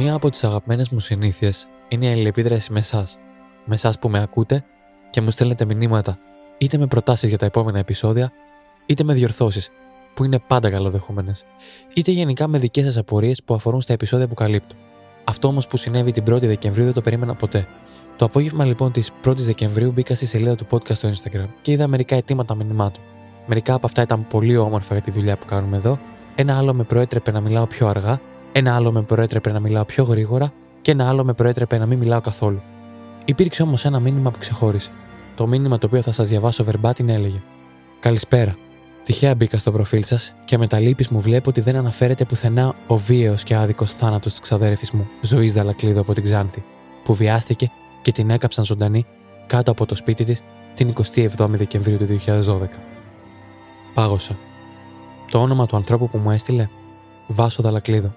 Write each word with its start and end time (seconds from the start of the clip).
Μία 0.00 0.14
από 0.14 0.30
τις 0.30 0.44
αγαπημένες 0.44 0.88
μου 0.88 0.98
συνήθειες 0.98 1.66
είναι 1.88 2.06
η 2.06 2.08
αλληλεπίδραση 2.08 2.72
με 2.72 2.78
εσάς. 2.78 3.18
Με 3.64 3.74
εσάς 3.74 3.98
που 3.98 4.08
με 4.08 4.22
ακούτε 4.22 4.64
και 5.10 5.20
μου 5.20 5.30
στέλνετε 5.30 5.64
μηνύματα, 5.64 6.18
είτε 6.58 6.78
με 6.78 6.86
προτάσεις 6.86 7.28
για 7.28 7.38
τα 7.38 7.46
επόμενα 7.46 7.78
επεισόδια, 7.78 8.32
είτε 8.86 9.04
με 9.04 9.12
διορθώσεις, 9.12 9.70
που 10.14 10.24
είναι 10.24 10.38
πάντα 10.46 10.70
καλοδεχούμενες, 10.70 11.44
είτε 11.94 12.10
γενικά 12.10 12.48
με 12.48 12.58
δικές 12.58 12.84
σας 12.84 12.96
απορίες 12.96 13.42
που 13.42 13.54
αφορούν 13.54 13.80
στα 13.80 13.92
επεισόδια 13.92 14.28
που 14.28 14.34
καλύπτω. 14.34 14.74
Αυτό 15.24 15.48
όμως 15.48 15.66
που 15.66 15.76
συνέβη 15.76 16.10
την 16.10 16.24
1η 16.28 16.40
Δεκεμβρίου 16.40 16.84
δεν 16.84 16.94
το 16.94 17.00
περίμενα 17.00 17.34
ποτέ. 17.34 17.66
Το 18.16 18.24
απόγευμα 18.24 18.64
λοιπόν 18.64 18.92
της 18.92 19.10
1η 19.24 19.36
Δεκεμβρίου 19.36 19.92
μπήκα 19.92 20.14
στη 20.14 20.26
σελίδα 20.26 20.54
του 20.54 20.66
podcast 20.70 20.94
στο 20.94 21.10
Instagram 21.10 21.48
και 21.62 21.72
είδα 21.72 21.86
μερικά 21.86 22.16
αιτήματα 22.16 22.54
μηνυμάτων. 22.54 23.02
Μερικά 23.46 23.74
από 23.74 23.86
αυτά 23.86 24.02
ήταν 24.02 24.26
πολύ 24.26 24.56
όμορφα 24.56 24.94
για 24.94 25.02
τη 25.02 25.10
δουλειά 25.10 25.38
που 25.38 25.46
κάνουμε 25.46 25.76
εδώ, 25.76 25.98
ένα 26.34 26.56
άλλο 26.56 26.74
με 26.74 26.84
προέτρεπε 26.84 27.30
να 27.30 27.40
μιλάω 27.40 27.66
πιο 27.66 27.86
αργά, 27.86 28.20
ένα 28.52 28.74
άλλο 28.74 28.92
με 28.92 29.02
προέτρεπε 29.02 29.52
να 29.52 29.60
μιλάω 29.60 29.84
πιο 29.84 30.04
γρήγορα 30.04 30.52
και 30.80 30.90
ένα 30.90 31.08
άλλο 31.08 31.24
με 31.24 31.32
προέτρεπε 31.32 31.78
να 31.78 31.86
μην 31.86 31.98
μιλάω 31.98 32.20
καθόλου. 32.20 32.62
Υπήρξε 33.24 33.62
όμως 33.62 33.84
ένα 33.84 34.00
μήνυμα 34.00 34.30
που 34.30 34.38
ξεχώρισε. 34.38 34.90
Το 35.34 35.46
μήνυμα 35.46 35.78
το 35.78 35.86
οποίο 35.86 36.02
θα 36.02 36.12
σας 36.12 36.28
διαβάσω 36.28 36.64
verbatim 36.70 37.08
έλεγε: 37.08 37.42
Καλησπέρα. 38.00 38.56
Τυχαία 39.02 39.34
μπήκα 39.34 39.58
στο 39.58 39.70
προφίλ 39.70 40.02
σας 40.04 40.34
και 40.44 40.58
με 40.58 40.66
τα 40.66 40.78
λύπης 40.78 41.08
μου 41.08 41.20
βλέπω 41.20 41.50
ότι 41.50 41.60
δεν 41.60 41.76
αναφέρεται 41.76 42.24
πουθενά 42.24 42.74
ο 42.86 42.96
βίαιος 42.96 43.42
και 43.42 43.54
άδικος 43.54 43.92
θάνατος 43.92 44.32
της 44.32 44.40
ξαδέρφης 44.40 44.90
μου, 44.90 45.08
Ζωής 45.20 45.52
Δαλακλίδου 45.52 46.00
από 46.00 46.14
την 46.14 46.22
Ξάνθη, 46.22 46.64
που 47.04 47.14
βιάστηκε 47.14 47.70
και 48.02 48.12
την 48.12 48.30
έκαψαν 48.30 48.64
ζωντανή 48.64 49.06
κάτω 49.46 49.70
από 49.70 49.86
το 49.86 49.94
σπίτι 49.94 50.24
της 50.24 50.42
την 50.74 50.92
27η 51.36 51.48
Δεκεμβρίου 51.48 51.96
του 51.96 52.06
2012. 52.26 52.66
Πάγωσα. 53.94 54.38
Το 55.30 55.40
όνομα 55.40 55.66
του 55.66 55.76
ανθρώπου 55.76 56.08
που 56.08 56.18
μου 56.18 56.30
έστειλε, 56.30 56.68
Βάσο 57.26 57.62
Δαλακλίδο. 57.62 58.14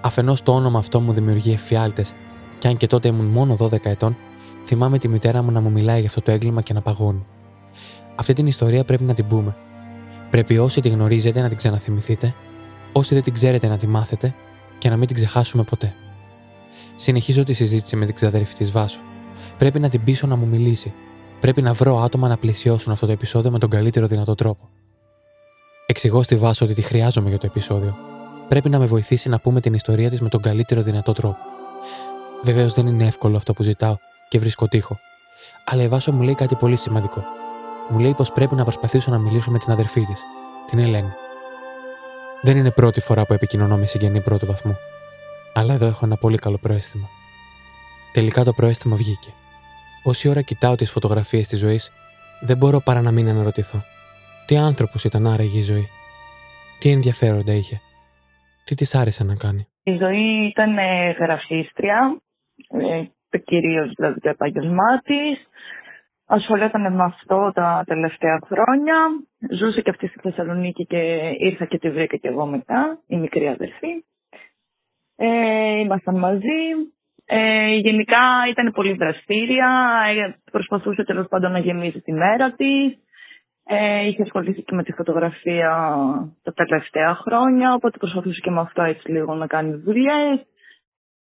Αφενός 0.00 0.42
το 0.42 0.52
όνομα 0.52 0.78
αυτό 0.78 1.00
μου 1.00 1.12
δημιουργεί 1.12 1.52
εφιάλτες, 1.52 2.12
και 2.58 2.68
αν 2.68 2.76
και 2.76 2.86
τότε 2.86 3.08
ήμουν 3.08 3.26
μόνο 3.26 3.56
12 3.60 3.84
ετών, 3.86 4.16
θυμάμαι 4.64 4.98
τη 4.98 5.08
μητέρα 5.08 5.42
μου 5.42 5.50
να 5.50 5.60
μου 5.60 5.70
μιλάει 5.70 5.98
για 5.98 6.08
αυτό 6.08 6.20
το 6.20 6.30
έγκλημα 6.30 6.62
και 6.62 6.72
να 6.72 6.80
παγώνει. 6.80 7.26
Αυτή 8.14 8.32
την 8.32 8.46
ιστορία 8.46 8.84
πρέπει 8.84 9.04
να 9.04 9.14
την 9.14 9.26
πούμε. 9.26 9.56
Πρέπει 10.30 10.58
όσοι 10.58 10.80
τη 10.80 10.88
γνωρίζετε 10.88 11.40
να 11.40 11.48
την 11.48 11.56
ξαναθυμηθείτε, 11.56 12.34
όσοι 12.92 13.14
δεν 13.14 13.22
την 13.22 13.32
ξέρετε 13.32 13.68
να 13.68 13.76
τη 13.76 13.86
μάθετε 13.86 14.34
και 14.78 14.88
να 14.88 14.96
μην 14.96 15.06
την 15.06 15.16
ξεχάσουμε 15.16 15.62
ποτέ. 15.62 15.94
Συνεχίζω 16.94 17.42
τη 17.42 17.52
συζήτηση 17.52 17.96
με 17.96 18.06
την 18.06 18.14
ξαδέρφη 18.14 18.54
της 18.54 18.70
Βάσο. 18.70 19.00
Πρέπει 19.56 19.80
να 19.80 19.88
την 19.88 20.04
πείσω 20.04 20.26
να 20.26 20.36
μου 20.36 20.46
μιλήσει. 20.46 20.92
Πρέπει 21.40 21.62
να 21.62 21.72
βρω 21.72 21.98
άτομα 21.98 22.28
να 22.28 22.36
πλαισιώσουν 22.36 22.92
αυτό 22.92 23.06
το 23.06 23.12
επεισόδιο 23.12 23.50
με 23.50 23.58
τον 23.58 23.70
καλύτερο 23.70 24.06
δυνατό 24.06 24.34
τρόπο. 24.34 24.68
Εξηγώ 25.86 26.22
στη 26.22 26.36
Βάσο 26.36 26.64
ότι 26.64 26.74
τη 26.74 26.82
χρειάζομαι 26.82 27.28
για 27.28 27.38
το 27.38 27.46
επεισόδιο. 27.46 28.09
Πρέπει 28.50 28.68
να 28.68 28.78
με 28.78 28.86
βοηθήσει 28.86 29.28
να 29.28 29.38
πούμε 29.38 29.60
την 29.60 29.74
ιστορία 29.74 30.10
της 30.10 30.20
με 30.20 30.28
τον 30.28 30.40
καλύτερο 30.40 30.82
δυνατό 30.82 31.12
τρόπο. 31.12 31.38
Βεβαίως 32.42 32.74
δεν 32.74 32.86
είναι 32.86 33.06
εύκολο 33.06 33.36
αυτό 33.36 33.52
που 33.52 33.62
ζητάω 33.62 33.96
και 34.28 34.38
βρίσκω 34.38 34.68
τείχο. 34.68 34.98
Αλλά 35.64 35.82
η 35.82 35.88
Βάσο 35.88 36.12
μου 36.12 36.22
λέει 36.22 36.34
κάτι 36.34 36.54
πολύ 36.54 36.76
σημαντικό. 36.76 37.24
Μου 37.88 37.98
λέει 37.98 38.14
πως 38.14 38.32
πρέπει 38.32 38.54
να 38.54 38.62
προσπαθήσω 38.62 39.10
να 39.10 39.18
μιλήσω 39.18 39.50
με 39.50 39.58
την 39.58 39.72
αδερφή 39.72 40.04
της, 40.04 40.22
την 40.66 40.78
Ελένη. 40.78 41.12
Δεν 42.42 42.56
είναι 42.56 42.70
πρώτη 42.70 43.00
φορά 43.00 43.26
που 43.26 43.32
επικοινωνώ 43.32 43.76
με 43.76 43.86
συγγενή 43.86 44.20
πρώτου 44.20 44.46
βαθμού. 44.46 44.76
Αλλά 45.52 45.74
εδώ 45.74 45.86
έχω 45.86 46.04
ένα 46.04 46.16
πολύ 46.16 46.36
καλό 46.36 46.58
προέστημα. 46.58 47.08
Τελικά 48.12 48.44
το 48.44 48.52
προέστημα 48.52 48.96
βγήκε. 48.96 49.32
Όση 50.02 50.28
ώρα 50.28 50.42
κοιτάω 50.42 50.74
τις 50.74 50.90
φωτογραφίες 50.90 51.48
της 51.48 51.58
ζωής, 51.58 51.90
δεν 52.40 52.56
μπορώ 52.56 52.80
παρά 52.80 53.00
να 53.02 53.10
μην 53.10 53.28
αναρωτηθώ. 53.28 53.84
Τι 54.46 54.56
άνθρωπος 54.56 55.04
ήταν 55.04 55.26
άραγε 55.26 55.58
η 55.58 55.62
ζωή. 55.62 55.88
Τι 56.78 56.90
ενδιαφέροντα 56.90 57.52
είχε. 57.52 57.80
Τι 58.70 58.76
της 58.76 58.94
άρεσε 58.94 59.24
να 59.24 59.34
κάνει; 59.34 59.66
Η 59.82 59.96
ζωή 59.96 60.46
ήταν 60.46 60.78
ε, 60.78 61.10
γραφίστρια, 61.10 62.20
ε, 63.30 63.38
κυρίως 63.38 63.92
δηλαδή 63.96 64.20
το 64.20 64.28
επάγγελμά 64.28 64.98
τη. 64.98 65.20
Ασχολιόταν 66.26 66.94
με 66.94 67.02
αυτό 67.02 67.50
τα 67.54 67.84
τελευταία 67.86 68.38
χρόνια. 68.46 68.96
Ζούσε 69.50 69.80
και 69.80 69.90
αυτή 69.90 70.06
στη 70.06 70.18
Θεσσαλονίκη 70.22 70.86
και 70.86 70.98
ήρθα 71.38 71.64
και 71.64 71.78
τη 71.78 71.90
βρήκα 71.90 72.16
και 72.16 72.28
εγώ 72.28 72.46
μετά, 72.46 72.98
η 73.06 73.16
μικρή 73.16 73.48
αδερφή. 73.48 74.04
Ε, 75.16 75.78
ήμασταν 75.78 76.18
μαζί. 76.18 76.62
Ε, 77.26 77.74
γενικά 77.74 78.22
ήταν 78.50 78.72
πολύ 78.72 78.94
δραστήρια, 78.94 79.68
ε, 80.08 80.34
προσπαθούσε 80.50 81.04
τέλος 81.04 81.26
πάντων 81.28 81.52
να 81.52 81.58
γεμίσει 81.58 82.00
τη 82.00 82.12
μέρα 82.12 82.52
της. 82.52 82.98
Ε, 83.72 84.06
είχε 84.06 84.22
ασχοληθεί 84.22 84.62
και 84.62 84.74
με 84.74 84.82
τη 84.82 84.92
φωτογραφία 84.92 85.96
τα 86.42 86.52
τελευταία 86.52 87.14
χρόνια, 87.14 87.74
οπότε 87.74 87.98
προσπαθούσε 87.98 88.40
και 88.40 88.50
με 88.50 88.60
αυτό 88.60 88.82
έτσι 88.82 89.10
λίγο 89.10 89.34
να 89.34 89.46
κάνει 89.46 89.74
δουλειές. 89.74 90.46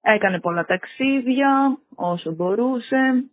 Έκανε 0.00 0.40
πολλά 0.40 0.64
ταξίδια 0.64 1.78
όσο 1.94 2.32
μπορούσε. 2.32 3.24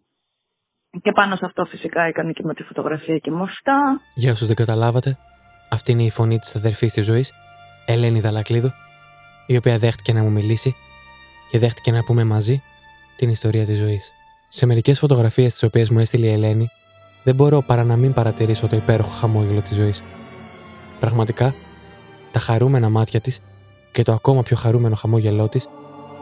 Και 1.01 1.11
πάνω 1.11 1.35
σε 1.35 1.45
αυτό 1.45 1.66
φυσικά 1.66 2.01
έκανε 2.01 2.31
και 2.31 2.44
με 2.44 2.53
τη 2.53 2.63
φωτογραφία 2.63 3.17
και 3.17 3.31
με 3.31 3.41
αυτά. 3.41 4.01
Για 4.16 4.31
όσους 4.31 4.47
δεν 4.47 4.55
καταλάβατε, 4.55 5.17
αυτή 5.72 5.91
είναι 5.91 6.03
η 6.03 6.11
φωνή 6.11 6.38
της 6.38 6.55
αδερφής 6.55 6.93
της 6.93 7.05
ζωής, 7.05 7.33
Ελένη 7.85 8.19
Δαλακλίδου, 8.19 8.72
η 9.47 9.57
οποία 9.57 9.78
δέχτηκε 9.78 10.13
να 10.13 10.22
μου 10.22 10.31
μιλήσει 10.31 10.75
και 11.49 11.59
δέχτηκε 11.59 11.91
να 11.91 12.03
πούμε 12.03 12.23
μαζί 12.23 12.61
την 13.17 13.29
ιστορία 13.29 13.66
της 13.66 13.78
ζωής. 13.78 14.13
Σε 14.47 14.66
μερικές 14.66 14.99
φωτογραφίες 14.99 15.51
τις 15.51 15.63
οποίες 15.63 15.89
μου 15.89 15.99
έστειλε 15.99 16.25
η 16.25 16.31
Ελένη, 16.31 16.67
δεν 17.23 17.35
μπορώ 17.35 17.61
παρά 17.61 17.83
να 17.83 17.95
μην 17.95 18.13
παρατηρήσω 18.13 18.67
το 18.67 18.75
υπέροχο 18.75 19.13
χαμόγελο 19.19 19.61
της 19.61 19.75
ζωής. 19.75 20.03
Πραγματικά, 20.99 21.53
τα 22.31 22.39
χαρούμενα 22.39 22.89
μάτια 22.89 23.19
της 23.21 23.41
και 23.91 24.03
το 24.03 24.11
ακόμα 24.11 24.41
πιο 24.41 24.55
χαρούμενο 24.55 24.95
χαμόγελό 24.95 25.47
της 25.49 25.69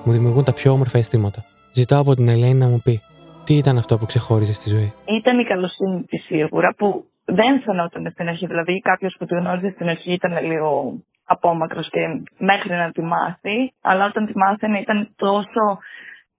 μου 0.03 0.11
δημιουργούν 0.11 0.43
τα 0.43 0.53
πιο 0.53 0.71
όμορφα 0.71 0.97
αισθήματα. 0.97 1.45
Ζητάω 1.73 2.01
από 2.01 2.13
την 2.15 2.27
Ελένη 2.27 2.53
να 2.53 2.67
μου 2.67 2.81
πει 2.83 3.01
τι 3.45 3.53
ήταν 3.53 3.77
αυτό 3.77 3.97
που 3.97 4.05
ξεχώριζε 4.05 4.53
στη 4.53 4.69
ζωή; 4.69 4.93
Ήταν 5.05 5.39
η 5.39 5.43
καλοσύνη 5.43 6.03
τη 6.03 6.17
σίγουρα 6.17 6.73
που 6.77 7.05
δεν 7.25 7.61
φαινόταν 7.65 8.09
στην 8.11 8.27
αρχή. 8.27 8.45
Δηλαδή, 8.45 8.79
κάποιος 8.79 9.15
που 9.19 9.25
τη 9.25 9.35
γνώριζε 9.35 9.69
στην 9.69 9.87
αρχή 9.89 10.11
ήταν 10.13 10.45
λίγο 10.45 10.93
απόμακρος 11.25 11.89
και 11.89 12.01
μέχρι 12.37 12.73
να 12.73 12.91
τη 12.91 13.01
μάθει. 13.01 13.73
Αλλά 13.81 14.05
όταν 14.05 14.25
τη 14.25 14.37
μάθαινε 14.37 14.79
ήταν 14.79 15.09
τόσο 15.15 15.79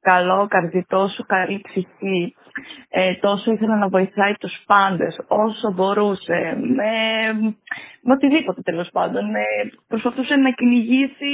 καλό 0.01 0.47
καρδί, 0.47 0.85
τόσο 0.89 1.25
καλή 1.27 1.61
ψυχή, 1.69 2.35
ε, 2.89 3.15
τόσο 3.15 3.53
ήθελε 3.53 3.75
να 3.77 3.89
βοηθάει 3.89 4.35
τους 4.35 4.63
πάντες 4.67 5.21
όσο 5.29 5.73
μπορούσε, 5.73 6.57
με, 6.61 6.93
με 8.03 8.13
οτιδήποτε 8.13 8.63
τέλος 8.63 8.89
πάντων. 8.93 9.35
Ε, 9.35 9.43
προσπαθούσε 9.89 10.35
να 10.37 10.51
κυνηγήσει 10.51 11.33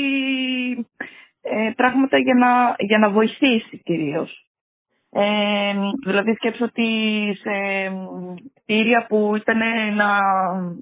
ε, 1.43 1.71
πράγματα 1.77 2.19
για 2.19 2.35
να, 2.35 2.75
για 2.79 2.99
να 2.99 3.11
βοηθήσει 3.11 3.83
κυρίως. 3.85 4.41
Ε, 5.11 5.73
δηλαδή 6.05 6.35
σκέψω 6.35 6.65
ότι 6.65 6.89
σε 7.41 7.51
κτίρια 8.63 9.07
που 9.09 9.33
ήταν 9.37 9.59
να 9.95 10.09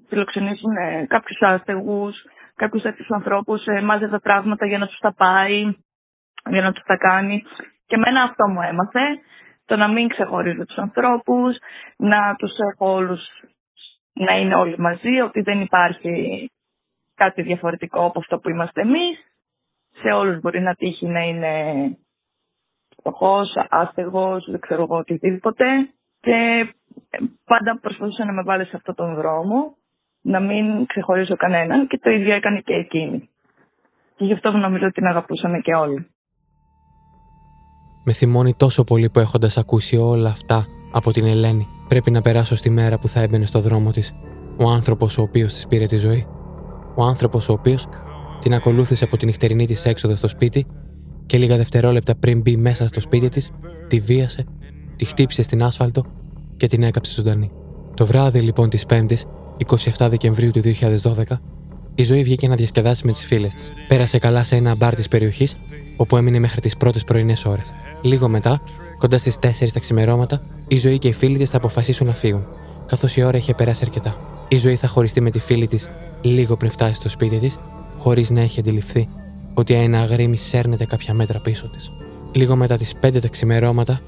φιλοξενήσουν 0.09 0.75
κάποιους 1.09 1.41
άστεγους, 1.41 2.15
κάποιους 2.57 2.83
τέτοιους 2.83 3.11
ανθρώπους, 3.11 3.67
ε, 3.67 3.81
μάζευε 3.81 4.19
πράγματα 4.19 4.67
για 4.67 4.79
να 4.79 4.87
τους 4.87 4.99
τα 4.99 5.15
πάει, 5.15 5.75
για 6.51 6.63
να 6.63 6.73
τους 6.73 6.83
τα 6.87 6.97
κάνει. 6.97 7.43
Και 7.87 7.95
εμένα 7.95 8.23
αυτό 8.23 8.49
μου 8.49 8.61
έμαθε, 8.63 9.01
το 9.65 9.77
να 9.77 9.89
μην 9.89 10.09
ξεχωρίζω 10.09 10.65
τους 10.65 10.77
ανθρώπους, 10.77 11.57
να 11.97 12.35
τους 12.35 12.53
έχω 12.73 12.93
όλους, 12.93 13.21
να 14.13 14.37
είναι 14.37 14.55
όλοι 14.55 14.79
μαζί, 14.79 15.21
ότι 15.21 15.41
δεν 15.41 15.61
υπάρχει 15.61 16.51
κάτι 17.15 17.43
διαφορετικό 17.43 18.05
από 18.05 18.19
αυτό 18.19 18.39
που 18.39 18.51
είμαστε 18.51 18.81
εμείς. 18.81 19.19
Σε 19.91 20.09
όλους 20.09 20.41
μπορεί 20.41 20.61
να 20.61 20.75
τύχει 20.75 21.07
να 21.07 21.21
είναι 21.21 21.53
φτωχός, 22.99 23.57
άστεγος, 23.69 24.51
δεν 24.51 24.61
ξέρω 24.61 24.83
εγώ 24.83 24.97
οτιδήποτε. 24.97 25.65
Και 26.21 26.69
πάντα 27.45 27.79
προσπαθούσα 27.81 28.25
να 28.25 28.33
με 28.33 28.43
βάλει 28.43 28.65
σε 28.65 28.77
αυτόν 28.77 28.95
τον 28.95 29.15
δρόμο, 29.15 29.77
να 30.23 30.41
μην 30.41 30.87
ξεχωρίζω 30.87 31.37
κανέναν 31.37 31.87
και 31.87 31.99
το 31.99 32.11
ίδιο 32.11 32.35
έκανε 32.35 32.61
και 32.61 32.75
εκείνη. 32.75 33.29
Και 34.17 34.25
γι' 34.25 34.33
αυτό 34.33 34.51
νομίζω 34.51 34.85
ότι 34.85 34.95
την 34.95 35.07
αγαπούσαμε 35.07 35.61
και 35.61 35.75
όλοι. 35.75 36.14
Με 38.05 38.13
θυμώνει 38.13 38.55
τόσο 38.55 38.85
πολύ 38.85 39.11
που 39.11 39.19
έχοντας 39.19 39.57
ακούσει 39.57 39.97
όλα 39.97 40.29
αυτά 40.29 40.67
από 40.91 41.13
την 41.13 41.27
Ελένη, 41.27 41.67
πρέπει 41.89 42.11
να 42.11 42.21
περάσω 42.21 42.57
στη 42.57 42.71
μέρα 42.71 42.99
που 42.99 43.09
θα 43.09 43.21
έμπαινε 43.21 43.47
στο 43.47 43.61
δρόμο 43.61 43.91
της. 43.91 44.13
Ο 44.57 44.71
άνθρωπος 44.71 45.19
ο 45.19 45.23
οποίος 45.23 45.53
της 45.53 45.67
πήρε 45.67 45.87
τη 45.87 45.97
ζωή. 45.97 46.27
Ο 46.95 47.05
άνθρωπος 47.05 47.49
ο 47.49 47.53
οποίος 47.53 47.87
την 48.41 48.55
ακολούθησε 48.55 49.05
από 49.05 49.17
την 49.17 49.27
νυχτερινή 49.29 49.67
της 49.67 49.85
έξοδο 49.85 50.17
στο 50.17 50.29
σπίτι 50.29 50.67
και 51.27 51.39
λίγα 51.39 51.57
δευτερόλεπτα 51.57 52.15
πριν 52.17 52.41
μπει 52.41 52.57
μέσα 52.57 52.89
στο 52.89 53.01
σπίτι 53.01 53.29
της, 53.29 53.51
τη 53.89 54.01
βίασε, 54.01 54.45
τη 54.97 55.05
χτύπησε 55.05 55.43
στην 55.43 55.63
άσφαλτο 55.63 56.05
και 56.57 56.67
την 56.67 56.83
έκαψε 56.83 57.13
ζωντανή. 57.13 57.51
Το 57.95 58.07
βράδυ 58.07 58.41
λοιπόν 58.41 58.69
της 58.69 58.85
5η, 58.89 59.17
27 59.67 60.07
Δεκεμβρίου 60.11 60.51
του 60.51 60.61
2012, 60.61 61.23
η 61.95 62.03
ζωή 62.03 62.23
βγήκε 62.23 62.49
να 62.49 62.55
διασκεδάσει 62.55 63.07
με 63.07 63.13
τις 63.13 63.25
φίλες 63.25 63.55
της. 63.55 63.73
Πέρασε 63.89 64.19
καλά 64.19 64.43
σε 64.43 64.57
ένα 64.57 64.75
μπαρ 64.75 64.95
της 64.95 65.09
περιοχής, 65.09 65.57
όπου 65.97 66.17
έμεινε 66.17 66.39
μέχρι 66.39 66.61
τις 66.61 66.77
πρώτες 66.77 67.05
πρωινές 67.05 67.45
ώρες. 67.45 67.73
Λίγο 68.03 68.29
μετά, 68.29 68.61
κοντά 68.99 69.19
στις 69.19 69.39
4 69.39 69.73
τα 69.73 69.81
ξημερώματα, 69.81 70.43
η 70.69 70.77
ζωή 70.77 70.99
και 70.99 71.09
οι 71.09 71.13
φίλοι 71.13 71.39
της 71.39 71.51
θα 71.51 71.57
αποφασίσουν 71.57 72.07
να 72.07 72.13
φύγουν, 72.13 72.47
καθώς 72.87 73.17
η 73.17 73.23
ώρα 73.23 73.37
είχε 73.37 73.55
περάσει 73.55 73.83
αρκετά. 73.87 74.17
Η 74.49 74.57
ζωή 74.57 74.77
θα 74.77 74.87
χωριστεί 74.87 75.21
με 75.21 75.31
τη 75.31 75.39
φίλη 75.39 75.67
της 75.67 75.89
λίγο 76.21 76.57
πριν 76.57 76.71
φτάσει 76.71 76.95
στο 76.95 77.09
σπίτι 77.09 77.37
της, 77.37 77.57
χωρίς 77.99 78.31
να 78.31 78.41
έχει 78.41 78.61
αντιληφθεί 78.61 79.09
ότι 79.55 79.75
ένα 79.75 80.01
αγρίμι 80.01 80.37
σέρνεται 80.37 80.85
κάποια 80.85 81.15
μέτρα 81.15 81.41
πίσω 81.41 81.69
της. 81.69 81.91
Λίγο 82.33 82.57
μετά 82.57 82.77
τις 82.77 82.95
5 83.01 83.21
τα 83.21 83.29
ξημερώματα, 83.29 84.01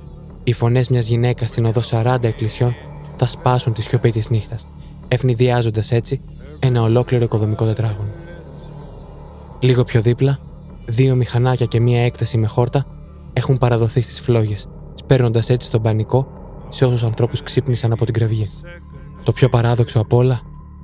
οι 0.44 0.52
φωνές 0.52 0.88
μιας 0.88 1.08
γυναίκας 1.08 1.48
στην 1.48 1.64
οδό 1.64 1.80
40 1.80 2.16
εκκλησιών 2.22 2.74
θα 3.16 3.26
σπάσουν 3.26 3.72
τη 3.72 3.82
σιωπή 3.82 4.10
της 4.10 4.30
νύχτας, 4.30 4.66
ευνηδιάζοντας 5.08 5.92
έτσι 5.92 6.20
ένα 6.58 6.82
ολόκληρο 6.82 7.24
οικοδομικό 7.24 7.64
τετράγωνο. 7.64 8.10
Λίγο 9.60 9.84
πιο 9.84 10.00
δίπλα, 10.00 10.38
δύο 10.86 11.14
μηχανάκια 11.14 11.66
και 11.66 11.80
μία 11.80 12.04
έκταση 12.04 12.38
με 12.38 12.46
χόρτα 12.46 12.86
έχουν 13.32 13.58
παραδοθεί 13.58 14.00
στις 14.00 14.20
φλόγες, 14.20 14.66
σπέρνοντας 14.94 15.50
έτσι 15.50 15.70
τον 15.70 15.82
πανικό 15.82 16.26
σε 16.68 16.84
όσους 16.84 17.02
ανθρώπους 17.02 17.42
ξύπνησαν 17.42 17.92
από 17.92 18.04
την 18.04 18.14
κραυγή. 18.14 18.50
Το 19.22 19.32
πιο 19.32 19.48
παράδοξο 19.48 20.00
απ' 20.00 20.12
όλα, 20.12 20.40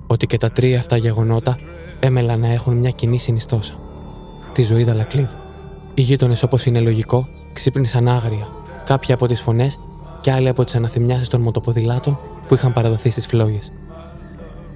ότι 0.07 0.27
και 0.27 0.37
τα 0.37 0.51
τρία 0.51 0.79
αυτά 0.79 0.97
γεγονότα 0.97 1.59
έμελαν 2.01 2.41
να 2.41 2.53
έχουν 2.53 2.77
μια 2.77 2.91
κοινή 2.91 3.19
συνιστόσα. 3.19 3.75
Τη 4.53 4.63
ζωή 4.63 4.85
Δαλακλείδου. 4.85 5.37
Οι 5.95 6.03
γείτονες, 6.03 6.43
όπως 6.43 6.67
είναι 6.67 6.81
λογικό, 6.81 7.29
ξύπνησαν 7.53 8.09
άγρια, 8.09 8.49
κάποια 8.85 9.15
από 9.15 9.27
τις 9.27 9.41
φωνές 9.41 9.79
και 10.21 10.33
άλλοι 10.33 10.49
από 10.49 10.65
τις 10.65 10.75
αναθυμιάσεις 10.75 11.29
των 11.29 11.41
μοτοποδηλάτων 11.41 12.19
που 12.49 12.55
είχαν 12.55 12.73
παραδοθεί 12.73 13.11
στις 13.11 13.27
φλόγες. 13.27 13.73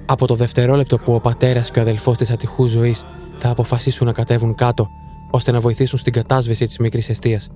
Από 0.05 0.27
το 0.27 0.35
δευτερόλεπτο 0.35 0.97
που 0.97 1.13
ο 1.13 1.19
πατέρας 1.19 1.71
και 1.71 1.79
ο 1.79 1.81
αδελφός 1.81 2.17
της 2.17 2.31
ατυχούς 2.31 2.69
ζωής 2.69 3.03
θα 3.35 3.49
αποφασίσουν 3.49 4.07
να 4.07 4.13
κατέβουν 4.13 4.55
κάτω 4.55 4.89
ώστε 5.31 5.51
να 5.51 5.59
βοηθήσουν 5.59 5.99
στην 5.99 6.13
κατάσβεση 6.13 6.65
της 6.65 6.77
μικρής 6.77 7.09
αιστείας, 7.09 7.49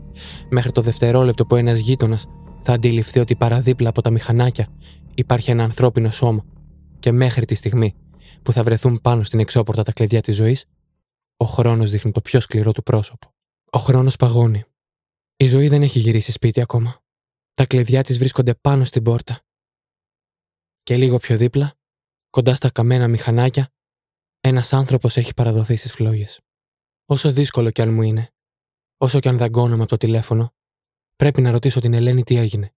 μέχρι 0.49 0.71
το 0.71 0.81
δευτερόλεπτο 0.81 1.45
που 1.45 1.55
ένας 1.55 1.79
γείτονας 1.79 2.25
θα 2.61 2.73
αντιληφθεί 2.73 3.19
ότι 3.19 3.35
παραδίπλα 3.35 3.89
από 3.89 4.01
τα 4.01 4.09
μηχανάκια 4.09 4.67
υπάρχει 5.15 5.51
ένα 5.51 5.63
ανθρώπινο 5.63 6.11
σώμα 6.11 6.45
και 6.99 7.11
μέχρι 7.11 7.45
τη 7.45 7.55
στιγμή 7.55 7.95
που 8.41 8.51
θα 8.51 8.63
βρεθούν 8.63 8.99
πάνω 9.01 9.23
στην 9.23 9.39
εξώπορτα 9.39 9.83
τα 9.83 9.91
κλειδιά 9.91 10.21
της 10.21 10.35
ζωής, 10.35 10.65
ο 11.37 11.45
χρόνος 11.45 11.91
δείχνει 11.91 12.11
το 12.11 12.21
πιο 12.21 12.39
σκληρό 12.39 12.71
του 12.71 12.83
πρόσωπο. 12.83 13.33
Ο 13.71 13.79
χρόνος 13.79 14.15
παγώνει. 14.15 14.63
Η 15.37 15.47
ζωή 15.47 15.67
δεν 15.67 15.81
έχει 15.81 15.99
γυρίσει 15.99 16.31
σπίτι 16.31 16.61
ακόμα. 16.61 17.01
Τα 17.53 17.65
κλειδιά 17.65 18.03
της 18.03 18.17
βρίσκονται 18.17 18.55
πάνω 18.55 18.85
στην 18.85 19.03
πόρτα. 19.03 19.39
Και 20.83 20.97
λίγο 20.97 21.17
πιο 21.17 21.37
δίπλα, 21.37 21.73
κοντά 22.29 22.55
στα 22.55 22.69
καμένα 22.69 23.07
μηχανάκια, 23.07 23.69
ένας 24.41 24.73
άνθρωπος 24.73 25.17
έχει 25.17 25.33
παραδοθεί 25.33 25.75
στις 25.75 25.91
φλόγες. 25.91 26.39
Όσο 27.13 27.29
δύσκολο 27.39 27.69
κι 27.71 27.81
αν 27.81 27.93
μου 27.93 28.01
είναι, 28.01 28.25
όσο 29.05 29.19
κι 29.19 29.29
αν 29.31 29.37
δαγκώνομαι 29.37 29.83
από 29.85 29.93
το 29.95 29.97
τηλέφωνο, 30.05 30.45
πρέπει 31.21 31.41
να 31.41 31.51
ρωτήσω 31.51 31.79
την 31.79 31.93
Ελένη 31.93 32.23
τι 32.23 32.35
έγινε. 32.43 32.67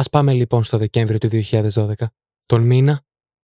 Α 0.00 0.02
πάμε 0.12 0.32
λοιπόν 0.32 0.62
στο 0.68 0.76
Δεκέμβριο 0.78 1.18
του 1.18 1.28
2012, 1.28 2.06
τον 2.46 2.60
μήνα 2.70 2.94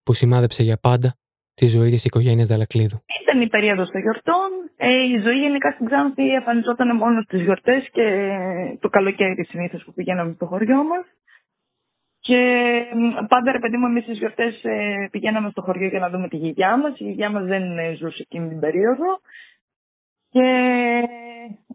που 0.03 0.13
σημάδεψε 0.13 0.63
για 0.63 0.77
πάντα 0.87 1.09
τη 1.53 1.65
ζωή 1.67 1.89
της 1.89 2.05
οικογένειας 2.05 2.47
Δαλακλίδου. 2.47 2.99
Ήταν 3.23 3.41
η 3.41 3.47
περίοδος 3.47 3.89
των 3.91 4.01
γιορτών. 4.01 4.49
Ε, 4.77 4.89
η 5.15 5.17
ζωή 5.25 5.37
γενικά 5.45 5.71
στην 5.71 5.85
Ξάνθη 5.85 6.25
εμφανιζόταν 6.39 6.95
μόνο 6.95 7.21
στις 7.21 7.41
γιορτές 7.41 7.89
και 7.91 8.05
το 8.79 8.89
καλοκαίρι 8.89 9.45
συνήθως 9.49 9.83
που 9.83 9.93
πηγαίναμε 9.93 10.33
στο 10.33 10.45
χωριό 10.45 10.83
μας. 10.83 11.05
Και 12.19 12.39
πάντα 13.27 13.51
ρε 13.51 13.59
παιδί 13.59 13.77
μου, 13.77 13.85
εμείς 13.85 14.03
στις 14.03 14.17
γιορτές 14.17 14.63
ε, 14.63 15.07
πηγαίναμε 15.11 15.49
στο 15.49 15.61
χωριό 15.61 15.87
για 15.87 15.99
να 15.99 16.09
δούμε 16.09 16.27
τη 16.27 16.37
γιαγιά 16.37 16.77
μας. 16.77 16.99
Η 16.99 17.03
γιαγιά 17.03 17.29
μας 17.29 17.45
δεν 17.45 17.77
ε, 17.77 17.93
ζούσε 17.99 18.21
εκείνη 18.21 18.47
την 18.47 18.59
περίοδο. 18.59 19.19
Και 20.31 20.47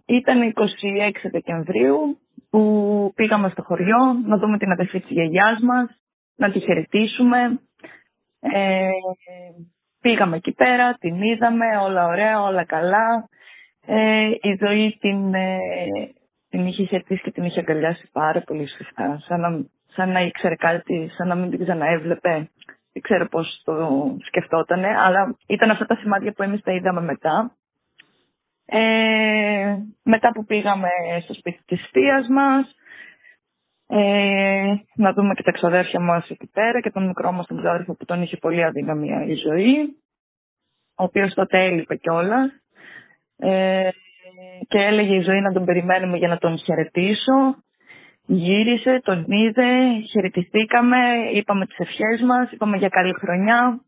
ήταν 0.06 0.52
26 0.54 0.62
Δεκεμβρίου 1.30 2.18
που 2.50 3.12
πήγαμε 3.14 3.48
στο 3.48 3.62
χωριό 3.62 4.12
να 4.26 4.36
δούμε 4.38 4.58
την 4.58 4.70
αδερφή 4.70 5.00
της 5.00 5.10
γιαγιάς 5.10 5.60
μας, 5.60 5.90
να 6.36 6.50
τη 6.50 6.60
χαιρετήσουμε. 6.60 7.60
Ε, 8.40 8.88
πήγαμε 10.00 10.36
εκεί 10.36 10.52
πέρα, 10.52 10.94
την 11.00 11.22
είδαμε, 11.22 11.64
όλα 11.76 12.06
ωραία, 12.06 12.42
όλα 12.42 12.64
καλά. 12.64 13.28
Ε, 13.86 14.30
η 14.40 14.58
ζωή 14.66 14.96
την, 15.00 15.34
ε, 15.34 15.58
την 16.48 16.66
είχε 16.66 16.84
χαιρετήσει 16.84 17.22
και 17.22 17.30
την 17.30 17.44
είχε 17.44 17.60
αγκαλιάσει 17.60 18.08
πάρα 18.12 18.40
πολύ 18.40 18.68
σωστά, 18.68 19.18
σαν 19.26 19.40
να, 19.40 19.64
σαν 19.86 20.10
να 20.10 20.20
ήξερε 20.20 20.54
κάτι, 20.54 21.10
σαν 21.16 21.28
να 21.28 21.34
μην 21.34 21.50
την 21.50 21.62
ξαναέβλεπε. 21.62 22.48
Δεν 22.92 23.02
ξέρω 23.02 23.26
πώς 23.28 23.60
το 23.64 24.16
σκεφτότανε, 24.26 24.88
αλλά 24.98 25.36
ήταν 25.46 25.70
αυτά 25.70 25.86
τα 25.86 25.94
σημάδια 25.96 26.32
που 26.32 26.42
εμείς 26.42 26.60
τα 26.60 26.72
είδαμε 26.72 27.00
μετά. 27.00 27.56
Ε, 28.66 29.76
μετά 30.02 30.32
που 30.32 30.44
πήγαμε 30.44 30.88
στο 31.22 31.34
σπίτι 31.34 31.60
της 31.66 31.88
θείας 31.92 32.26
μας, 32.28 32.74
ε, 33.88 34.74
να 34.94 35.12
δούμε 35.12 35.34
και 35.34 35.42
τα 35.42 35.50
εξοδέρφια 35.50 36.00
μας 36.00 36.28
εκεί 36.30 36.50
πέρα 36.52 36.80
και 36.80 36.90
τον 36.90 37.06
μικρό 37.06 37.32
μας 37.32 37.46
τον 37.46 37.56
ξάδερφο 37.56 37.94
που 37.94 38.04
τον 38.04 38.22
είχε 38.22 38.36
πολύ 38.36 38.64
αδυναμία 38.64 39.24
η 39.24 39.34
ζωή, 39.34 39.96
ο 40.96 41.04
οποίος 41.04 41.34
τότε 41.34 41.64
έλειπε 41.64 41.96
κιόλας. 41.96 42.50
Ε, 43.36 43.88
και 44.68 44.78
έλεγε 44.78 45.14
η 45.14 45.20
ζωή 45.20 45.40
να 45.40 45.52
τον 45.52 45.64
περιμένουμε 45.64 46.16
για 46.16 46.28
να 46.28 46.38
τον 46.38 46.58
χαιρετήσω. 46.58 47.56
Γύρισε, 48.26 49.00
τον 49.04 49.24
είδε, 49.28 50.00
χαιρετιστήκαμε, 50.10 50.98
είπαμε 51.32 51.66
τις 51.66 51.78
ευχές 51.78 52.20
μας, 52.26 52.50
είπαμε 52.50 52.76
για 52.76 52.88
καλή 52.88 53.12
χρονιά. 53.12 53.80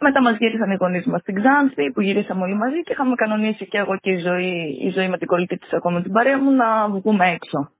Μετά 0.00 0.22
μας 0.22 0.36
γύρισαν 0.38 0.70
οι 0.70 0.76
γονείς 0.80 1.06
μας 1.06 1.20
στην 1.20 1.34
Ξάνθη, 1.34 1.90
που 1.92 2.00
γυρίσαμε 2.00 2.42
όλοι 2.42 2.54
μαζί 2.54 2.82
και 2.82 2.92
είχαμε 2.92 3.14
κανονίσει 3.14 3.66
και 3.66 3.78
εγώ 3.78 3.96
και 3.98 4.10
η 4.10 4.18
ζωή, 4.18 4.78
η 4.80 4.90
ζωή 4.90 5.08
με 5.08 5.18
την 5.18 5.26
κολλητή 5.26 5.56
της 5.56 5.72
ακόμα 5.72 6.02
την 6.02 6.12
παρέα 6.12 6.38
μου 6.38 6.50
να 6.50 6.88
βγούμε 6.88 7.30
έξω. 7.30 7.70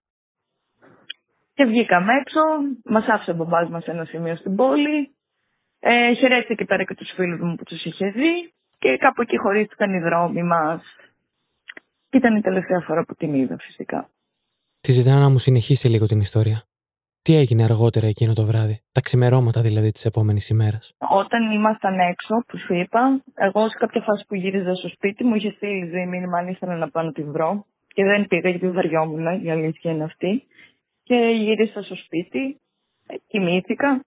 Και 1.55 1.65
βγήκαμε 1.65 2.13
έξω, 2.21 2.41
μας 2.85 3.07
άφησε 3.07 3.31
ο 3.31 3.35
μπαμπάς 3.35 3.69
μας 3.69 3.85
ένα 3.87 4.05
σημείο 4.05 4.37
στην 4.37 4.57
πόλη. 4.57 5.11
Ε, 5.81 6.15
χαιρέτησε 6.15 6.55
και 6.55 6.65
πέρα 6.65 6.85
και 6.85 6.95
τους 6.95 7.11
φίλους 7.15 7.41
μου 7.41 7.55
που 7.55 7.65
τους 7.65 7.85
είχε 7.85 8.07
δει 8.11 8.53
και 8.79 8.97
κάπου 8.97 9.23
εκεί 9.23 9.37
χωρίστηκαν 9.37 9.95
οι 9.95 10.01
δρόμοι 10.01 10.43
μας. 10.43 10.83
Ήταν 12.11 12.37
η 12.37 12.41
τελευταία 12.41 12.81
φορά 12.81 13.05
που 13.05 13.15
την 13.15 13.35
είδα 13.35 13.57
φυσικά. 13.59 14.09
Τη 14.81 14.93
ζητάω 14.93 15.19
να 15.19 15.29
μου 15.29 15.39
συνεχίσει 15.39 15.89
λίγο 15.89 16.07
την 16.07 16.21
ιστορία. 16.21 16.63
Τι 17.27 17.37
έγινε 17.37 17.63
αργότερα 17.65 18.07
εκείνο 18.07 18.33
το 18.33 18.45
βράδυ, 18.51 18.77
τα 18.93 19.01
ξημερώματα 19.01 19.61
δηλαδή 19.61 19.91
της 19.91 20.05
επόμενης 20.05 20.49
ημέρας. 20.49 20.95
Όταν 20.99 21.51
ήμασταν 21.51 21.99
έξω, 21.99 22.35
που 22.47 22.59
σου 22.59 22.75
είπα, 22.75 23.23
εγώ 23.35 23.69
σε 23.69 23.77
κάποια 23.79 24.01
φάση 24.01 24.25
που 24.29 24.35
γύριζα 24.35 24.75
στο 24.75 24.89
σπίτι 24.89 25.25
μου 25.25 25.35
είχε 25.35 25.51
στείλει 25.51 26.07
μήνυμα 26.07 26.39
αν 26.39 26.49
ήθελα 26.49 26.77
να 26.77 26.91
πάω 26.91 27.05
να 27.05 27.13
τη 27.13 27.23
βρω. 27.23 27.65
Και 27.95 28.05
δεν 28.05 28.27
πήγα 28.27 28.49
γιατί 28.49 28.71
βαριόμουν, 28.71 29.45
η 29.45 29.51
αλήθεια 29.51 29.91
είναι 29.91 30.05
αυτή. 30.05 30.47
Και 31.03 31.15
γύρισα 31.15 31.83
στο 31.83 31.97
σπίτι, 31.97 32.61
κοιμήθηκα. 33.27 34.05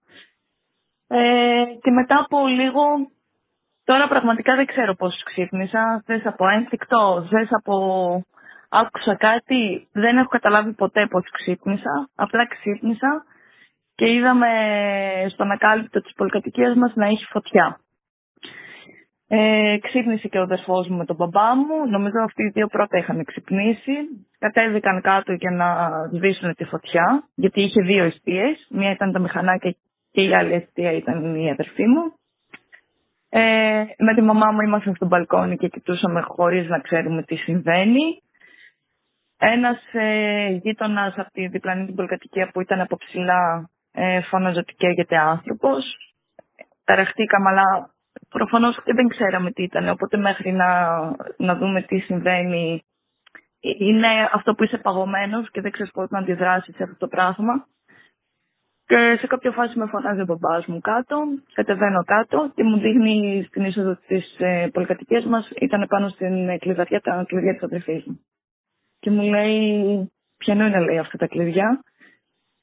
Ε, 1.06 1.64
και 1.82 1.90
μετά 1.90 2.16
από 2.24 2.46
λίγο, 2.46 2.82
τώρα 3.84 4.08
πραγματικά 4.08 4.56
δεν 4.56 4.66
ξέρω 4.66 4.94
πώς 4.94 5.22
ξύπνησα, 5.24 6.02
θες 6.06 6.26
από 6.26 6.48
ένστικτο, 6.48 7.26
θες 7.30 7.48
από 7.50 7.74
άκουσα 8.70 9.14
κάτι, 9.14 9.88
δεν 9.92 10.16
έχω 10.18 10.28
καταλάβει 10.28 10.72
ποτέ 10.72 11.06
πώς 11.06 11.30
ξύπνησα, 11.30 12.08
απλά 12.14 12.46
ξύπνησα 12.46 13.24
και 13.94 14.12
είδαμε 14.12 14.48
στον 15.28 15.50
ακάλυπτο 15.50 16.00
της 16.00 16.12
πολυκατοικίας 16.14 16.76
μας 16.76 16.94
να 16.94 17.06
έχει 17.06 17.24
φωτιά. 17.24 17.80
Ε, 19.32 19.78
ξύπνησε 19.82 20.28
και 20.28 20.38
ο 20.38 20.42
αδερφός 20.42 20.88
μου 20.88 20.96
με 20.96 21.04
τον 21.04 21.16
μπαμπά 21.16 21.54
μου, 21.54 21.88
νομίζω 21.90 22.18
αυτοί 22.24 22.42
οι 22.42 22.48
δύο 22.48 22.66
πρώτα 22.66 22.98
είχαν 22.98 23.24
ξυπνήσει, 23.24 23.92
κατέβηκαν 24.38 25.00
κάτω 25.00 25.32
για 25.32 25.50
να 25.50 25.66
σβήσουν 26.12 26.54
τη 26.54 26.64
φωτιά, 26.64 27.24
γιατί 27.34 27.62
είχε 27.62 27.82
δύο 27.82 28.04
αιστείες, 28.04 28.66
μία 28.70 28.90
ήταν 28.90 29.12
τα 29.12 29.18
μηχανάκια 29.18 29.74
και 30.10 30.22
η 30.22 30.34
άλλη 30.34 30.52
αιστεία 30.52 30.92
ήταν 30.92 31.34
η 31.34 31.50
αδερφή 31.50 31.86
μου. 31.86 32.12
Ε, 33.28 33.84
με 33.98 34.14
τη 34.14 34.20
μαμά 34.20 34.50
μου 34.50 34.60
ήμασταν 34.60 34.94
στο 34.94 35.06
μπαλκόνι 35.06 35.56
και 35.56 35.68
κοιτούσαμε 35.68 36.20
χωρίς 36.20 36.68
να 36.68 36.78
ξέρουμε 36.78 37.22
τι 37.22 37.36
συμβαίνει. 37.36 38.22
Ένας 39.42 39.78
ε, 39.92 40.48
γείτονας 40.62 41.14
από 41.16 41.30
τη 41.30 41.46
διπλανή 41.46 41.86
την 41.86 41.94
πολυκατοικία 41.94 42.50
που 42.52 42.60
ήταν 42.60 42.80
από 42.80 42.96
ψηλά 42.96 43.70
ε, 43.92 44.20
φώναζε 44.20 44.58
ότι 44.58 44.74
καίγεται 44.74 45.16
άνθρωπος. 45.18 45.84
Ταραχτήκαμε, 46.84 47.48
αλλά 47.48 47.90
προφανώς 48.28 48.78
δεν 48.84 49.08
ξέραμε 49.08 49.50
τι 49.50 49.62
ήταν, 49.62 49.88
οπότε 49.88 50.16
μέχρι 50.16 50.52
να, 50.52 51.00
να 51.36 51.56
δούμε 51.56 51.82
τι 51.82 51.98
συμβαίνει 51.98 52.82
είναι 53.60 54.08
αυτό 54.32 54.54
που 54.54 54.64
είσαι 54.64 54.78
παγωμένος 54.78 55.50
και 55.50 55.60
δεν 55.60 55.70
ξέρεις 55.70 55.92
πώς 55.92 56.10
να 56.10 56.18
αντιδράσεις 56.18 56.74
σε 56.74 56.82
αυτό 56.82 56.96
το 56.96 57.08
πράγμα. 57.08 57.66
Και 58.86 59.16
σε 59.20 59.26
κάποια 59.26 59.50
φάση 59.50 59.78
με 59.78 59.86
φωνάζει 59.86 60.20
ο 60.20 60.24
μπαμπάς 60.24 60.66
μου 60.66 60.80
κάτω, 60.80 61.16
κατεβαίνω 61.54 62.04
κάτω 62.04 62.52
και 62.54 62.64
μου 62.64 62.78
δείχνει 62.78 63.44
στην 63.48 63.64
είσοδο 63.64 63.98
της 64.06 64.36
ε, 64.38 64.68
πολυκατοικίας 64.72 65.24
μας, 65.24 65.50
ήταν 65.60 65.86
πάνω 65.88 66.08
στην 66.08 66.58
κλειδαριά 66.58 67.00
τα 67.00 67.24
κλειδιά 67.28 67.52
της 67.52 67.62
αδερφής 67.62 68.04
μου 68.04 68.20
και 69.00 69.10
μου 69.10 69.22
λέει 69.22 70.10
ποια 70.36 70.54
είναι 70.54 70.80
λέει 70.80 70.98
αυτά 70.98 71.18
τα 71.18 71.26
κλειδιά 71.26 71.84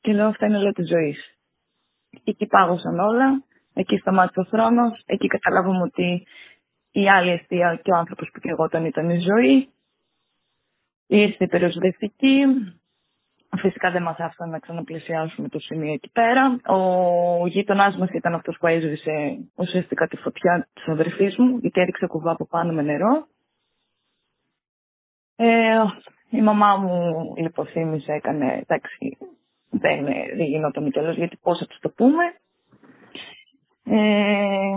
και 0.01 0.13
λέω 0.13 0.27
αυτά 0.27 0.46
είναι 0.46 0.58
λέει 0.58 0.72
της 0.72 0.88
ζωής. 0.88 1.38
Εκεί 2.24 2.46
πάγωσαν 2.46 3.00
όλα, 3.00 3.44
εκεί 3.74 3.98
σταμάτησε 3.98 4.39
ο 4.39 4.44
χρόνο, 4.44 4.91
εκεί 5.06 5.27
καταλάβαμε 5.27 5.82
ότι 5.82 6.27
η 6.91 7.10
άλλη 7.10 7.32
αιστεία 7.32 7.79
και 7.84 7.91
ο 7.91 7.96
άνθρωπος 7.96 8.29
που 8.34 8.39
και 8.39 8.50
εγώ 8.50 8.70
ήταν 8.86 9.10
η 9.10 9.20
ζωή. 9.20 9.70
Ήρθε 11.08 11.44
η 11.44 11.48
περιοσδευτική. 11.48 12.44
Φυσικά 13.58 13.91
δεν 13.91 14.01
μας 14.01 14.17
άφησαν 14.17 14.50
να 14.50 14.60
ξαναπλησιάσουμε 14.60 15.50
το 15.50 15.60
σημείο 15.60 15.94
εκεί 15.94 16.10
πέρα. 16.12 16.60
Ο 16.65 17.48
γείτονάς 17.48 17.98
μας 17.98 18.10
ήταν 18.10 18.34
αυτός 18.34 18.58
που 18.60 18.67
έσβησε 18.67 19.38
ουσιαστικά 19.56 20.08
τη 20.08 20.17
φωτιά 20.17 20.67
της 20.74 20.88
αδερφής 20.88 21.38
μου, 21.38 21.58
γιατί 21.58 21.82
έριξε 21.82 22.06
κουβά 22.06 22.32
από 22.32 22.48
πάνω 22.48 22.74
με 22.74 22.82
νερό. 22.82 23.27
Ε, 25.36 25.77
η 26.29 26.41
μαμά 26.41 26.75
μου 26.75 27.34
λιποθύμησε, 27.38 28.12
έκανε, 28.12 28.63
εντάξει, 28.67 29.17
δεν, 29.69 30.05
δεν 30.36 30.46
γινόταν 30.46 30.91
κιόλας 30.91 31.15
γιατί 31.15 31.38
πώς 31.41 31.57
θα 31.57 31.65
τους 31.65 31.79
το 31.79 31.89
πούμε. 31.89 32.24
Ε, 33.84 34.75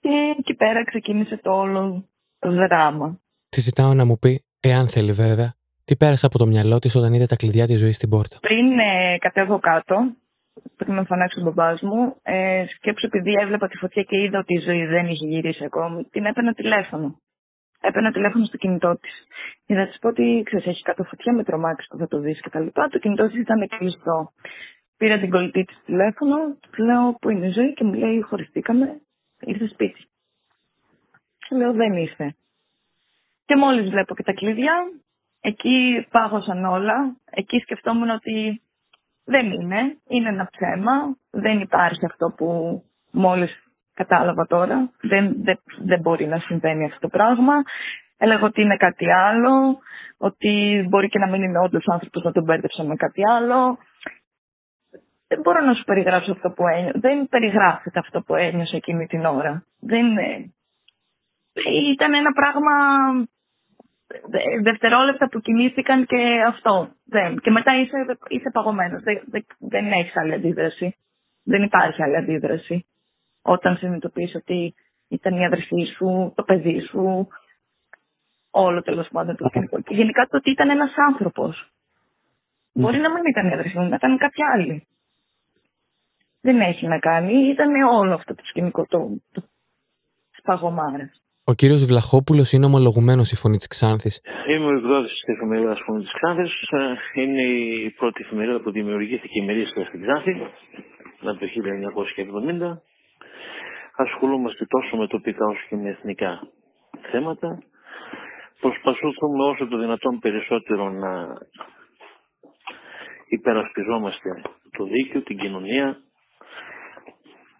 και 0.00 0.34
εκεί 0.38 0.54
πέρα 0.54 0.84
ξεκίνησε 0.84 1.36
το 1.42 1.52
όλο 1.52 2.04
δράμα. 2.38 3.18
Τη 3.48 3.60
ζητάω 3.60 3.94
να 3.94 4.04
μου 4.04 4.18
πει, 4.18 4.42
εάν 4.60 4.88
θέλει 4.88 5.12
βέβαια, 5.12 5.54
τι 5.84 5.96
πέρασε 5.96 6.26
από 6.26 6.38
το 6.38 6.46
μυαλό 6.46 6.78
της 6.78 6.94
όταν 6.94 7.12
είδε 7.12 7.26
τα 7.26 7.36
κλειδιά 7.36 7.66
της 7.66 7.80
ζωής 7.80 7.96
στην 7.96 8.08
πόρτα. 8.08 8.38
Πριν 8.40 8.78
ε, 8.78 9.18
κατέβω 9.18 9.58
κάτω, 9.58 9.96
πριν 10.76 10.94
με 10.94 11.04
φωνάξει 11.04 11.40
ο 11.40 11.42
μπαμπάς 11.42 11.80
μου, 11.80 12.16
ε, 12.22 12.64
σκέψω 12.76 13.06
επειδή 13.06 13.32
έβλεπα 13.42 13.68
τη 13.68 13.76
φωτιά 13.76 14.02
και 14.02 14.20
είδα 14.20 14.38
ότι 14.38 14.54
η 14.54 14.58
ζωή 14.58 14.86
δεν 14.86 15.06
είχε 15.06 15.26
γυρίσει 15.26 15.64
ακόμη, 15.64 16.04
την 16.04 16.24
έπαιρνα 16.24 16.52
τηλέφωνο. 16.52 17.20
Έπαιρνα 17.86 18.12
τηλέφωνο 18.12 18.44
στο 18.44 18.56
κινητό 18.56 18.98
της. 19.00 19.26
Για 19.66 19.76
να 19.76 19.86
της 19.86 19.98
πω 19.98 20.08
ότι 20.08 20.42
ξέρεις, 20.44 20.66
έχει 20.66 20.82
κάτω 20.82 21.04
φωτιά 21.04 21.32
με 21.32 21.44
τρομάξει 21.44 21.86
που 21.90 21.96
θα 21.96 22.06
το 22.08 22.18
δεις 22.18 22.40
κτλ. 22.40 22.66
Το 22.72 22.98
κινητό 22.98 23.26
της 23.26 23.36
ήταν 23.36 23.68
κλειστό. 23.68 24.32
Πήρα 24.96 25.18
την 25.18 25.30
κολλητή 25.30 25.64
της 25.64 25.82
τηλέφωνο, 25.84 26.36
του 26.60 26.82
λέω 26.82 27.16
που 27.20 27.30
είναι 27.30 27.46
η 27.46 27.50
ζωή 27.50 27.74
και 27.74 27.84
μου 27.84 27.94
λέει 27.94 28.20
χωριστήκαμε, 28.20 29.00
ήρθε 29.40 29.66
σπίτι. 29.66 30.04
Και 31.48 31.56
λέω 31.56 31.72
δεν 31.72 31.92
ήρθε. 31.92 32.34
Και 33.44 33.56
μόλις 33.56 33.90
βλέπω 33.90 34.14
και 34.14 34.22
τα 34.22 34.32
κλειδιά, 34.32 34.74
εκεί 35.40 36.06
πάγωσαν 36.10 36.64
όλα. 36.64 37.16
Εκεί 37.30 37.58
σκεφτόμουν 37.58 38.10
ότι 38.10 38.62
δεν 39.24 39.50
είναι, 39.50 39.96
είναι 40.08 40.28
ένα 40.28 40.48
ψέμα, 40.50 41.16
δεν 41.30 41.60
υπάρχει 41.60 42.04
αυτό 42.04 42.34
που 42.36 42.82
μόλις 43.10 43.64
κατάλαβα 43.94 44.46
τώρα, 44.46 44.90
δεν, 45.00 45.42
δεν, 45.42 45.58
δεν 45.78 46.00
μπορεί 46.00 46.26
να 46.26 46.38
συμβαίνει 46.38 46.84
αυτό 46.84 46.98
το 47.00 47.08
πράγμα. 47.08 47.54
Έλεγα 48.16 48.44
ότι 48.44 48.62
είναι 48.62 48.76
κάτι 48.76 49.10
άλλο, 49.10 49.78
ότι 50.18 50.84
μπορεί 50.88 51.08
και 51.08 51.18
να 51.18 51.26
μην 51.26 51.42
είναι 51.42 51.58
όντως 51.58 51.84
άνθρωπος 51.88 52.22
να 52.22 52.32
τον 52.32 52.44
μπέρδεψα 52.44 52.82
με 52.84 52.96
κάτι 52.96 53.22
άλλο. 53.28 53.78
Δεν 55.28 55.40
μπορώ 55.40 55.60
να 55.64 55.74
σου 55.74 55.84
περιγράψω 55.84 56.32
αυτό 56.32 56.50
που 56.50 56.66
ένιωσα. 56.68 56.98
Δεν 56.98 57.28
περιγράφεται 57.28 57.98
αυτό 57.98 58.20
που 58.20 58.34
ένιωσα 58.34 58.76
εκείνη 58.76 59.06
την 59.06 59.24
ώρα. 59.24 59.64
Δεν 59.80 60.06
Ήταν 61.92 62.14
ένα 62.14 62.32
πράγμα 62.32 62.72
δευτερόλεπτα 64.62 65.28
που 65.28 65.40
κινήθηκαν 65.40 66.06
και 66.06 66.42
αυτό. 66.46 66.88
Δεν. 67.04 67.38
Και 67.38 67.50
μετά 67.50 67.80
είσαι, 67.80 68.18
είσαι 68.28 68.50
παγωμένος. 68.52 69.02
Δεν, 69.02 69.22
δεν, 69.26 69.44
δεν 69.58 69.92
έχεις 69.92 70.16
άλλη 70.16 70.32
αντίδραση. 70.32 70.96
Δεν 71.44 71.62
υπάρχει 71.62 72.02
άλλη 72.02 72.16
αντίδραση. 72.16 72.86
Όταν 73.46 73.76
συνειδητοποιείς 73.76 74.34
ότι 74.34 74.74
ήταν 75.08 75.36
η 75.36 75.44
αδερφή 75.44 75.84
σου, 75.96 76.32
το 76.36 76.42
παιδί 76.42 76.80
σου, 76.80 77.28
όλο 78.50 78.82
τέλος 78.82 79.08
πάντων 79.12 79.36
το 79.36 79.48
σκηνικό. 79.48 79.80
Και 79.80 79.94
γενικά 79.94 80.26
το 80.26 80.36
ότι 80.36 80.50
ήταν 80.50 80.70
ένας 80.70 80.92
άνθρωπος. 81.08 81.68
Μπορεί 82.72 82.98
να 82.98 83.12
μην 83.12 83.22
ήταν 83.30 83.48
η 83.48 83.52
αδερφή 83.52 83.78
μου, 83.78 83.88
να 83.88 83.94
ήταν 83.94 84.18
κάποια 84.18 84.46
άλλη. 84.54 84.86
Δεν 86.40 86.60
έχει 86.60 86.86
να 86.86 86.98
κάνει. 86.98 87.48
Ήταν 87.48 87.82
όλο 87.82 88.14
αυτό 88.14 88.34
το 88.34 88.42
σκηνικό 88.44 88.86
το, 88.86 89.20
το, 89.32 89.42
της 90.30 90.42
ο 91.46 91.52
κύριος 91.54 91.84
Βλαχόπουλος 91.84 92.52
είναι 92.52 92.66
ομολογουμένος 92.66 93.30
η 93.30 93.36
φωνή 93.36 93.56
της 93.56 93.66
Ξάνθης. 93.66 94.20
Είμαι 94.48 94.66
ο 94.66 94.76
εκδότη 94.76 95.08
της 95.08 95.22
εφημερίδας 95.26 95.80
Φωνή 95.86 96.02
της 96.02 96.12
Ξάνθης. 96.12 96.52
Ε, 96.70 97.20
είναι 97.20 97.42
η 97.42 97.90
πρώτη 97.90 98.22
εφημερίδα 98.24 98.60
που 98.60 98.70
δημιουργήθηκε 98.70 99.38
η 99.40 99.44
μερίστα 99.44 99.84
στην 99.84 100.02
Ξάνθης 100.02 100.36
από 101.20 101.38
το 101.38 101.46
1970. 101.46 102.93
Ασχολούμαστε 103.96 104.64
τόσο 104.66 104.96
με 104.96 105.06
τοπικά 105.06 105.46
όσο 105.46 105.66
και 105.68 105.76
με 105.76 105.88
εθνικά 105.88 106.46
θέματα. 107.10 107.62
Προσπαθούμε 108.60 109.44
όσο 109.44 109.66
το 109.68 109.78
δυνατόν 109.78 110.18
περισσότερο 110.18 110.90
να 110.90 111.38
υπερασπιζόμαστε 113.28 114.42
το 114.76 114.84
δίκαιο, 114.84 115.22
την 115.22 115.38
κοινωνία, 115.38 115.96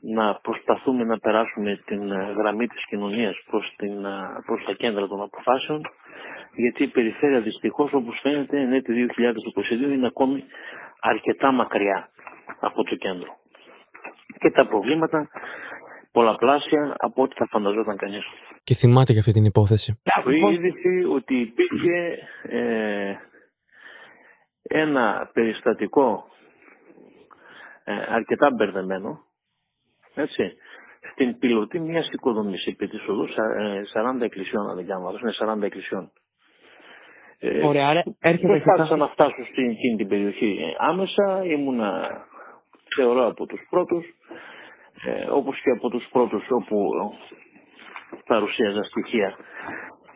να 0.00 0.35
προσπαθούμε 0.35 1.05
να 1.05 1.19
περάσουμε 1.19 1.83
την 1.85 2.11
ε, 2.11 2.33
γραμμή 2.37 2.67
της 2.67 2.87
κοινωνίας 2.87 3.43
προς, 3.47 3.75
την, 3.76 4.05
ε, 4.05 4.43
προς 4.47 4.64
τα 4.64 4.73
κέντρα 4.73 5.07
των 5.07 5.21
αποφάσεων 5.23 5.81
γιατί 6.57 6.83
η 6.83 6.88
περιφέρεια 6.88 7.41
δυστυχώς 7.41 7.93
όπως 7.93 8.19
φαίνεται 8.23 8.61
εν 8.61 8.73
έτη 8.73 9.07
2022 9.17 9.93
είναι 9.93 10.07
ακόμη 10.07 10.45
αρκετά 11.00 11.53
μακριά 11.53 12.09
από 12.61 12.85
το 12.85 12.95
κέντρο. 12.95 13.37
Και 14.38 14.50
τα 14.50 14.67
προβλήματα 14.67 15.29
πολλαπλάσια 16.16 16.94
από 16.99 17.23
ό,τι 17.23 17.35
θα 17.35 17.47
φανταζόταν 17.50 17.97
κανείς. 17.97 18.25
Και 18.64 18.75
θυμάται 18.75 19.12
για 19.12 19.21
αυτή 19.21 19.33
την 19.33 19.44
υπόθεση. 19.44 20.00
Η 20.26 20.52
είδηση 20.54 21.04
ότι 21.16 21.35
υπήρχε 21.40 22.18
ε, 22.42 23.14
ένα 24.62 25.30
περιστατικό 25.33 26.25
ε, 27.85 27.92
αρκετά 28.09 28.50
μπερδεμένο 28.50 29.21
έτσι, 30.14 30.52
στην 31.12 31.38
πιλωτή 31.38 31.78
μιας 31.80 32.09
οικοδομής 32.12 32.66
επί 32.66 32.88
της 32.88 33.09
οδού 33.09 33.28
40 33.28 34.21
ε, 34.21 34.25
εκκλησιών, 34.25 34.68
αν 34.68 34.76
δεν 34.76 34.87
κάνω 34.87 35.14
είναι 35.23 35.59
40 35.61 35.62
εκκλησιών. 35.62 36.12
Ε, 37.38 37.66
Ωραία, 37.66 37.88
άρα 37.88 38.02
έρχεται 38.21 38.52
Δεν 38.52 38.61
φτάσαμε 38.61 39.04
να 39.04 39.09
φτάσω 39.09 39.44
στην 39.50 39.71
εκείνη 39.71 39.97
την 39.97 40.09
περιοχή 40.09 40.75
άμεσα. 40.78 41.44
Ήμουνα, 41.44 42.21
θεωρώ, 42.97 43.26
από 43.26 43.47
τους 43.47 43.61
πρώτους, 43.71 44.04
ε, 45.02 45.30
όπως 45.30 45.60
και 45.60 45.70
από 45.70 45.88
τους 45.90 46.08
πρώτους 46.12 46.46
όπου 46.50 46.90
παρουσίαζα 48.26 48.82
στοιχεία 48.82 49.36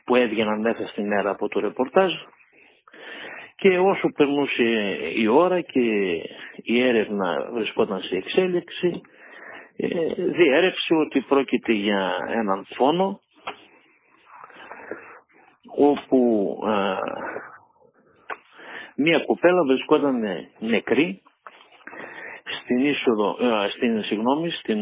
που 0.05 0.15
έβγαιναν 0.17 0.61
μέσα 0.61 0.87
στην 0.87 1.07
μέρα 1.07 1.31
από 1.31 1.49
το 1.49 1.61
ρεπορτάζ. 1.61 2.13
Και 3.57 3.79
όσο 3.79 4.09
περνούσε 4.17 4.63
η 5.15 5.27
ώρα 5.27 5.61
και 5.61 5.81
η 6.63 6.83
έρευνα 6.83 7.49
βρισκόταν 7.53 8.01
σε 8.03 8.17
εξέλιξη, 8.17 9.01
ε, 9.77 10.15
διέρευσε 10.17 10.95
ότι 10.95 11.21
πρόκειται 11.21 11.73
για 11.73 12.13
έναν 12.29 12.67
φόνο 12.75 13.21
όπου 15.77 16.19
ε, 16.67 16.97
μία 18.97 19.19
κοπέλα 19.27 19.65
βρισκόταν 19.65 20.23
νεκρή 20.59 21.23
στην 22.69 22.85
είσοδο, 22.85 23.37
ε, 23.41 23.69
στην, 23.75 24.03
συγγνώμη, 24.03 24.51
στην 24.51 24.81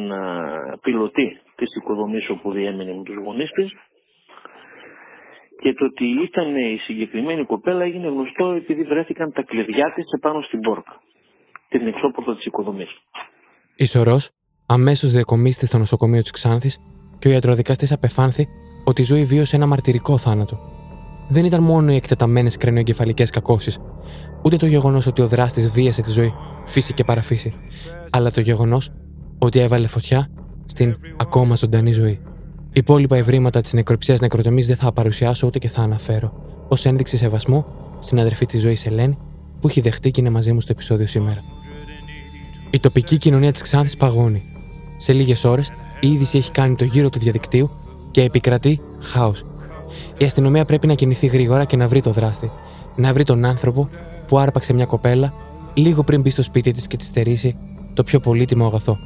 πιλωτή 0.82 1.40
της 1.56 1.74
οικοδομής 1.76 2.28
όπου 2.30 2.52
διέμενε 2.52 2.92
με 2.94 3.02
τους 3.02 3.16
γονείς 3.24 3.50
της 3.50 3.70
και 5.62 5.72
το 5.72 5.84
ότι 5.84 6.04
ήταν 6.04 6.56
η 6.56 6.76
συγκεκριμένη 6.76 7.44
κοπέλα 7.44 7.84
έγινε 7.84 8.08
γνωστό 8.08 8.50
επειδή 8.50 8.82
βρέθηκαν 8.82 9.32
τα 9.32 9.42
κλειδιά 9.42 9.92
της 9.94 10.04
επάνω 10.10 10.40
στην 10.42 10.60
πόρτα, 10.60 11.00
την 11.68 11.86
εξώπορτα 11.86 12.34
της 12.36 12.44
οικοδομής. 12.44 12.90
Ισορρός 13.76 14.30
Αμέσως 14.68 15.10
διακομίστηκε 15.10 15.66
στο 15.66 15.78
νοσοκομείο 15.78 16.20
της 16.20 16.30
Ξάνθης 16.30 16.78
και 17.18 17.28
ο 17.28 17.30
ιατροδικαστής 17.30 17.92
απεφάνθη 17.92 18.46
ότι 18.84 19.00
η 19.00 19.04
ζωή 19.04 19.24
βίωσε 19.24 19.56
ένα 19.56 19.66
μαρτυρικό 19.66 20.18
θάνατο. 20.18 20.58
Δεν 21.28 21.44
ήταν 21.44 21.62
μόνο 21.62 21.92
οι 21.92 21.96
εκτεταμένες 21.96 22.56
κρανιογκεφαλικές 22.56 23.30
κακώσεις, 23.30 23.78
ούτε 24.46 24.56
το 24.56 24.66
γεγονός 24.66 25.06
ότι 25.06 25.22
ο 25.22 25.26
δράστης 25.26 25.68
βίασε 25.68 26.02
τη 26.02 26.10
ζωή 26.10 26.34
φύση 26.66 26.94
και 26.94 27.04
παραφύση, 27.04 27.52
αλλά 28.10 28.30
το 28.30 28.40
γεγονός 28.40 28.90
ότι 29.38 29.58
έβαλε 29.58 29.86
φωτιά 29.86 30.28
στην 30.66 30.96
ακόμα 31.16 31.54
ζωντανή 31.54 31.92
ζωή. 31.92 32.20
Υπόλοιπα 32.72 33.16
ευρήματα 33.16 33.60
της 33.60 33.72
νεκροψίας 33.72 34.20
νεκροτομής 34.20 34.66
δεν 34.66 34.76
θα 34.76 34.92
παρουσιάσω 34.92 35.46
ούτε 35.46 35.58
και 35.58 35.68
θα 35.68 35.82
αναφέρω, 35.82 36.32
ως 36.68 36.84
ένδειξη 36.84 37.16
σεβασμού 37.16 37.64
στην 37.98 38.20
αδερφή 38.20 38.46
της 38.46 38.60
ζωής 38.60 38.86
Ελένη 38.86 39.18
που 39.60 39.68
έχει 39.68 39.80
δεχτεί 39.80 40.10
και 40.10 40.20
είναι 40.20 40.30
μαζί 40.30 40.52
μου 40.52 40.60
στο 40.60 40.72
επεισόδιο 40.72 41.06
σήμερα. 41.06 41.42
Η 42.70 42.78
τοπική 42.78 43.16
κοινωνία 43.16 43.52
της 43.52 43.62
Ξάνθης 43.62 43.96
παγώνει 43.96 44.42
σε 44.96 45.12
λίγες 45.12 45.44
ώρες, 45.44 45.70
η 46.00 46.08
είδηση 46.08 46.38
έχει 46.38 46.50
κάνει 46.50 46.74
το 46.74 46.84
γύρο 46.84 47.10
του 47.10 47.18
διαδικτύου 47.18 47.70
και 48.10 48.22
επικρατεί 48.22 48.80
χάος. 49.02 49.44
Η 50.18 50.24
αστυνομία 50.24 50.64
πρέπει 50.64 50.86
να 50.86 50.94
κινηθεί 50.94 51.26
γρήγορα 51.26 51.64
και 51.64 51.76
να 51.76 51.88
βρει 51.88 52.00
το 52.00 52.10
δράστη. 52.10 52.50
Να 52.96 53.12
βρει 53.12 53.24
τον 53.24 53.44
άνθρωπο 53.44 53.88
που 54.26 54.38
άρπαξε 54.38 54.72
μια 54.72 54.86
κοπέλα 54.86 55.32
λίγο 55.74 56.04
πριν 56.04 56.20
μπει 56.20 56.30
στο 56.30 56.42
σπίτι 56.42 56.70
της 56.70 56.86
και 56.86 56.96
τη 56.96 57.04
στερήσει 57.04 57.56
το 57.94 58.02
πιο 58.02 58.20
πολύτιμο 58.20 58.66
αγαθό. 58.66 58.98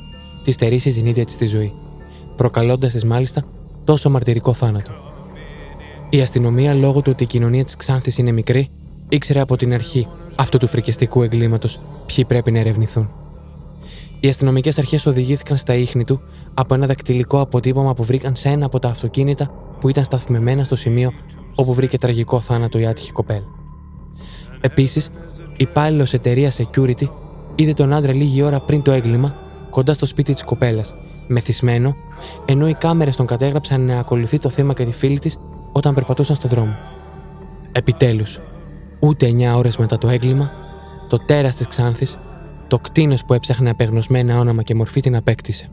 Τη 0.45 0.51
στερήσει 0.51 0.93
την 0.93 1.07
ίδια 1.07 1.25
της 1.25 1.37
τη 1.37 1.47
ζωή. 1.47 1.73
Προκαλώντας 2.37 2.93
της 2.93 3.05
μάλιστα 3.05 3.43
τόσο 3.85 4.11
μαρτυρικό 4.11 4.53
θάνατο. 4.53 4.93
Η 6.11 6.21
αστυνομία, 6.21 6.75
λόγω 6.75 7.03
του 7.03 7.11
ότι 7.13 7.23
η 7.23 7.27
κοινωνία 7.27 7.65
της 7.65 7.77
Ξάνθης 7.77 8.19
είναι 8.19 8.33
μικρή, 8.33 8.71
ήξερε 9.09 9.41
από 9.41 9.57
την 9.57 9.73
αρχή 9.73 10.09
αυτού 10.37 10.59
του 10.59 10.67
φρικιαστικού 10.67 11.23
εγκλήματος 11.23 11.81
ποιοι 12.07 12.25
πρέπει 12.25 12.51
να 12.51 12.59
ερευνηθούν. 12.59 13.09
Οι 14.21 14.29
αστυνομικές 14.29 14.79
αρχές 14.79 15.07
οδηγήθηκαν 15.07 15.57
στα 15.57 15.75
ίχνη 15.75 16.05
του 16.05 16.21
από 16.55 16.75
ένα 16.75 16.87
δακτυλικό 16.87 17.41
αποτύπωμα 17.41 17.95
που 17.95 18.05
βρήκαν 18.05 18.37
σε 18.37 18.49
ένα 18.49 18.67
από 18.67 18.79
τα 18.79 18.89
αυτοκίνητα 18.89 19.51
που 19.81 19.89
ήταν 19.89 20.05
σταθμεμένα 20.05 20.65
στο 20.65 20.77
σημείο 20.77 21.13
όπου 21.55 21.75
βρήκε 21.75 21.99
τραγικό 21.99 22.41
θάνατο 22.41 22.79
η 22.79 22.87
άτυχη 22.87 23.13
κοπέλα. 23.13 23.60
Επίσης, 24.61 25.09
υπάλληλος 25.57 26.13
εταιρείας 26.13 26.61
security 26.61 27.09
είδε 27.55 27.73
τον 27.73 27.93
άντρα 27.93 28.13
λίγη 28.13 28.43
ώρα 28.43 28.61
πριν 28.61 28.83
το 28.83 28.91
έγκλημα 28.91 29.35
κοντά 29.71 29.95
στο 29.95 30.07
σπίτι 30.07 30.33
της 30.33 30.45
κοπέλας, 30.45 30.95
μεθυσμένο, 31.27 31.97
ενώ 32.45 32.69
οι 32.69 32.75
κάμερες 32.75 33.17
τον 33.17 33.27
κατέγραψαν 33.27 33.81
να 33.81 33.99
ακολουθεί 33.99 34.39
το 34.39 34.49
θύμα 34.49 34.73
και 34.73 34.85
τη 34.85 34.93
φίλη 34.93 35.19
της 35.19 35.37
όταν 35.73 35.95
περπατούσαν 35.95 36.37
στο 36.37 36.49
δρόμο. 36.49 36.77
Επιτέλους, 37.73 38.39
ούτε 39.01 39.27
9 39.27 39.57
ώρες 39.57 39.77
μετά 39.77 39.99
το 39.99 40.09
έγκλημα, 40.09 40.53
το 41.09 41.17
τέρας 41.17 41.57
της 41.57 41.67
Ξάνθης, 41.67 42.17
το 42.69 42.79
κτίνος 42.79 43.25
που 43.25 43.35
έψαχνε 43.35 43.71
απεγνωσμένα 43.71 44.39
όνομα 44.39 44.63
και 44.63 44.75
μορφή 44.75 45.01
την 45.01 45.17
απέκτησε. 45.17 45.69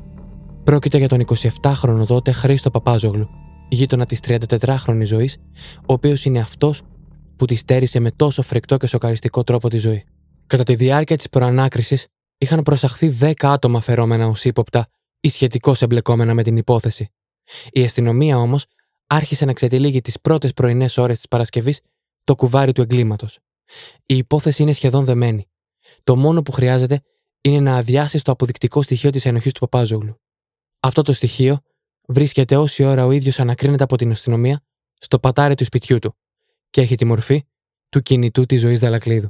Πρόκειται 0.64 0.98
για 0.98 1.08
τον 1.08 1.20
27χρονο 1.20 2.06
τότε 2.08 2.32
Χρήστο 2.32 2.70
Παπάζογλου, 2.70 3.30
γείτονα 3.70 4.06
της 4.06 4.20
34χρονη 4.28 5.04
ζωής, 5.04 5.38
ο 5.78 5.94
οποίος 5.94 6.26
είναι 6.26 6.40
αυτός 6.40 6.82
που 7.38 7.46
τη 7.46 7.56
στέρισε 7.56 8.00
με 8.00 8.12
τόσο 8.12 8.42
φρικτό 8.42 8.78
και 8.78 8.88
σοκαριστικό 8.88 9.44
τρόπο 9.44 9.70
τη 9.70 9.78
ζωή. 9.78 10.04
Κατά 10.48 10.64
τη 10.64 10.76
διάρκεια 10.76 11.18
της 11.18 11.30
προανάκρισης, 11.30 12.08
είχαν 12.38 12.64
προσαχθεί 12.64 13.18
10 13.20 13.32
άτομα 13.42 13.82
φερόμενα 13.82 14.28
ως 14.28 14.46
ύποπτα 14.46 14.88
ή 15.20 15.30
σχετικώς 15.30 15.82
εμπλεκόμενα 15.82 16.34
με 16.34 16.44
την 16.44 16.58
υπόθεση. 16.58 17.12
Η 17.72 17.84
αστυνομία 17.84 18.38
όμως 18.38 18.66
άρχισε 19.08 19.46
να 19.46 19.54
ξετυλίγει 19.54 20.02
τις 20.02 20.22
πρώτες 20.22 20.54
πρωινές 20.54 20.98
ώρες 20.98 21.16
της 21.16 21.28
Παρασκευής 21.28 21.80
το 22.24 22.36
κουβάρι 22.36 22.72
του 22.72 22.82
εγκλήματος. 22.82 23.40
Η 24.06 24.18
υπόθεση 24.18 24.62
είναι 24.62 24.72
σχεδόν 24.72 25.06
δεμένη. 25.06 25.48
Το 26.04 26.16
μόνο 26.16 26.42
που 26.42 26.52
χρειάζεται 26.52 27.02
είναι 27.42 27.60
να 27.60 27.78
αδειάσει 27.78 28.22
το 28.22 28.32
αποδεικτικό 28.32 28.82
στοιχείο 28.82 29.10
της 29.10 29.26
ενοχής 29.26 29.52
του 29.54 29.60
Παπάζογλου. 29.60 30.22
Αυτό 30.80 31.02
το 31.02 31.14
στοιχείο 31.14 31.60
βρίσκεται 32.08 32.56
όση 32.56 32.84
ώρα 32.84 33.06
ο 33.06 33.12
ίδιος 33.12 33.40
ανακρίνεται 33.40 33.84
από 33.84 33.98
την 33.98 34.12
αστυνομία 34.12 34.62
στο 34.98 35.20
πατάρι 35.20 35.56
του 35.56 35.64
σπιτιού 35.64 36.00
του 36.00 36.16
και 36.78 36.84
έχει 36.84 36.96
τη 36.96 37.06
μορφή 37.06 37.44
του 37.90 38.02
κινητού 38.02 38.46
της 38.46 38.62
ζωής 38.62 38.80
Δαλακλίδου, 38.80 39.30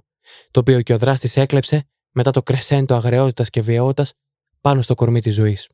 το 0.52 0.60
οποίο 0.60 0.82
και 0.82 0.94
ο 0.94 0.98
δράστης 0.98 1.38
έκλεψε 1.38 1.88
μετά 2.12 2.32
το 2.32 2.42
κρεσέντο 2.42 2.96
αγρεότητας 2.96 3.50
και 3.50 3.62
βιαιότητας 3.62 4.14
πάνω 4.62 4.82
στο 4.82 4.94
κορμί 4.94 5.20
της 5.22 5.36
ζωής. 5.36 5.70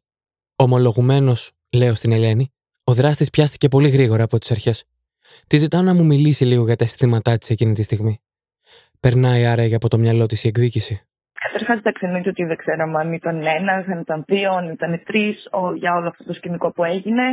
Ομολογουμένως, 0.55 1.51
λέω 1.75 1.95
στην 1.95 2.11
Ελένη, 2.11 2.53
ο 2.83 2.93
δράστης 2.93 3.29
πιάστηκε 3.29 3.67
πολύ 3.67 3.89
γρήγορα 3.89 4.23
από 4.23 4.37
τις 4.37 4.51
αρχές. 4.51 4.85
Τη 5.47 5.57
ζητάω 5.57 5.81
να 5.81 5.93
μου 5.93 6.05
μιλήσει 6.05 6.45
λίγο 6.45 6.65
για 6.65 6.75
τα 6.75 6.83
αισθήματά 6.83 7.37
της 7.37 7.49
εκείνη 7.49 7.73
τη 7.73 7.83
στιγμή. 7.83 8.19
Περνάει 8.99 9.45
άραγε 9.45 9.75
από 9.75 9.87
το 9.87 9.97
μυαλό 9.97 10.25
της 10.25 10.43
η 10.43 10.47
εκδίκηση. 10.47 11.01
Καταρχάς, 11.33 11.77
εντάξει, 11.77 12.05
εννοείται 12.05 12.29
ότι 12.29 12.43
δεν 12.43 12.57
ξέραμε 12.57 12.99
αν 12.99 13.13
ήταν 13.13 13.45
ένας, 13.45 13.85
αν 13.87 13.99
ήταν 13.99 14.23
δύο, 14.27 14.51
αν 14.51 14.69
ήταν 14.69 15.01
τρεις 15.05 15.35
για 15.77 15.95
όλο 15.95 16.07
αυτό 16.07 16.23
το 16.23 16.33
σκηνικό 16.33 16.71
που 16.71 16.83
έγινε. 16.83 17.23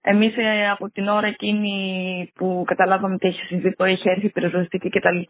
Εμείς 0.00 0.36
ε, 0.36 0.70
από 0.70 0.90
την 0.90 1.08
ώρα 1.08 1.26
εκείνη 1.26 2.32
που 2.34 2.64
καταλάβαμε 2.66 3.14
ότι 3.14 3.28
έχει 3.28 3.42
συμβεί, 3.44 3.74
που 3.74 3.84
έχει 3.84 4.08
έρθει 4.08 4.26
η 4.26 4.30
πυροσβεστική 4.30 4.88
κτλ., 4.90 5.20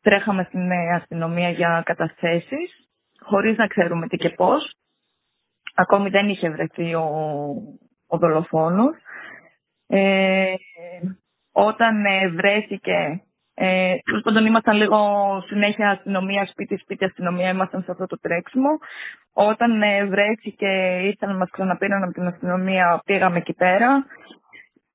τρέχαμε 0.00 0.44
στην 0.48 0.70
ε, 0.70 0.94
αστυνομία 0.94 1.50
για 1.50 1.82
καταθέσεις, 1.84 2.88
χωρίς 3.20 3.56
να 3.56 3.66
ξέρουμε 3.66 4.08
τι 4.08 4.16
και 4.16 4.30
πώς. 4.30 4.74
Ακόμη 5.74 6.08
δεν 6.08 6.28
είχε 6.28 6.50
βρεθεί 6.50 6.94
ο, 6.94 7.08
ο 8.06 8.18
δολοφόνος. 8.18 8.96
Ε, 9.86 10.54
όταν 11.52 12.04
ε, 12.04 12.28
βρέθηκε, 12.28 13.22
ε, 13.58 13.94
τέλος 14.04 14.22
πάντων 14.22 14.46
ήμασταν 14.46 14.76
λίγο 14.76 14.98
συνέχεια 15.46 15.90
αστυνομία, 15.90 16.46
σπίτι, 16.46 16.76
σπίτι, 16.76 17.04
αστυνομία, 17.04 17.48
ήμασταν 17.48 17.82
σε 17.82 17.90
αυτό 17.90 18.06
το 18.06 18.18
τρέξιμο. 18.20 18.70
Όταν 19.32 19.82
ε, 19.82 20.04
βρέθηκε, 20.04 21.00
ήρθαν 21.02 21.28
να 21.30 21.36
μας 21.36 21.50
ξαναπήραν 21.50 22.02
από 22.02 22.12
την 22.12 22.26
αστυνομία, 22.26 23.02
πήγαμε 23.04 23.36
εκεί 23.38 23.54
πέρα. 23.54 24.06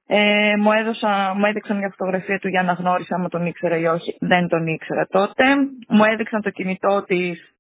Ε, 0.08 0.56
μου, 0.58 0.72
έδωσα, 0.72 1.34
μου 1.38 1.46
έδειξαν 1.46 1.78
μια 1.78 1.94
φωτογραφία 1.98 2.40
του 2.40 2.48
για 2.48 2.64
να 2.64 2.74
γνώρισα 2.74 3.16
αν 3.16 3.30
τον 3.30 3.46
ήξερα 3.46 3.78
ή 3.78 3.86
όχι. 3.86 4.16
Δεν 4.20 4.48
τον 4.48 4.68
ήξερα 4.68 5.08
τότε. 5.08 5.44
Μου 5.88 6.04
έδειξαν 6.04 6.42
το 6.42 6.50
κινητό 6.50 7.04
της 7.08 7.56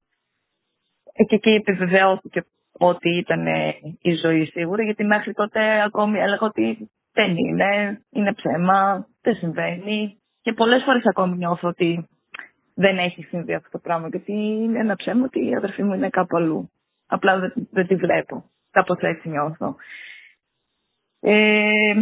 και 1.27 1.35
εκεί 1.35 1.49
επιβεβαιώθηκε 1.49 2.43
ότι 2.71 3.17
ήταν 3.17 3.45
η 4.01 4.13
ζωή 4.13 4.45
σίγουρα, 4.45 4.83
γιατί 4.83 5.03
μέχρι 5.03 5.33
τότε 5.33 5.81
ακόμη 5.81 6.19
έλεγα 6.19 6.45
ότι 6.47 6.89
δεν 7.13 7.37
είναι, 7.37 8.01
είναι 8.11 8.33
ψέμα, 8.33 9.07
δεν 9.21 9.35
συμβαίνει. 9.35 10.20
Και 10.41 10.53
πολλές 10.53 10.83
φορές 10.83 11.03
ακόμη 11.05 11.37
νιώθω 11.37 11.67
ότι 11.67 12.07
δεν 12.75 12.97
έχει 12.97 13.23
συμβεί 13.23 13.53
αυτό 13.53 13.69
το 13.69 13.79
πράγμα, 13.79 14.07
γιατί 14.07 14.31
είναι 14.33 14.79
ένα 14.79 14.95
ψέμα 14.95 15.25
ότι 15.25 15.47
η 15.49 15.55
αδερφή 15.55 15.83
μου 15.83 15.93
είναι 15.93 16.09
κάπου 16.09 16.37
αλλού. 16.37 16.71
Απλά 17.07 17.39
δεν, 17.39 17.53
δεν 17.71 17.87
τη 17.87 17.95
βλέπω. 17.95 18.43
Κάπως 18.71 18.97
έτσι 18.99 19.29
νιώθω. 19.29 19.75
Ε, 21.19 21.93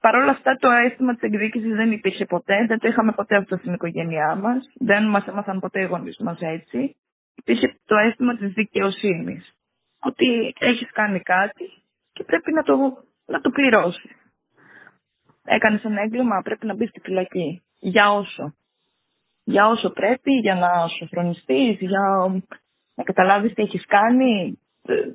Παρ' 0.00 0.14
όλα 0.14 0.30
αυτά 0.30 0.56
το 0.56 0.70
αίσθημα 0.70 1.12
της 1.12 1.22
εκδίκησης 1.22 1.74
δεν 1.74 1.92
υπήρχε 1.92 2.24
ποτέ, 2.24 2.64
δεν 2.66 2.78
το 2.78 2.88
είχαμε 2.88 3.12
ποτέ 3.12 3.36
αυτό 3.36 3.56
στην 3.56 3.72
οικογένειά 3.72 4.34
μας. 4.34 4.70
Δεν 4.74 5.04
μας 5.08 5.26
έμαθαν 5.26 5.60
ποτέ 5.60 5.80
οι 5.80 5.84
γονείς 5.84 6.18
μας 6.18 6.38
έτσι. 6.40 6.96
Υπήρχε 7.34 7.74
το 7.86 7.96
αίσθημα 7.96 8.36
της 8.36 8.52
δικαιοσύνης 8.52 9.52
ότι 10.00 10.54
έχεις 10.58 10.90
κάνει 10.92 11.20
κάτι 11.20 11.70
και 12.12 12.24
πρέπει 12.24 12.52
να 12.52 12.62
το, 12.62 12.76
να 13.26 13.40
το 13.40 13.50
πληρώσεις. 13.50 14.10
Έκανες 15.44 15.84
ένα 15.84 16.00
έγκλημα, 16.02 16.42
πρέπει 16.42 16.66
να 16.66 16.74
μπεις 16.74 16.88
στη 16.88 17.00
φυλακή. 17.00 17.62
Για 17.78 18.12
όσο. 18.12 18.54
Για 19.44 19.68
όσο 19.68 19.90
πρέπει, 19.90 20.32
για 20.32 20.54
να 20.54 20.88
σου 20.88 21.06
φρονιστείς, 21.06 21.78
για 21.78 22.32
να 22.94 23.02
καταλάβεις 23.02 23.54
τι 23.54 23.62
έχεις 23.62 23.86
κάνει, 23.86 24.58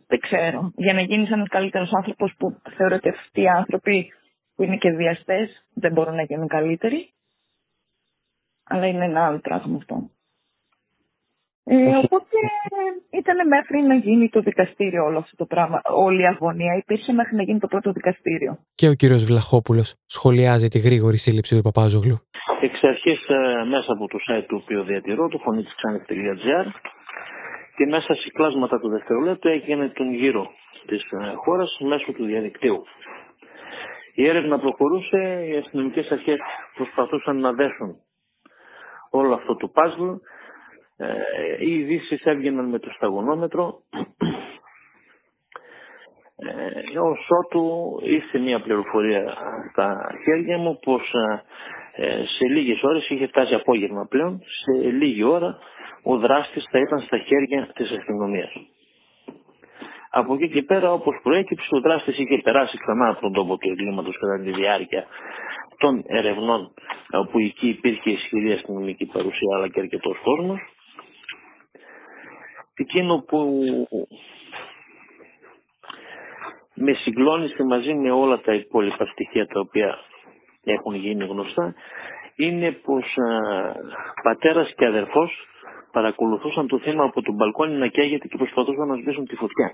δεν 0.07 0.19
ξέρω. 0.19 0.71
Για 0.75 0.93
να 0.93 1.01
γίνεις 1.01 1.31
ένας 1.31 1.47
καλύτερος 1.47 1.93
άνθρωπος 1.93 2.33
που 2.37 2.61
θεωρώ 2.75 2.95
ότι 2.95 3.09
αυτοί 3.09 3.41
οι 3.41 3.47
άνθρωποι 3.47 4.13
που 4.55 4.63
είναι 4.63 4.77
και 4.77 4.89
βιαστές 4.89 5.65
δεν 5.73 5.91
μπορούν 5.91 6.15
να 6.15 6.23
γίνουν 6.23 6.47
καλύτεροι. 6.47 7.13
Αλλά 8.63 8.85
είναι 8.85 9.05
ένα 9.05 9.25
άλλο 9.25 9.39
πράγμα 9.39 9.77
αυτό. 9.77 10.09
Ε, 11.65 11.75
οπότε 11.75 12.37
ήταν 13.09 13.47
μέχρι 13.47 13.81
να 13.81 13.95
γίνει 13.95 14.29
το 14.29 14.41
δικαστήριο 14.41 15.03
όλο 15.03 15.17
αυτό 15.17 15.35
το 15.35 15.45
πράγμα. 15.45 15.81
Όλη 15.83 16.21
η 16.21 16.25
αγωνία 16.25 16.75
υπήρχε 16.75 17.11
μέχρι 17.13 17.35
να 17.35 17.43
γίνει 17.43 17.59
το 17.59 17.67
πρώτο 17.67 17.91
δικαστήριο. 17.91 18.57
Και 18.75 18.87
ο 18.87 18.93
κύριος 18.93 19.23
Βλαχόπουλος 19.23 19.95
σχολιάζει 20.05 20.67
τη 20.67 20.79
γρήγορη 20.79 21.17
σύλληψη 21.17 21.55
του 21.55 21.61
Παπάζογλου. 21.61 22.17
Εξ 22.65 22.83
αρχής 22.83 23.27
ε, 23.27 23.63
μέσα 23.65 23.91
από 23.91 24.07
το 24.07 24.17
site 24.27 24.45
του 24.47 24.59
οποίο 24.63 24.83
διατηρώ, 24.83 25.27
το 25.27 25.37
φωνή 25.37 25.63
και 27.75 27.85
μέσα 27.85 28.15
σε 28.15 28.29
κλάσματα 28.33 28.79
του 28.79 28.89
δευτερολέπτου 28.89 29.47
έγινε 29.47 29.89
τον 29.89 30.13
γύρο 30.13 30.51
της 30.85 31.01
ε, 31.11 31.33
χώρας 31.35 31.77
μέσω 31.79 32.11
του 32.11 32.25
διαδικτύου. 32.25 32.83
Η 34.15 34.27
έρευνα 34.27 34.59
προχωρούσε, 34.59 35.45
οι 35.49 35.57
αστυνομικές 35.57 36.11
αρχές 36.11 36.39
προσπαθούσαν 36.75 37.39
να 37.39 37.53
δέσουν 37.53 37.95
όλο 39.09 39.33
αυτό 39.33 39.55
το 39.55 39.67
παζλ 39.67 40.09
ε, 40.97 41.07
οι 41.59 41.79
ειδήσει 41.79 42.19
έβγαιναν 42.23 42.65
με 42.69 42.79
το 42.79 42.89
σταγονόμετρο 42.89 43.79
ε, 46.35 46.99
ως 46.99 47.27
ότου 47.29 47.99
ήρθε 48.03 48.39
μια 48.39 48.61
πληροφορία 48.61 49.37
στα 49.71 50.11
χέρια 50.23 50.57
μου 50.57 50.79
πως 50.79 51.13
ε, 51.13 51.41
σε 52.37 52.45
λίγες 52.47 52.83
ώρες 52.83 53.09
είχε 53.09 53.27
φτάσει 53.27 53.53
απόγευμα 53.53 54.07
πλέον 54.09 54.41
σε 54.63 54.89
λίγη 54.89 55.23
ώρα 55.23 55.57
ο 56.03 56.17
δράστης 56.17 56.67
θα 56.71 56.79
ήταν 56.79 57.01
στα 57.01 57.17
χέρια 57.17 57.71
της 57.75 57.91
αστυνομίας. 57.91 58.51
Από 60.09 60.33
εκεί 60.33 60.49
και 60.49 60.61
πέρα 60.61 60.93
όπως 60.93 61.19
προέκυψε 61.23 61.67
ο 61.69 61.79
δράστης 61.79 62.17
είχε 62.17 62.37
περάσει 62.43 62.77
ξανά 62.77 63.09
από 63.09 63.21
τον 63.21 63.33
τόπο 63.33 63.57
του 63.57 63.69
εγκλήματος 63.69 64.17
κατά 64.19 64.43
τη 64.43 64.51
διάρκεια 64.51 65.05
των 65.77 66.03
ερευνών 66.07 66.73
όπου 67.11 67.39
εκεί 67.39 67.67
υπήρχε 67.67 68.09
ισχυρή 68.09 68.51
αστυνομική 68.51 69.05
παρουσία 69.05 69.55
αλλά 69.55 69.67
και 69.67 69.79
αρκετός 69.79 70.17
κόσμος 70.23 70.59
εκείνο 72.75 73.23
που 73.27 73.39
με 76.73 76.93
συγκλώνησε 76.93 77.63
μαζί 77.63 77.93
με 77.93 78.11
όλα 78.11 78.41
τα 78.41 78.53
υπόλοιπα 78.53 79.05
στοιχεία 79.05 79.47
τα 79.47 79.59
οποία 79.59 79.97
έχουν 80.63 80.95
γίνει 80.95 81.25
γνωστά 81.25 81.73
είναι 82.35 82.71
πως 82.71 83.03
α, 83.03 83.29
πατέρας 84.23 84.73
και 84.75 84.85
αδερφός 84.85 85.47
παρακολουθούσαν 85.91 86.67
το 86.67 86.79
θέμα 86.79 87.03
από 87.03 87.21
τον 87.21 87.35
μπαλκόνι 87.35 87.77
να 87.77 87.87
καίγεται 87.87 88.27
και 88.27 88.37
προσπαθούσαν 88.37 88.87
να 88.87 88.95
σβήσουν 88.95 89.25
τη 89.25 89.35
φωτιά. 89.35 89.73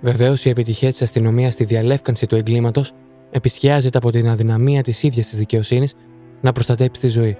Βεβαίως, 0.00 0.44
η 0.44 0.48
επιτυχία 0.50 0.88
της 0.88 1.02
αστυνομίας 1.02 1.52
στη 1.54 1.64
διαλεύκανση 1.64 2.26
του 2.26 2.36
εγκλήματος 2.36 2.92
επισκιάζεται 3.30 3.98
από 3.98 4.10
την 4.10 4.28
αδυναμία 4.28 4.82
της 4.82 5.02
ίδιας 5.02 5.28
της 5.28 5.38
δικαιοσύνης 5.38 5.94
να 6.40 6.52
προστατέψει 6.52 7.00
τη 7.00 7.08
ζωή. 7.08 7.36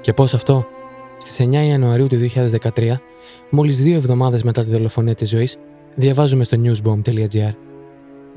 Και 0.00 0.12
πώς 0.12 0.34
αυτό; 0.34 0.66
Στις 1.18 1.40
9 1.40 1.66
Ιανουαρίου 1.66 2.06
του 2.06 2.16
2013, 2.16 3.00
μόλις 3.50 3.82
δύο 3.82 3.96
εβδομάδες 3.96 4.42
μετά 4.42 4.64
τη 4.64 4.70
δολοφονία 4.70 5.14
της 5.14 5.28
ζωής, 5.28 5.56
διαβάζουμε 5.94 6.44
στο 6.44 6.56
newsbomb.gr. 6.64 7.65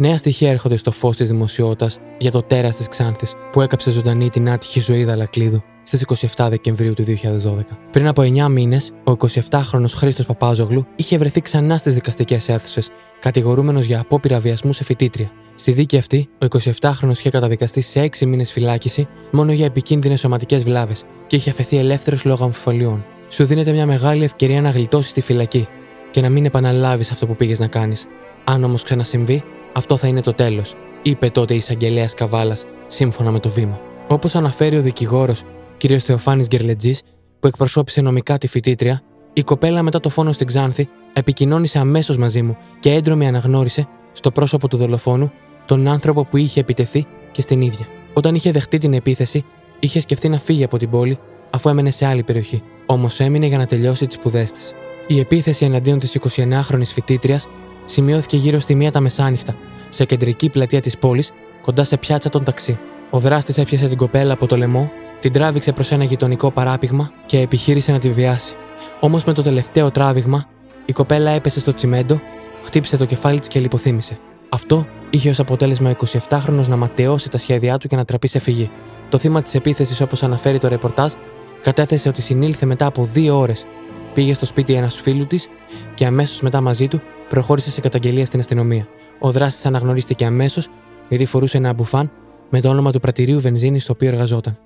Νέα 0.01 0.17
στοιχεία 0.17 0.49
έρχονται 0.49 0.75
στο 0.75 0.91
φως 0.91 1.17
της 1.17 1.29
δημοσιότητας 1.29 1.99
για 2.17 2.31
το 2.31 2.41
τέρας 2.41 2.75
της 2.75 2.87
Ξάνθης 2.87 3.33
που 3.51 3.61
έκαψε 3.61 3.91
ζωντανή 3.91 4.29
την 4.29 4.49
άτυχη 4.49 4.79
ζωή 4.79 5.03
Δαλακλίδου 5.03 5.61
στις 5.83 6.05
27 6.35 6.47
Δεκεμβρίου 6.49 6.93
του 6.93 7.03
2012. 7.03 7.77
Πριν 7.91 8.07
από 8.07 8.21
9 8.21 8.47
μήνες, 8.49 8.91
ο 9.03 9.11
27χρονο 9.11 9.85
Χρήστος 9.95 10.25
Παπάζογλου 10.25 10.85
είχε 10.95 11.17
βρεθεί 11.17 11.41
ξανά 11.41 11.77
στις 11.77 11.93
δικαστικές 11.93 12.49
αίθουσες, 12.49 12.89
κατηγορούμενος 13.19 13.85
για 13.85 13.99
απόπειρα 13.99 14.39
βιασμού 14.39 14.73
σε 14.73 14.83
φοιτήτρια. 14.83 15.31
Στη 15.55 15.71
δίκη 15.71 15.97
αυτή, 15.97 16.29
ο 16.41 16.45
27χρονο 16.79 17.09
είχε 17.11 17.29
καταδικαστεί 17.29 17.81
σε 17.81 17.99
6 17.99 18.25
μήνες 18.25 18.51
φυλάκιση 18.51 19.07
μόνο 19.31 19.51
για 19.51 19.65
επικίνδυνες 19.65 20.19
σωματικές 20.19 20.63
βλάβες 20.63 21.03
και 21.27 21.35
είχε 21.35 21.49
αφαιθεί 21.49 21.77
ελεύθερος 21.77 22.25
λόγω 22.25 22.43
αμφιβολιών. 22.43 23.05
Σου 23.29 23.45
δίνεται 23.45 23.71
μια 23.71 23.85
μεγάλη 23.85 24.23
ευκαιρία 24.23 24.61
να 24.61 24.69
γλιτώσεις 24.69 25.13
τη 25.13 25.21
φυλακή 25.21 25.67
και 26.11 26.21
να 26.21 26.29
μην 26.29 26.45
επαναλάβεις 26.45 27.11
αυτό 27.11 27.25
που 27.25 27.35
πήγες 27.35 27.59
να 27.59 27.67
κάνεις. 27.67 28.05
Αν 28.43 28.63
όμως 28.63 28.83
ξανασυμβεί, 28.83 29.43
αυτό 29.73 29.97
θα 29.97 30.07
είναι 30.07 30.21
το 30.21 30.33
τέλος, 30.33 30.73
είπε 31.01 31.29
τότε 31.29 31.53
η 31.53 31.57
εισαγγελέας 31.57 32.13
Καβάλας, 32.13 32.63
σύμφωνα 32.87 33.31
με 33.31 33.39
το 33.39 33.49
βήμα. 33.49 33.79
Όπως 34.07 34.35
αναφέρει 34.35 34.77
ο 34.77 34.81
δικηγόρος 34.81 35.43
κ. 35.77 35.85
Θεοφάνης 36.03 36.47
Γκερλετζής, 36.47 37.01
που 37.39 37.47
εκπροσώπησε 37.47 38.01
νομικά 38.01 38.37
τη 38.37 38.47
φοιτήτρια, 38.47 39.01
η 39.33 39.43
κοπέλα 39.43 39.83
μετά 39.83 39.99
το 39.99 40.09
φόνο 40.09 40.31
στην 40.31 40.47
Ξάνθη 40.47 40.87
επικοινώνησε 41.13 41.79
αμέσως 41.79 42.17
μαζί 42.17 42.41
μου 42.41 42.57
και 42.79 42.93
έντρομη 42.93 43.27
αναγνώρισε 43.27 43.87
στο 44.11 44.31
πρόσωπο 44.31 44.67
του 44.67 44.77
δολοφόνου 44.77 45.31
τον 45.65 45.87
άνθρωπο 45.87 46.25
που 46.25 46.37
είχε 46.37 46.59
επιτεθεί 46.59 47.05
και 47.31 47.41
στην 47.41 47.61
ίδια. 47.61 47.87
Όταν 48.13 48.35
είχε 48.35 48.51
δεχτεί 48.51 48.77
την 48.77 48.93
επίθεση, 48.93 49.45
είχε 49.79 49.99
σκεφτεί 49.99 50.29
να 50.29 50.39
φύγει 50.39 50.63
από 50.63 50.77
την 50.77 50.89
πόλη 50.89 51.17
αφού 51.49 51.69
έμενε 51.69 51.91
σε 51.91 52.05
άλλη 52.05 52.23
περιοχή. 52.23 52.63
Όμως 52.85 53.19
έμεινε 53.19 53.45
για 53.45 53.57
να 53.57 53.65
τελειώσει 53.65 54.07
τις 54.07 54.15
σπουδές 54.15 54.51
της. 54.51 54.73
Η 55.07 55.19
επίθεση 55.19 55.65
εναντίον 55.65 55.99
της 55.99 56.17
29χρονης 56.35 56.91
φοιτήτριας 56.93 57.47
σημειώθηκε 57.89 58.37
γύρω 58.37 58.59
στη 58.59 58.75
μία 58.75 58.91
τα 58.91 58.99
μεσάνυχτα, 58.99 59.55
σε 59.89 60.05
κεντρική 60.05 60.49
πλατεία 60.49 60.81
της 60.81 60.97
πόλης, 60.97 61.31
κοντά 61.61 61.83
σε 61.83 61.97
πιάτσα 61.97 62.29
των 62.29 62.43
ταξί. 62.43 62.79
Ο 63.09 63.19
δράστης 63.19 63.57
έπιασε 63.57 63.87
την 63.87 63.97
κοπέλα 63.97 64.33
από 64.33 64.47
το 64.47 64.57
λαιμό, 64.57 64.91
την 65.19 65.31
τράβηξε 65.31 65.71
προς 65.71 65.91
ένα 65.91 66.03
γειτονικό 66.03 66.51
παράπηγμα 66.51 67.11
και 67.25 67.39
επιχείρησε 67.39 67.91
να 67.91 67.99
τη 67.99 68.09
βιάσει. 68.09 68.55
Όμως 68.99 69.23
με 69.23 69.33
το 69.33 69.41
τελευταίο 69.41 69.91
τράβηγμα, 69.91 70.45
η 70.85 70.91
κοπέλα 70.91 71.31
έπεσε 71.31 71.59
στο 71.59 71.73
τσιμέντο, 71.73 72.21
χτύπησε 72.63 72.97
το 72.97 73.05
κεφάλι 73.05 73.39
της 73.39 73.47
και 73.47 73.59
λιποθύμησε. 73.59 74.19
Αυτό 74.49 74.87
είχε 75.09 75.29
ως 75.29 75.39
αποτέλεσμα 75.39 75.95
27χρονο 76.29 76.67
να 76.67 76.75
ματαιώσει 76.75 77.29
τα 77.29 77.37
σχέδιά 77.37 77.77
του 77.77 77.87
και 77.87 77.95
να 77.95 78.05
τραπεί 78.05 78.27
σε 78.27 78.39
φυγή. 78.39 78.71
Το 79.09 79.17
θύμα 79.17 79.41
της 79.41 79.55
επίθεσης, 79.55 80.01
όπως 80.01 80.23
αναφέρει 80.23 80.57
το 80.57 80.67
ρεπορτάζ, 80.67 81.13
κατέθεσε 81.61 82.09
ότι 82.09 82.21
συνήλθε 82.21 82.65
μετά 82.65 82.85
από 82.85 83.03
δύο 83.03 83.37
ώρες. 83.39 83.65
Πήγε 84.13 84.33
στο 84.33 84.45
σπίτι 84.45 84.73
ένας 84.73 84.95
φίλου 84.95 85.27
της 85.27 85.47
και 85.93 86.05
αμέσως 86.05 86.41
μετά 86.41 86.61
μαζί 86.61 86.87
του 86.87 87.01
προχώρησε 87.29 87.71
σε 87.71 87.81
καταγγελία 87.81 88.25
στην 88.25 88.39
αστυνομία. 88.39 88.87
Ο 89.19 89.31
δράστης 89.31 89.65
αναγνωρίστηκε 89.65 90.25
αμέσως 90.25 90.67
γιατί 91.09 91.25
φορούσε 91.25 91.57
ένα 91.57 91.73
μπουφάν 91.73 92.11
με 92.49 92.61
το 92.61 92.69
όνομα 92.69 92.91
του 92.91 92.99
πρατηρίου 92.99 93.39
βενζίνης 93.39 93.83
στο 93.83 93.93
οποίο 93.93 94.07
εργαζόταν. 94.07 94.57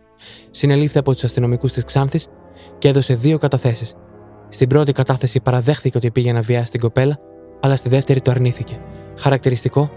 Συνελήφθη 0.52 0.98
από 0.98 1.12
τους 1.14 1.24
αστυνομικούς 1.24 1.72
της 1.72 1.84
Ξάνθης 1.84 2.28
και 2.78 2.88
έδωσε 2.88 3.14
δύο 3.14 3.38
καταθέσεις. 3.38 3.94
Στην 4.50 4.68
πρώτη 4.68 4.92
κατάθεση 4.92 5.40
παραδέχθηκε 5.40 5.98
ότι 5.98 6.12
πήγε 6.12 6.32
να 6.32 6.42
βιάσει 6.42 6.72
την 6.72 6.80
κοπέλα, 6.80 7.20
αλλά 7.60 7.76
στη 7.76 7.90
δεύτερη 7.90 8.22
το 8.22 8.32
αρνήθηκε. 8.32 8.80
Χαρακτηριστικό 9.18 9.92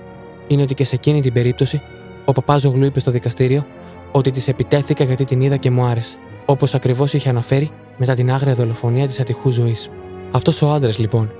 είναι 0.47 0.63
ότι 0.63 0.75
και 0.75 0.85
σε 0.85 0.95
εκείνη 0.95 1.21
την 1.21 1.33
περίπτωση 1.33 1.83
ο 2.25 2.33
Παπάζογλου 2.33 2.85
είπε 2.85 3.01
στο 3.01 3.11
δικαστήριο 3.11 3.67
ότι 4.17 4.31
της 4.31 4.49
επιτέθηκα 4.49 5.05
γιατί 5.05 5.25
την 5.25 5.41
είδα 5.41 5.57
και 5.57 5.71
μου 5.71 5.85
άρεσε, 5.85 6.17
όπως 6.45 6.75
ακριβώς 6.75 7.13
είχε 7.13 7.29
αναφέρει 7.29 7.71
μετά 7.97 8.15
την 8.15 8.33
άγρια 8.33 8.55
δολοφονία 8.55 9.07
της 9.07 9.21
ατυχού 9.21 9.51
ζωής. 9.51 9.89
Αυτός 10.31 10.63
ο 10.63 10.71
άντρας, 10.71 10.99
λοιπόν, 10.99 11.33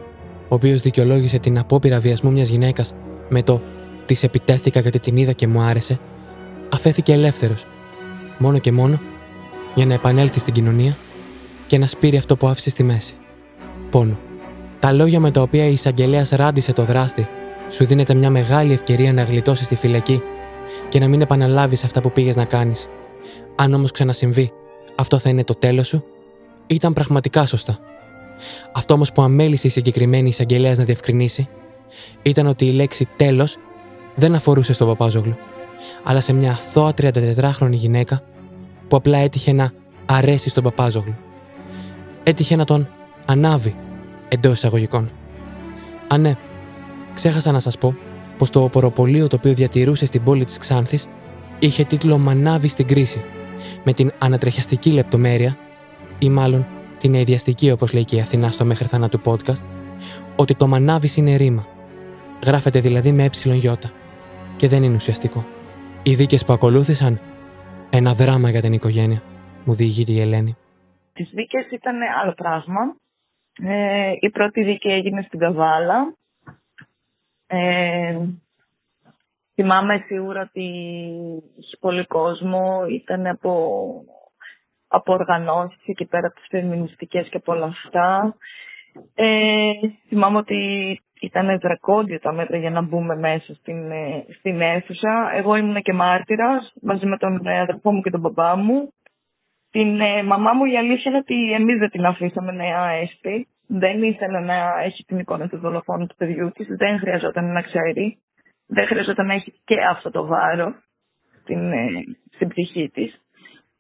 ο 0.49 0.55
οποίος 0.55 0.81
δικαιολόγησε 0.81 1.39
την 1.39 1.59
απόπειρα 1.59 1.99
βιασμού 1.99 2.33
μιας 2.33 2.49
γυναίκας 2.49 2.93
με 3.29 3.43
το 3.43 3.61
Της 4.07 4.23
επιτέθηκα 4.23 4.81
γιατί 4.81 4.99
την 4.99 5.17
είδα 5.17 5.33
και 5.33 5.47
μου 5.47 5.61
άρεσε, 5.61 5.99
αφέθηκε 6.69 7.13
ελεύθερος, 7.13 7.65
μόνο 8.39 8.59
και 8.59 8.73
μόνο 8.73 9.01
για 9.75 9.87
να 9.87 9.95
επανέλθει 9.95 10.39
στην 10.39 10.55
κοινωνία 10.55 10.97
και 11.67 11.79
να 11.79 11.87
σπείρει 11.87 12.17
αυτό 12.17 12.37
που 12.37 12.49
άφησε 12.49 12.71
στη 12.71 12.83
μέση. 12.83 13.15
Πόνο. 13.91 14.19
Τα 14.79 14.93
λόγια 14.93 15.21
με 15.21 15.31
τα 15.31 15.41
οποία 15.41 15.67
η 15.67 15.73
εισαγγελέα 15.73 16.27
ράντισε 16.31 16.73
το 16.73 16.85
δράστη 16.85 17.29
σου 17.69 17.87
δίνεται 17.87 18.15
μια 18.15 18.31
μεγάλη 18.31 18.73
ευκαιρία 18.73 19.13
να 19.13 19.23
γλιτώσει 19.23 19.65
στη 19.65 19.75
φυλακή 19.75 20.23
και 20.89 20.99
να 20.99 21.09
μην 21.09 21.21
επαναλάβεις 21.21 21.85
αυτά 21.85 22.01
που 22.01 22.13
πήγες 22.13 22.37
να 22.37 22.45
κάνεις. 22.45 22.87
Αν 23.55 23.75
όμως 23.75 23.91
ξανασυμβεί, 23.91 24.53
αυτό 24.95 25.19
θα 25.19 25.29
είναι 25.29 25.45
το 25.45 25.55
τέλος 25.55 25.89
σου, 25.89 26.05
ήταν 26.67 26.93
πραγματικά 26.93 27.47
σωστά. 27.47 27.79
Αυτό 28.73 28.95
όμως 28.95 29.13
που 29.13 29.23
αμέλησε 29.23 29.67
η 29.67 29.71
συγκεκριμένη 29.71 30.29
εισαγγελέα 30.29 30.75
να 30.75 30.85
διευκρινίσει 30.85 31.49
ήταν 32.23 32.47
ότι 32.47 32.67
η 32.67 32.73
λέξη 32.73 33.09
τέλος 33.17 33.57
δεν 34.15 34.35
αφορούσε 34.35 34.73
στον 34.73 34.87
Παπάζογλου, 34.87 35.37
αλλά 36.03 36.21
σε 36.21 36.33
μια 36.33 36.51
αθώα 36.51 36.93
34χρονη 37.03 37.71
γυναίκα 37.71 38.23
που 38.89 38.97
απλά 38.97 39.19
έτυχε 39.19 39.53
να 39.53 39.73
αρέσει 40.07 40.49
στον 40.49 40.63
Παπάζογλου. 40.63 41.15
Έτυχε 42.23 42.57
να 42.57 42.65
τον 42.65 42.89
ανάβει 43.25 43.77
εντός 44.29 44.53
εισαγωγικών. 44.53 45.11
Α, 46.13 46.19
ναι, 46.19 46.35
ξέχασα 47.15 47.53
να 47.53 47.61
σας 47.61 47.79
πω 47.79 47.97
πως 48.39 48.51
το 48.51 48.63
οποροπολείο 48.63 49.27
το 49.27 49.37
οποίο 49.37 49.55
διατηρούσε 49.55 50.07
στην 50.07 50.23
πόλη 50.23 50.45
της 50.45 50.59
Ξάνθης 50.59 51.09
είχε 51.59 51.85
τίτλο 51.85 52.19
Μανάβη 52.19 52.69
στην 52.69 52.87
κρίση, 52.87 53.25
με 53.85 53.93
την 53.93 54.13
ανατρεχιαστική 54.19 54.91
λεπτομέρεια, 54.91 55.57
ή 56.19 56.29
μάλλον 56.29 56.67
την 56.99 57.15
αειδιαστική 57.15 57.71
όπως 57.71 57.93
λέει 57.93 58.05
και 58.05 58.17
η 58.17 58.21
Αθηνά 58.21 58.51
στο 58.51 58.65
μέχρι 58.65 58.87
θανάτου 58.87 59.21
podcast, 59.25 59.65
ότι 60.37 60.55
το 60.55 60.67
Μανάβης 60.67 61.17
είναι 61.17 61.37
ρήμα. 61.37 61.67
Γράφεται 62.47 62.81
δηλαδή 62.81 63.13
με 63.13 63.25
ε 63.25 63.29
και 64.57 64.69
δεν 64.69 64.83
είναι 64.83 64.95
ουσιαστικό. 64.95 65.45
Οι 66.03 66.15
δίκες 66.15 66.45
που 66.45 66.53
ακολούθησαν, 66.53 67.21
ένα 67.91 68.13
δράμα 68.13 68.51
για 68.51 68.61
την 68.61 68.73
οικογένεια, 68.73 69.23
μου 69.65 69.75
διηγείται 69.75 70.13
η 70.13 70.21
Ελένη. 70.21 70.57
Τις 71.13 71.31
δίκες 71.33 71.67
ήταν 71.71 71.97
άλλο 72.23 72.33
πράγμα. 72.33 72.97
Ε, 73.63 74.13
η 74.21 74.31
πρώτη 74.31 74.63
δίκη 74.63 74.89
έγινε 74.89 75.23
στην 75.27 75.39
Καβάλα. 75.39 76.15
Ε, 77.47 78.19
θυμάμαι 79.55 80.05
σίγουρα 80.07 80.41
ότι 80.41 80.63
είχε 81.57 81.77
πολύ 81.81 82.07
κόσμο, 82.07 82.87
ήταν 82.91 83.27
από, 83.27 83.85
από 84.89 85.13
οργανώσεις 85.13 85.83
εκεί 85.87 86.05
πέρα 86.05 86.31
τις 86.31 86.47
φεμινιστικές 86.49 87.29
και 87.29 87.37
από 87.37 87.53
όλα 87.53 87.67
αυτά. 87.67 88.37
Ε, 89.15 89.73
θυμάμαι 90.09 90.39
ότι 90.39 91.01
ήταν 91.21 91.59
δρακόντια 91.59 92.21
τα 92.21 92.33
μέτρα 92.33 92.57
για 92.57 92.71
να 92.71 92.83
μπούμε 92.83 93.17
μέσα 93.17 93.55
στην, 93.55 93.91
ε, 93.91 94.25
στην 94.39 94.61
αίθουσα. 94.61 95.31
Εγώ 95.35 95.57
ήμουν 95.57 95.83
και 95.83 95.93
μάρτυρας 95.93 96.73
μαζί 96.83 97.07
με 97.07 97.17
τον 97.17 97.47
ε, 97.47 97.61
αδερφό 97.61 97.93
μου 97.93 98.01
και 98.01 98.11
τον 98.11 98.21
μπαμπά 98.21 98.57
μου. 98.57 98.93
Την 99.71 100.01
ε, 100.01 100.23
μαμά 100.23 100.53
μου 100.53 100.65
η 100.65 100.77
αλήθεια 100.77 101.11
είναι 101.11 101.19
ότι 101.21 101.53
εμείς 101.53 101.79
δεν 101.79 101.91
την 101.91 102.05
αφήσαμε 102.07 102.53
να 102.53 102.93
έσπει. 102.93 103.49
Δεν 103.67 104.03
ήθελε 104.03 104.41
να 104.41 104.81
έχει 104.83 105.05
την 105.05 105.19
εικόνα 105.19 105.49
του 105.49 105.59
δολοφόνου 105.59 106.07
του 106.07 106.17
παιδιού 106.17 106.51
της. 106.55 106.67
Δεν 106.67 106.99
χρειαζόταν 106.99 107.53
να 107.53 107.63
ξέρει. 107.63 108.19
Δεν 108.67 108.87
χρειαζόταν 108.87 109.27
να 109.27 109.35
έχει 109.35 109.61
και 109.65 109.81
αυτό 109.91 110.11
το 110.11 110.27
βάρος 110.27 110.75
στην, 111.41 111.73
στην 112.35 112.49
ψυχή 112.49 112.91
της. 112.93 113.21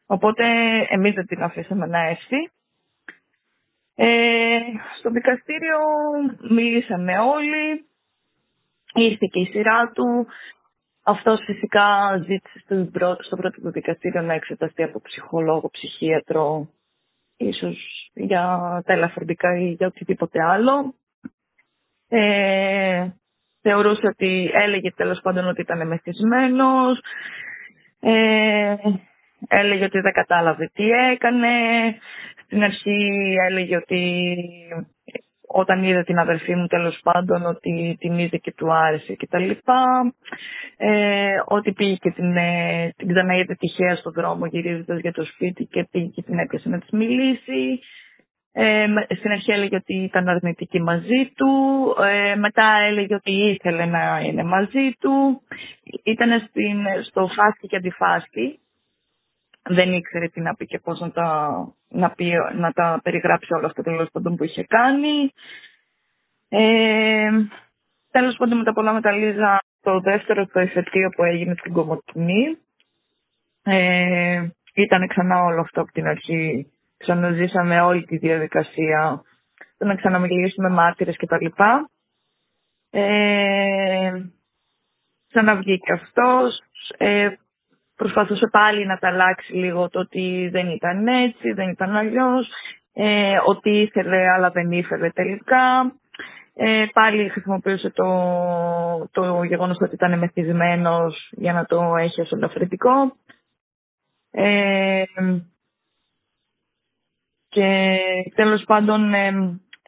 Οπότε 0.07 0.44
εμείς 0.88 1.14
δεν 1.14 1.27
την 1.27 1.42
αφήσαμε 1.42 1.87
να 1.87 1.99
έσπει. 1.99 2.51
Ε, 3.94 4.59
στο 4.99 5.11
δικαστήριο 5.11 5.79
μίλησαμε 6.51 7.18
όλοι, 7.18 7.87
ήρθε 8.94 9.27
και 9.31 9.40
η 9.40 9.44
σειρά 9.44 9.90
του. 9.94 10.27
Αυτός 11.03 11.40
φυσικά 11.44 12.16
ζήτησε 12.27 12.59
στο 12.59 12.88
πρώτο, 12.92 13.22
στο 13.22 13.37
πρώτο 13.37 13.61
του 13.61 13.70
δικαστήριο 13.70 14.22
να 14.22 14.33
εξεταστεί 14.33 14.83
από 14.83 15.01
ψυχολόγο, 15.01 15.70
ψυχίατρο, 15.70 16.68
ίσως 17.37 18.11
για 18.14 18.42
τα 18.87 18.92
ελαφρυντικά 18.92 19.59
ή 19.59 19.68
για 19.68 19.87
οτιδήποτε 19.87 20.42
άλλο. 20.42 20.94
Ε, 22.09 23.09
θεωρούσε 23.62 24.07
ότι 24.07 24.51
έλεγε 24.53 24.92
τέλος 24.92 25.20
πάντων 25.22 25.49
ότι 25.49 25.61
ήταν 25.61 25.87
μεθυσμένος, 25.87 27.01
ε, 28.01 28.75
έλεγε 29.49 29.85
ότι 29.85 30.01
δεν 30.01 30.12
κατάλαβε 30.12 30.70
τι 30.75 30.90
έκανε, 30.90 31.49
στην 32.44 32.62
αρχή 32.62 33.35
έλεγε 33.49 33.77
ότι 33.77 34.25
όταν 35.47 35.83
είδε 35.83 36.03
την 36.03 36.19
αδερφή 36.19 36.55
μου 36.55 36.67
τέλος 36.67 36.99
πάντων 37.03 37.47
ότι 37.47 37.97
την 38.01 38.19
είδε 38.19 38.37
και 38.37 38.53
του 38.57 38.73
άρεσε 38.73 39.13
και 39.15 39.27
τα 39.27 39.39
λοιπά. 39.39 40.13
Ε, 40.77 41.35
ότι 41.45 41.73
πήγε 41.73 41.95
και 41.95 42.11
την, 42.11 42.37
ε, 42.37 42.93
την 42.97 43.09
ξαναείδε 43.09 43.55
τυχαία 43.55 43.97
στον 43.97 44.13
δρόμο 44.13 44.47
γυρίζοντας 44.47 45.01
για 45.01 45.13
το 45.13 45.25
σπίτι 45.25 45.65
και 45.65 45.87
πήγε 45.91 46.07
και 46.07 46.23
την 46.23 46.39
έπιασε 46.39 46.69
να 46.69 46.79
της 46.79 46.91
μιλήσει. 46.91 47.81
Ε, 48.53 48.87
στην 49.19 49.31
αρχή 49.31 49.53
έλεγε 49.53 49.77
ότι 49.77 49.95
ήταν 49.95 50.29
αρνητική 50.29 50.81
μαζί 50.81 51.33
του, 51.37 51.49
ε, 52.03 52.35
μετά 52.37 52.79
έλεγε 52.89 53.15
ότι 53.15 53.33
ήθελε 53.33 53.85
να 53.85 54.21
είναι 54.21 54.43
μαζί 54.43 54.93
του. 55.01 55.43
Ήταν 56.05 56.49
στο 57.09 57.29
φάσκι 57.37 57.67
και 57.67 57.77
αντιφάσκι 57.77 58.59
δεν 59.68 59.92
ήξερε 59.92 60.29
τι 60.29 60.40
να 60.40 60.55
πει 60.55 60.66
και 60.66 60.79
πώς 60.79 61.00
να 61.00 61.11
τα, 61.11 61.50
να 61.88 62.11
πει, 62.11 62.33
να 62.55 62.72
τα 62.72 63.00
περιγράψει 63.02 63.55
όλα 63.55 63.66
αυτά 63.66 63.83
τέλος 63.83 64.09
πάντων 64.12 64.37
που 64.37 64.44
είχε 64.44 64.64
κάνει. 64.64 65.33
Ε, 66.48 67.31
τέλος 68.11 68.37
πάντων 68.37 68.59
με 68.59 68.64
τα 68.64 68.72
πολλά 68.72 68.92
μεταλλίζα 68.92 69.61
το 69.81 70.00
δεύτερο 70.00 70.46
το 70.46 70.61
εφετείο 70.61 71.09
που 71.16 71.22
έγινε 71.24 71.55
στην 71.59 71.72
Κομωτινή. 71.72 72.59
Ε, 73.62 74.46
ήταν 74.74 75.07
ξανά 75.09 75.42
όλο 75.42 75.61
αυτό 75.61 75.81
από 75.81 75.92
την 75.92 76.07
αρχή. 76.07 76.70
Ξαναζήσαμε 76.96 77.81
όλη 77.81 78.05
τη 78.05 78.16
διαδικασία. 78.16 79.22
Το 79.79 79.87
να 79.87 79.94
ξαναμιλήσουμε 79.94 80.68
μάρτυρες 80.68 81.16
κτλ. 81.16 81.46
Ε, 82.90 84.12
ξαναβγήκε 85.29 85.92
αυτός. 85.92 86.62
Ε, 86.98 87.29
προσπαθούσε 87.97 88.47
πάλι 88.47 88.87
να 88.87 88.99
τα 88.99 89.09
αλλάξει 89.09 89.53
λίγο 89.53 89.89
το 89.89 89.99
ότι 90.01 90.49
δεν 90.53 90.69
ήταν 90.69 91.07
έτσι, 91.07 91.53
δεν 91.53 91.69
ήταν 91.69 91.97
αλλιώς, 91.97 92.49
ε, 92.93 93.39
ότι 93.47 93.71
ήθελε 93.71 94.29
αλλά 94.31 94.51
δεν 94.51 94.73
ήθελε 94.73 95.11
τελικά. 95.11 95.93
Ε, 96.59 96.87
πάλι 96.93 97.29
χρησιμοποιούσε 97.29 97.91
το, 97.91 98.07
το 99.13 99.43
γεγονός 99.43 99.79
ότι 99.81 99.95
ήταν 99.95 100.19
μεθυσμένος 100.19 101.29
για 101.37 101.53
να 101.53 101.65
το 101.65 101.97
έχει 101.97 102.21
ως 102.21 102.33
ελαφρυντικό. 102.33 103.17
Ε, 104.31 105.03
και 107.49 107.99
τέλος 108.35 108.65
πάντων 108.67 109.13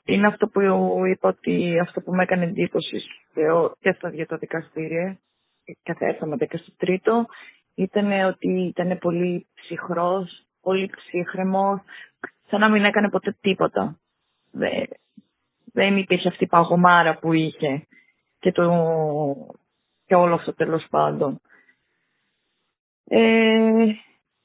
είναι 0.05 0.27
αυτό 0.27 0.49
που 0.49 0.61
είπα 1.07 1.29
ότι 1.29 1.79
αυτό 1.79 2.01
που 2.01 2.15
με 2.15 2.23
έκανε 2.23 2.45
εντύπωση 2.45 3.03
και 3.81 3.93
στα 3.93 4.11
δύο 4.11 4.27
τα 4.27 4.37
δικαστήρια, 4.37 5.19
και 6.49 6.57
στο 6.57 6.73
τρίτο 6.77 7.27
ήταν 7.79 8.25
ότι 8.25 8.49
ήταν 8.49 8.99
πολύ 8.99 9.47
ψυχρός, 9.55 10.47
πολύ 10.61 10.91
ψύχρεμος, 10.97 11.81
σαν 12.49 12.61
να 12.61 12.69
μην 12.69 12.85
έκανε 12.85 13.09
ποτέ 13.09 13.37
τίποτα. 13.41 13.99
Δεν, 14.51 14.87
δεν 15.73 15.97
υπήρχε 15.97 16.29
αυτή 16.29 16.45
η 16.45 16.47
παγωμάρα 16.47 17.19
που 17.19 17.33
είχε 17.33 17.87
και, 18.39 18.53
το, 18.53 18.63
και 20.07 20.15
όλο 20.15 20.35
αυτό 20.35 20.55
τέλος 20.55 20.87
πάντων. 20.91 21.41
Ε, 23.05 23.87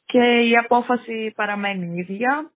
και 0.05 0.23
η 0.49 0.57
απόφαση 0.63 1.33
παραμένει 1.35 1.99
ίδια. 1.99 2.51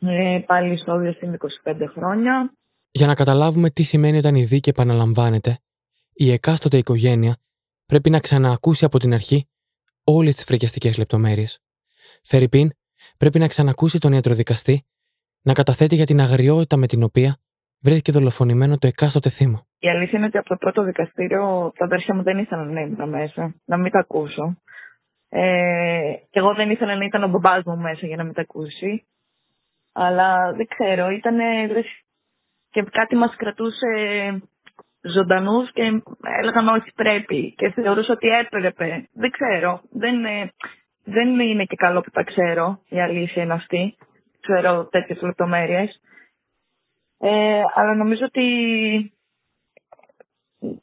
Ε, 0.00 0.40
πάλι 0.46 0.78
στο 0.78 1.00
είναι 1.00 1.36
25 1.64 1.74
χρόνια. 1.94 2.52
Για 2.90 3.06
να 3.06 3.14
καταλάβουμε 3.14 3.70
τι 3.70 3.82
σημαίνει 3.82 4.16
όταν 4.16 4.34
η 4.34 4.44
δίκη 4.44 4.68
επαναλαμβάνεται, 4.68 5.58
η 6.12 6.32
εκάστοτε 6.32 6.76
οικογένεια 6.76 7.36
πρέπει 7.86 8.10
να 8.10 8.20
ξαναακούσει 8.20 8.84
από 8.84 8.98
την 8.98 9.12
αρχή 9.12 9.48
όλες 10.04 10.34
τις 10.34 10.44
φρικιαστικές 10.44 10.98
λεπτομέρειες. 10.98 11.60
Φερρυπίν 12.22 12.70
πρέπει 13.18 13.38
να 13.38 13.46
ξανακούσει 13.46 13.98
τον 13.98 14.12
ιατροδικαστή 14.12 14.84
να 15.42 15.52
καταθέτει 15.52 15.94
για 15.94 16.04
την 16.04 16.20
αγριότητα 16.20 16.76
με 16.76 16.86
την 16.86 17.02
οποία 17.02 17.36
βρέθηκε 17.82 18.12
δολοφονημένο 18.12 18.78
το 18.78 18.86
εκάστοτε 18.86 19.30
θύμα. 19.30 19.66
Η 19.78 19.88
αλήθεια 19.88 20.18
είναι 20.18 20.26
ότι 20.26 20.38
από 20.38 20.48
το 20.48 20.56
πρώτο 20.56 20.82
δικαστήριο 20.82 21.72
τα 21.78 21.84
αδέρφια 21.84 22.14
μου 22.14 22.22
δεν 22.22 22.38
ήθελαν 22.38 22.72
να 22.72 22.80
ήμουν 22.80 23.08
μέσα, 23.08 23.54
να 23.64 23.76
μην 23.76 23.90
τα 23.90 23.98
ακούσω. 23.98 24.56
Ε, 25.28 26.12
και 26.30 26.38
εγώ 26.38 26.54
δεν 26.54 26.70
ήθελα 26.70 26.96
να 26.96 27.04
ήταν 27.04 27.22
ο 27.22 27.28
μπαμπάς 27.28 27.62
μου 27.64 27.76
μέσα 27.76 28.06
για 28.06 28.16
να 28.16 28.24
μην 28.24 28.32
τα 28.32 28.40
ακούσει. 28.40 29.06
Αλλά 29.92 30.52
δεν 30.52 30.66
ξέρω, 30.66 31.10
ήταν 31.10 31.36
και 32.70 32.82
κάτι 32.82 33.16
μας 33.16 33.36
κρατούσε 33.36 33.88
ζωντανούς 35.14 35.72
και 35.72 36.02
έλεγαν 36.40 36.68
όχι 36.68 36.92
πρέπει 36.94 37.54
και 37.56 37.70
θεωρούσα 37.70 38.12
ότι 38.12 38.28
έπρεπε. 38.28 39.08
Δεν 39.12 39.30
ξέρω, 39.30 39.80
δεν, 39.90 40.24
ε, 40.24 40.52
δεν 41.04 41.40
είναι 41.40 41.64
και 41.64 41.76
καλό 41.76 42.00
που 42.00 42.10
τα 42.10 42.22
ξέρω, 42.22 42.80
η 42.88 43.00
αλήθεια 43.00 43.42
είναι 43.42 43.52
αυτή. 43.52 43.96
Ξέρω 44.40 44.84
τέτοιες 44.84 45.20
λεπτομέρειες. 45.20 46.00
Ε, 47.18 47.62
αλλά 47.74 47.94
νομίζω 47.94 48.24
ότι 48.24 48.46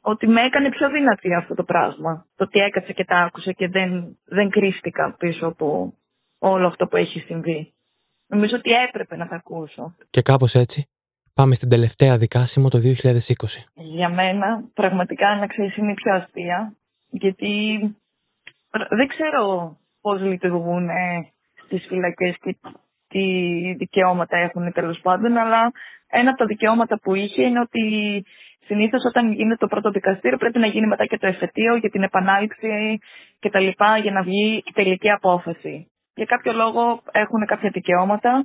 ότι 0.00 0.26
με 0.26 0.42
έκανε 0.44 0.68
πιο 0.68 0.90
δυνατή 0.90 1.34
αυτό 1.34 1.54
το 1.54 1.64
πράγμα. 1.64 2.26
Το 2.36 2.44
ότι 2.44 2.58
έκατσε 2.58 2.92
και 2.92 3.04
τα 3.04 3.16
άκουσε 3.16 3.52
και 3.52 3.68
δεν, 3.68 4.18
δεν 4.24 4.50
κρίστηκα 4.50 5.14
πίσω 5.18 5.46
από 5.46 5.94
όλο 6.38 6.66
αυτό 6.66 6.86
που 6.86 6.96
έχει 6.96 7.18
συμβεί. 7.18 7.72
Νομίζω 8.26 8.56
ότι 8.56 8.70
έπρεπε 8.70 9.16
να 9.16 9.28
τα 9.28 9.36
ακούσω. 9.36 9.94
Και 10.10 10.22
κάπως 10.22 10.54
έτσι 10.54 10.88
πάμε 11.34 11.54
στην 11.54 11.68
τελευταία 11.68 12.16
δικάσιμο 12.16 12.68
το 12.68 12.78
2020. 12.78 12.84
Για 13.74 14.08
μένα 14.08 14.64
πραγματικά 14.74 15.36
να 15.36 15.46
ξέρεις 15.46 15.76
είναι 15.76 15.90
η 15.90 15.94
πιο 15.94 16.14
αστεία. 16.14 16.76
Γιατί 17.10 17.52
δεν 18.70 19.06
ξέρω 19.08 19.76
πώς 20.00 20.20
λειτουργούν 20.20 20.88
στις 21.64 21.86
φυλακές 21.88 22.36
και 22.40 22.56
τι 23.08 23.24
δικαιώματα 23.74 24.36
έχουν 24.36 24.72
τέλος 24.72 25.00
πάντων, 25.02 25.36
αλλά 25.36 25.72
ένα 26.10 26.30
από 26.30 26.38
τα 26.38 26.46
δικαιώματα 26.46 26.98
που 26.98 27.14
είχε 27.14 27.42
είναι 27.42 27.60
ότι 27.60 27.82
συνήθως 28.66 29.02
όταν 29.04 29.32
γίνεται 29.32 29.56
το 29.56 29.66
πρώτο 29.66 29.90
δικαστήριο 29.90 30.38
πρέπει 30.38 30.58
να 30.58 30.66
γίνει 30.66 30.86
μετά 30.86 31.06
και 31.06 31.18
το 31.18 31.26
εφετείο 31.26 31.76
για 31.76 31.90
την 31.90 32.02
επανάληψη 32.02 32.98
κτλ. 33.40 33.68
για 34.02 34.12
να 34.12 34.22
βγει 34.22 34.62
η 34.66 34.72
τελική 34.74 35.10
απόφαση. 35.10 35.88
Για 36.14 36.24
κάποιο 36.24 36.52
λόγο 36.52 37.02
έχουν 37.12 37.46
κάποια 37.46 37.70
δικαιώματα 37.70 38.44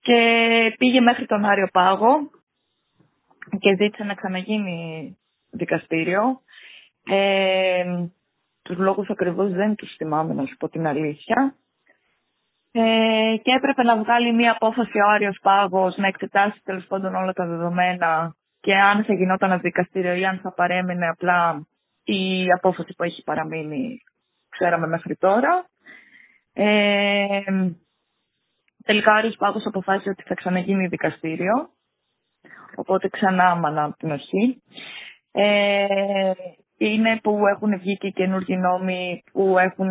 και 0.00 0.74
πήγε 0.78 1.00
μέχρι 1.00 1.26
τον 1.26 1.44
Άριο 1.44 1.68
Πάγο 1.72 2.30
και 3.58 3.76
ζήτησε 3.78 4.04
να 4.04 4.14
ξαναγίνει 4.14 5.16
δικαστήριο. 5.50 6.40
Ε, 7.10 7.84
τους 8.62 8.76
λόγους 8.76 9.10
ακριβώς 9.10 9.52
δεν 9.52 9.74
τους 9.74 9.94
θυμάμαι 9.96 10.34
να 10.34 10.46
σου 10.46 10.56
πω 10.56 10.68
την 10.68 10.86
αλήθεια. 10.86 11.54
Ε, 12.72 13.36
και 13.42 13.52
έπρεπε 13.56 13.82
να 13.82 13.96
βγάλει 13.96 14.32
μία 14.32 14.50
απόφαση 14.50 14.98
ο 14.98 15.08
Άριος 15.08 15.38
Πάγος 15.42 15.96
να 15.96 16.06
εξετάσει 16.06 16.60
τέλος 16.64 16.86
πάντων 16.86 17.14
όλα 17.14 17.32
τα 17.32 17.46
δεδομένα 17.46 18.34
και 18.60 18.74
αν 18.74 19.04
θα 19.04 19.14
γινόταν 19.14 19.50
ένα 19.50 19.60
δικαστήριο 19.60 20.14
ή 20.14 20.24
αν 20.24 20.38
θα 20.38 20.52
παρέμεινε 20.52 21.08
απλά 21.08 21.66
η 22.04 22.52
απόφαση 22.56 22.94
που 22.96 23.02
έχει 23.02 23.22
παραμείνει 23.22 24.02
ξέραμε 24.48 24.86
μέχρι 24.86 25.16
τώρα. 25.16 25.66
Ε, 26.52 27.40
τελικά 28.88 29.12
ο 29.12 29.14
Άριος 29.14 29.36
Πάγος 29.36 29.66
αποφάσισε 29.66 30.08
ότι 30.08 30.22
θα 30.22 30.34
ξαναγίνει 30.34 30.86
δικαστήριο, 30.86 31.68
οπότε 32.76 33.08
ξανά 33.08 33.44
άμανα 33.44 33.84
από 33.84 33.96
την 33.96 34.12
αρχή. 34.12 34.62
Ε, 35.32 36.32
είναι 36.76 37.20
που 37.22 37.46
έχουν 37.46 37.78
βγει 37.78 37.96
και 37.96 38.10
καινούργιοι 38.10 38.58
νόμοι 38.60 39.22
που 39.32 39.58
έχουν 39.58 39.90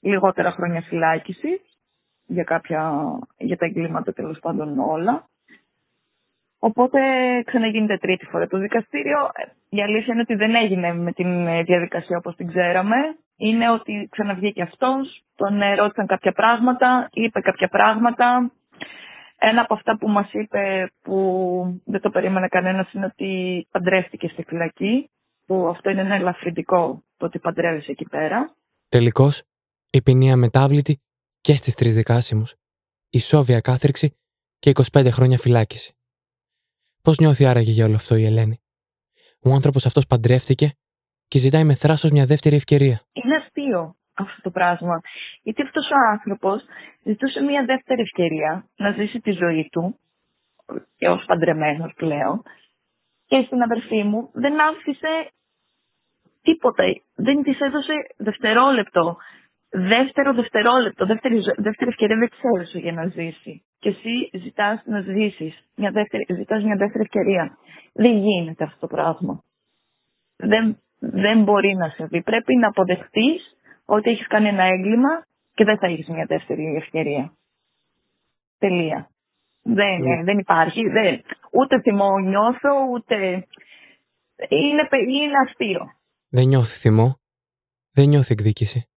λιγότερα 0.00 0.50
χρόνια 0.50 0.80
φυλάκιση 0.82 1.60
για, 2.26 2.44
κάποια, 2.44 3.02
για 3.36 3.56
τα 3.56 3.66
εγκλήματα 3.66 4.12
τέλος 4.12 4.38
πάντων 4.38 4.78
όλα. 4.78 5.28
Οπότε 6.58 7.00
ξαναγίνεται 7.44 7.98
τρίτη 7.98 8.24
φορά 8.24 8.46
το 8.46 8.58
δικαστήριο. 8.58 9.30
Η 9.68 9.82
αλήθεια 9.82 10.12
είναι 10.12 10.22
ότι 10.22 10.34
δεν 10.34 10.54
έγινε 10.54 10.92
με 10.92 11.12
την 11.12 11.44
διαδικασία 11.64 12.16
όπως 12.16 12.36
την 12.36 12.48
ξέραμε. 12.48 12.96
Είναι 13.40 13.70
ότι 13.70 14.08
ξαναβγήκε 14.10 14.62
αυτός, 14.62 15.22
τον 15.36 15.60
ρώτησαν 15.76 16.06
κάποια 16.06 16.32
πράγματα, 16.32 17.08
είπε 17.12 17.40
κάποια 17.40 17.68
πράγματα. 17.68 18.52
Ένα 19.38 19.60
από 19.60 19.74
αυτά 19.74 19.96
που 19.98 20.08
μας 20.08 20.32
είπε 20.32 20.92
που 21.02 21.80
δεν 21.84 22.00
το 22.00 22.10
περίμενε 22.10 22.48
κανένας 22.48 22.92
είναι 22.92 23.04
ότι 23.04 23.66
παντρεύτηκε 23.70 24.28
στη 24.28 24.42
φυλακή, 24.42 25.10
που 25.46 25.68
αυτό 25.68 25.90
είναι 25.90 26.00
ένα 26.00 26.14
ελαφρυντικό 26.14 27.02
το 27.16 27.26
ότι 27.26 27.38
παντρεύεσαι 27.38 27.90
εκεί 27.90 28.04
πέρα. 28.04 28.54
Τελικώς, 28.88 29.42
η 29.90 30.02
ποινή 30.02 30.32
αμετάβλητη 30.32 31.00
και 31.40 31.56
στις 31.56 31.74
τρεις 31.74 31.94
δικάσιμους, 31.94 32.54
ισόβια 33.10 33.60
κάθριξη 33.60 34.16
και 34.58 34.72
25 34.92 35.08
χρόνια 35.10 35.38
φυλάκιση. 35.38 35.92
Πώς 37.02 37.18
νιώθει 37.18 37.44
άραγε 37.44 37.70
για 37.70 37.84
όλο 37.84 37.94
αυτό 37.94 38.16
η 38.16 38.24
Ελένη; 38.24 38.60
Ο 39.42 39.50
άνθρωπος 39.50 39.86
αυτός 39.86 40.06
παντρεύτηκε 40.06 40.77
και 41.28 41.38
ζητάει 41.38 41.64
με 41.64 41.74
θράσος 41.74 42.10
μια 42.10 42.26
δεύτερη 42.26 42.56
ευκαιρία. 42.56 43.00
Είναι 43.12 43.36
αστείο 43.36 43.94
αυτό 44.14 44.40
το 44.42 44.50
πράγμα. 44.50 45.00
Γιατί 45.42 45.62
αυτός 45.62 45.86
ο 45.90 45.96
άνθρωπος 46.12 46.62
ζητούσε 47.04 47.40
μια 47.40 47.64
δεύτερη 47.64 48.00
ευκαιρία 48.00 48.64
να 48.76 48.90
ζήσει 48.90 49.20
τη 49.20 49.30
ζωή 49.30 49.68
του 49.72 49.98
και 50.96 51.08
ως 51.08 51.24
παντρεμένος 51.26 51.92
πλέον. 51.96 52.42
Και 53.26 53.42
στην 53.46 53.62
αδερφή 53.62 54.02
μου 54.02 54.30
δεν 54.32 54.60
άφησε 54.60 55.30
τίποτα. 56.42 56.84
Δεν 57.14 57.42
της 57.42 57.60
έδωσε 57.60 57.92
δευτερόλεπτο 58.16 59.16
δεύτερο 59.70 60.32
δευτερόλεπτο, 60.34 61.06
δεύτερη, 61.06 61.40
δεύτερη 61.56 61.90
ευκαιρία 61.90 62.16
δεν 62.16 62.28
ξέρω 62.28 62.80
για 62.82 62.92
να 62.92 63.06
ζήσει. 63.06 63.62
Και 63.78 63.88
εσύ 63.88 64.30
ζητάς 64.32 64.82
να 64.84 65.00
ζήσεις, 65.00 65.64
μια 65.74 65.90
δεύτερη, 65.90 66.26
ζητάς 66.34 66.62
μια 66.62 66.76
δεύτερη 66.76 67.04
ευκαιρία. 67.04 67.58
Δεν 67.92 68.18
γίνεται 68.18 68.64
αυτό 68.64 68.78
το 68.80 68.86
πράγμα. 68.86 69.42
Δεν, 70.36 70.78
δεν 70.98 71.42
μπορεί 71.42 71.74
να 71.74 71.88
συμβεί. 71.88 72.22
Πρέπει 72.22 72.56
να 72.56 72.68
αποδεχτείς 72.68 73.56
ότι 73.84 74.10
έχεις 74.10 74.26
κάνει 74.26 74.48
ένα 74.48 74.64
έγκλημα 74.64 75.26
και 75.54 75.64
δεν 75.64 75.78
θα 75.78 75.86
έχεις 75.86 76.08
μια 76.08 76.24
δεύτερη 76.28 76.76
ευκαιρία. 76.76 77.32
Τελεία. 78.58 79.10
Δεν, 79.62 80.00
ναι. 80.00 80.22
δεν 80.24 80.38
υπάρχει. 80.38 80.88
Δεν, 80.88 81.20
ούτε 81.52 81.80
θυμό 81.80 82.18
νιώθω, 82.18 82.70
ούτε... 82.92 83.16
Είναι, 84.48 84.88
είναι 85.08 85.38
αστείο. 85.46 85.92
Δεν 86.30 86.46
νιώθει 86.46 86.76
θυμό. 86.78 87.18
Δεν 87.92 88.08
νιώθει 88.08 88.32
εκδίκηση 88.32 88.88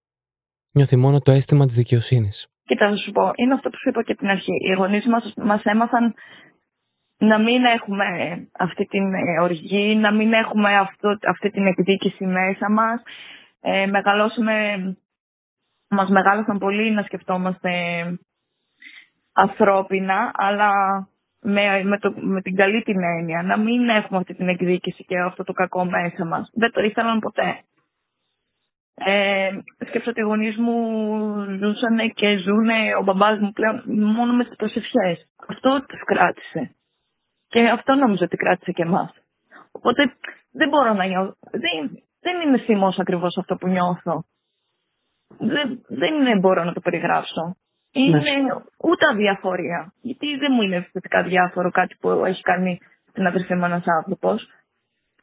νιώθει 0.71 0.97
μόνο 0.97 1.19
το 1.19 1.31
αίσθημα 1.31 1.65
της 1.65 1.75
δικαιοσύνης. 1.75 2.47
Κοίτα, 2.65 2.89
θα 2.89 2.95
σου 2.95 3.11
πω, 3.11 3.31
είναι 3.35 3.53
αυτό 3.53 3.69
που 3.69 3.77
σου 3.77 3.89
είπα 3.89 4.03
και 4.03 4.15
την 4.15 4.27
αρχή. 4.27 4.55
Οι 4.69 4.73
γονείς 4.73 5.05
μας 5.05 5.33
μας 5.35 5.63
έμαθαν 5.63 6.13
να 7.21 7.39
μην 7.39 7.65
έχουμε 7.65 8.05
αυτή 8.57 8.85
την 8.85 9.13
ε, 9.13 9.39
οργή, 9.41 9.95
να 9.95 10.11
μην 10.11 10.33
έχουμε 10.33 10.77
αυτό, 10.77 11.17
αυτή 11.27 11.49
την 11.51 11.67
εκδίκηση 11.67 12.25
μέσα 12.25 12.69
μας. 12.71 13.01
Ε, 13.61 13.85
μεγαλώσουμε, 13.85 14.53
μας 15.89 16.09
μεγάλωσαν 16.09 16.57
πολύ 16.57 16.91
να 16.91 17.01
σκεφτόμαστε 17.03 17.69
ανθρώπινα, 19.33 20.31
αλλά 20.33 20.71
με, 21.41 21.83
με, 21.83 21.97
το, 21.99 22.13
με 22.15 22.41
την 22.41 22.55
καλή 22.55 22.81
την 22.81 23.03
έννοια, 23.03 23.41
να 23.43 23.57
μην 23.57 23.89
έχουμε 23.89 24.19
αυτή 24.19 24.33
την 24.33 24.47
εκδίκηση 24.47 25.03
και 25.03 25.19
αυτό 25.19 25.43
το 25.43 25.53
κακό 25.53 25.85
μέσα 25.85 26.25
μας. 26.25 26.49
Δεν 26.53 26.71
το 26.71 26.81
ήθελαν 26.81 27.19
ποτέ. 27.19 27.59
Ε, 28.93 29.49
σκέψω 29.87 30.09
ότι 30.09 30.19
οι 30.19 30.23
γονείς 30.23 30.57
μου 30.57 30.75
ζούσαν 31.59 32.11
και 32.13 32.37
ζουν 32.37 32.69
ο 32.99 33.03
μπαμπάς 33.03 33.39
μου 33.39 33.51
πλέον 33.51 33.83
μόνο 33.85 34.33
με 34.33 34.43
τις 34.45 34.55
προσευχές. 34.55 35.27
Αυτό 35.47 35.85
τους 35.87 36.01
κράτησε. 36.05 36.75
Και 37.51 37.69
αυτό 37.69 37.95
νομίζω 37.95 38.23
ότι 38.25 38.37
κράτησε 38.37 38.71
και 38.71 38.81
εμάς. 38.81 39.11
Οπότε 39.71 40.01
δεν 40.51 40.69
μπορώ 40.69 40.93
να 40.93 41.05
νιώθω. 41.05 41.35
Δεν, 41.65 42.03
δεν 42.19 42.35
είναι 42.41 42.57
θυμός 42.57 42.99
ακριβώς 42.99 43.37
αυτό 43.37 43.55
που 43.55 43.67
νιώθω. 43.67 44.23
δεν, 45.37 45.67
δεν 45.87 46.39
μπορώ 46.39 46.63
να 46.63 46.73
το 46.73 46.79
περιγράψω. 46.79 47.55
Είναι 47.91 48.17
ναι. 48.17 48.53
ούτε 48.77 49.05
αδιαφορία. 49.11 49.93
Γιατί 50.01 50.37
δεν 50.37 50.51
μου 50.55 50.61
είναι 50.61 50.89
θετικά 50.91 51.23
διάφορο 51.23 51.71
κάτι 51.71 51.95
που 51.99 52.09
έχει 52.09 52.41
κάνει 52.41 52.79
την 53.13 53.27
αδερφή 53.27 53.55
μου 53.55 53.65
ένας 53.65 53.83
άνθρωπος. 53.85 54.47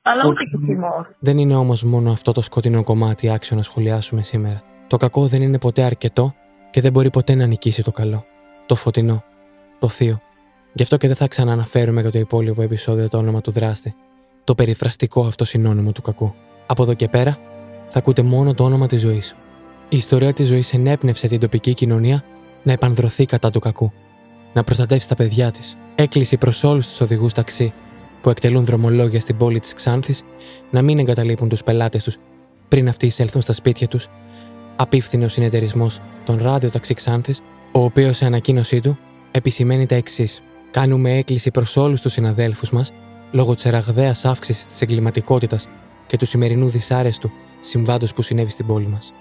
Αλλά 0.03 0.23
ούτε 0.29 0.45
και 0.45 0.57
θυμό. 0.67 1.07
Δεν 1.19 1.39
είναι 1.39 1.55
όμως 1.55 1.85
μόνο 1.85 2.11
αυτό 2.11 2.33
το 2.33 2.43
σκοτεινό 2.43 2.85
κομμάτι 2.85 3.31
άξιο 3.31 3.57
να 3.57 3.63
σχολιάσουμε 3.63 4.23
σήμερα. 4.23 4.63
Το 4.87 4.97
κακό 4.97 5.27
δεν 5.27 5.43
είναι 5.43 5.59
ποτέ 5.59 5.83
αρκετό 5.83 6.35
και 6.71 6.81
δεν 6.81 6.93
μπορεί 6.93 7.11
ποτέ 7.11 7.35
να 7.35 7.47
νικήσει 7.47 7.85
το 7.85 7.91
καλό. 7.91 8.25
Το 8.67 8.75
φωτεινό. 8.75 9.23
Το 9.79 9.89
θείο. 9.89 10.21
Γι' 10.79 10.85
αυτό 10.85 10.97
και 10.97 11.07
δεν 11.07 11.17
θα 11.17 11.27
ξανααναφέρουμε 11.27 12.01
για 12.01 12.11
το 12.11 12.19
υπόλοιπο 12.19 12.63
επεισόδιο 12.63 13.09
το 13.09 13.19
όνομα 13.19 13.41
του 13.41 13.51
δράστη. 13.51 13.95
Το 14.45 14.55
περιφραστικό 14.55 15.27
αυτό 15.27 15.45
συνώνυμο 15.45 15.93
του 15.93 16.03
κακού. 16.03 16.35
Από 16.67 16.83
εδώ 16.83 16.95
και 16.95 17.09
πέρα 17.09 17.37
θα 17.89 17.99
ακούτε 17.99 18.23
μόνο 18.23 18.55
το 18.55 18.65
όνομα 18.65 18.87
της 18.87 19.01
ζωής. 19.01 19.37
Η 19.89 19.97
ιστορία 19.97 20.33
της 20.33 20.47
ζωής 20.47 20.73
ενέπνευσε 20.73 21.29
την 21.29 21.41
τοπική 21.41 21.75
κοινωνία 21.75 22.25
να 22.63 22.73
επανδρωθεί 22.73 23.25
κατά 23.25 23.51
του 23.51 23.61
κακού, 23.61 23.93
να 24.53 24.65
προστατεύσει 24.65 25.09
τα 25.09 25.15
παιδιά 25.15 25.51
της. 25.51 25.77
Έκλεισε 25.95 26.37
προς 26.37 26.65
όλους 26.65 26.87
τους 26.87 27.01
οδηγούς 27.01 27.33
ταξί 27.33 27.73
που 28.21 28.31
εκτελούν 28.31 28.65
δρομολόγια 28.65 29.21
στην 29.21 29.37
πόλη 29.37 29.61
της 29.61 29.73
Ξάνθης 29.73 30.23
να 30.71 30.83
μην 30.83 30.99
εγκαταλείπουν 30.99 31.49
τους 31.49 31.63
πελάτες 31.63 32.05
τους 32.05 32.17
πριν 32.69 32.89
αυτοί 32.89 33.07
εισέλθουν 33.07 33.43
στα 33.43 33.53
σπίτια 33.53 33.89
τους. 33.89 34.09
Απίφθινε 34.77 35.25
ο 35.25 35.29
συνεταιρισμός 35.29 36.01
των 36.25 36.39
Ράδιο 36.43 36.71
Ταξί 36.71 36.95
Ξάνθης, 36.95 37.41
ο 37.73 37.83
οποίος 37.83 38.17
σε 38.17 38.25
ανακοίνωσή 38.25 38.81
του 38.81 38.99
επισημαίνει 39.31 39.87
τα 39.87 39.95
εξής. 39.95 40.43
Κάνουμε 40.71 41.17
έκκληση 41.17 41.51
προς 41.51 41.77
όλους 41.77 42.01
τους 42.01 42.13
συναδέλφους 42.13 42.71
μας 42.71 42.93
λόγω 43.31 43.55
της 43.55 43.65
ραγδαία 43.65 44.15
αύξησης 44.23 44.67
της 44.67 44.81
εγκληματικότητας 44.81 45.67
και 46.07 46.17
του 46.17 46.27
σημερινού 46.27 46.69
δυσάρεστου 46.69 47.31
συμβάντος 47.61 48.13
που 48.13 48.23
συνέβη 48.23 48.51
στην 48.51 48.67
πόλη 48.67 48.87
μας. 48.87 49.13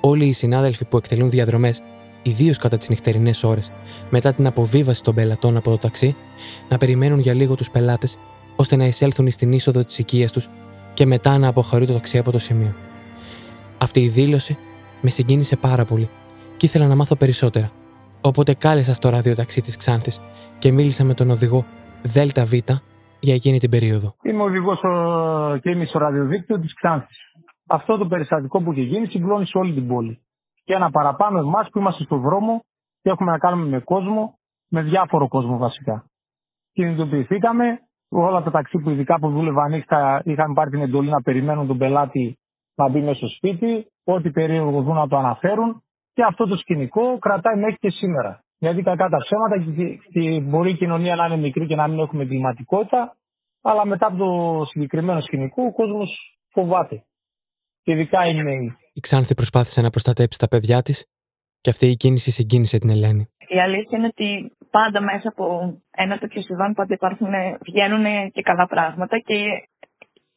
Όλοι 0.00 0.26
οι 0.26 0.32
συνάδελφοι 0.32 0.84
που 0.84 0.96
εκτελούν 0.96 1.30
διαδρομές 1.30 1.80
ιδίως 2.22 2.56
κατά 2.56 2.76
τις 2.78 2.88
νυχτερινές 2.88 3.44
ώρες, 3.44 3.70
μετά 4.10 4.34
την 4.34 4.46
αποβίβαση 4.46 5.02
των 5.02 5.14
πελατών 5.14 5.56
από 5.56 5.70
το 5.70 5.78
ταξί, 5.78 6.16
να 6.68 6.78
περιμένουν 6.78 7.18
για 7.18 7.34
λίγο 7.34 7.54
τους 7.54 7.70
πελάτες, 7.70 8.16
ώστε 8.56 8.76
να 8.76 8.86
εισέλθουν 8.86 9.30
στην 9.30 9.52
είσοδο 9.52 9.84
της 9.84 9.98
οικίας 9.98 10.32
τους 10.32 10.48
και 10.94 11.06
μετά 11.06 11.38
να 11.38 11.48
αποχωρεί 11.48 11.86
το 11.86 11.92
ταξί 11.92 12.18
από 12.18 12.30
το 12.30 12.38
σημείο. 12.38 12.74
Αυτή 13.78 14.00
η 14.00 14.08
δήλωση 14.08 14.58
με 15.00 15.10
συγκίνησε 15.10 15.56
πάρα 15.56 15.84
πολύ 15.84 16.10
και 16.56 16.66
ήθελα 16.66 16.86
να 16.86 16.94
μάθω 16.94 17.16
περισσότερα. 17.16 17.70
Οπότε 18.22 18.54
κάλεσα 18.54 18.94
στο 18.94 19.08
ραδιοταξί 19.08 19.60
της 19.60 19.76
Ξάνθης 19.76 20.20
και 20.58 20.72
μίλησα 20.72 21.04
με 21.04 21.14
τον 21.14 21.30
οδηγό 21.30 21.64
ΔΒ 22.02 22.54
για 23.20 23.34
εκείνη 23.34 23.58
την 23.58 23.70
περίοδο. 23.70 24.14
Είμαι 24.22 24.42
οδηγός 24.42 24.80
και 25.62 25.70
είμαι 25.70 25.84
στο 25.84 25.98
ραδιοδίκτυο 25.98 26.60
της 26.60 26.74
Ξάνθης. 26.74 27.18
Αυτό 27.68 27.96
το 27.96 28.06
περιστατικό 28.06 28.62
που 28.62 28.72
είχε 28.72 28.82
γίνει 28.82 29.06
συγκλώνει 29.06 29.46
σε 29.46 29.58
όλη 29.58 29.74
την 29.74 29.86
πόλη 29.88 30.20
και 30.64 30.74
ένα 30.74 30.90
παραπάνω 30.90 31.38
εμάς 31.38 31.68
που 31.70 31.78
είμαστε 31.78 32.04
στον 32.04 32.20
δρόμο 32.20 32.64
και 33.02 33.10
έχουμε 33.10 33.30
να 33.30 33.38
κάνουμε 33.38 33.68
με 33.68 33.80
κόσμο, 33.80 34.38
με 34.68 34.82
διάφορο 34.82 35.28
κόσμο 35.28 35.56
βασικά. 35.56 36.04
Κινητοποιηθήκαμε, 36.72 37.80
όλα 38.08 38.42
τα 38.42 38.50
ταξί 38.50 38.78
που 38.78 38.90
ειδικά 38.90 39.18
που 39.18 39.30
δούλευαν 39.30 39.64
ανοιχτά 39.64 40.22
είχαν 40.24 40.52
πάρει 40.52 40.70
την 40.70 40.80
εντολή 40.80 41.10
να 41.10 41.22
περιμένουν 41.22 41.66
τον 41.66 41.78
πελάτη 41.78 42.38
να 42.74 42.88
μπει 42.88 43.00
μέσα 43.00 43.14
στο 43.14 43.28
σπίτι, 43.28 43.86
ό,τι 44.04 44.30
περίεργο 44.30 44.82
δουν 44.82 44.94
να 44.94 45.08
το 45.08 45.16
αναφέρουν 45.16 45.82
και 46.12 46.22
αυτό 46.22 46.46
το 46.46 46.56
σκηνικό 46.56 47.18
κρατάει 47.18 47.56
μέχρι 47.56 47.76
και 47.80 47.90
σήμερα. 47.90 48.40
Γιατί 48.58 48.82
κακά 48.82 49.08
τα 49.08 49.18
ψέματα 49.18 49.56
και 50.12 50.40
μπορεί 50.40 50.70
η 50.70 50.76
κοινωνία 50.76 51.16
να 51.16 51.26
είναι 51.26 51.36
μικρή 51.36 51.66
και 51.66 51.74
να 51.74 51.88
μην 51.88 51.98
έχουμε 51.98 52.24
κλιματικότητα, 52.24 53.16
αλλά 53.62 53.86
μετά 53.86 54.06
από 54.06 54.16
το 54.16 54.64
συγκεκριμένο 54.64 55.20
σκηνικό 55.20 55.62
ο 55.62 55.72
κόσμος 55.72 56.38
φοβάται. 56.48 57.04
Και 57.82 57.92
ειδικά 57.92 58.26
οι 58.26 58.34
νέοι. 58.34 58.76
Η 58.92 59.00
Ξάνθη 59.00 59.34
προσπάθησε 59.34 59.80
να 59.80 59.90
προστατέψει 59.90 60.38
τα 60.38 60.48
παιδιά 60.48 60.82
της 60.82 61.06
και 61.60 61.70
αυτή 61.70 61.86
η 61.86 61.96
κίνηση 61.96 62.30
συγκίνησε 62.30 62.78
την 62.78 62.90
Ελένη. 62.90 63.28
Η 63.48 63.60
αλήθεια 63.60 63.98
είναι 63.98 64.06
ότι 64.06 64.52
πάντα 64.70 65.00
μέσα 65.00 65.28
από 65.28 65.74
ένα 65.90 66.18
τέτοιο 66.18 66.42
συμβάν 66.42 66.74
πάντα 66.74 66.94
υπάρχουν, 66.94 67.28
βγαίνουν 67.60 68.30
και 68.30 68.42
καλά 68.42 68.66
πράγματα 68.66 69.18
και 69.18 69.34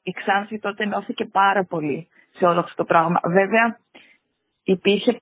η 0.03 0.11
Ξάνθη 0.11 0.59
τότε 0.59 0.83
ενώθηκε 0.83 1.25
πάρα 1.25 1.65
πολύ 1.65 2.07
σε 2.37 2.45
όλο 2.45 2.59
αυτό 2.59 2.75
το 2.75 2.83
πράγμα. 2.83 3.19
Βέβαια, 3.23 3.79
υπήρχε, 4.63 5.21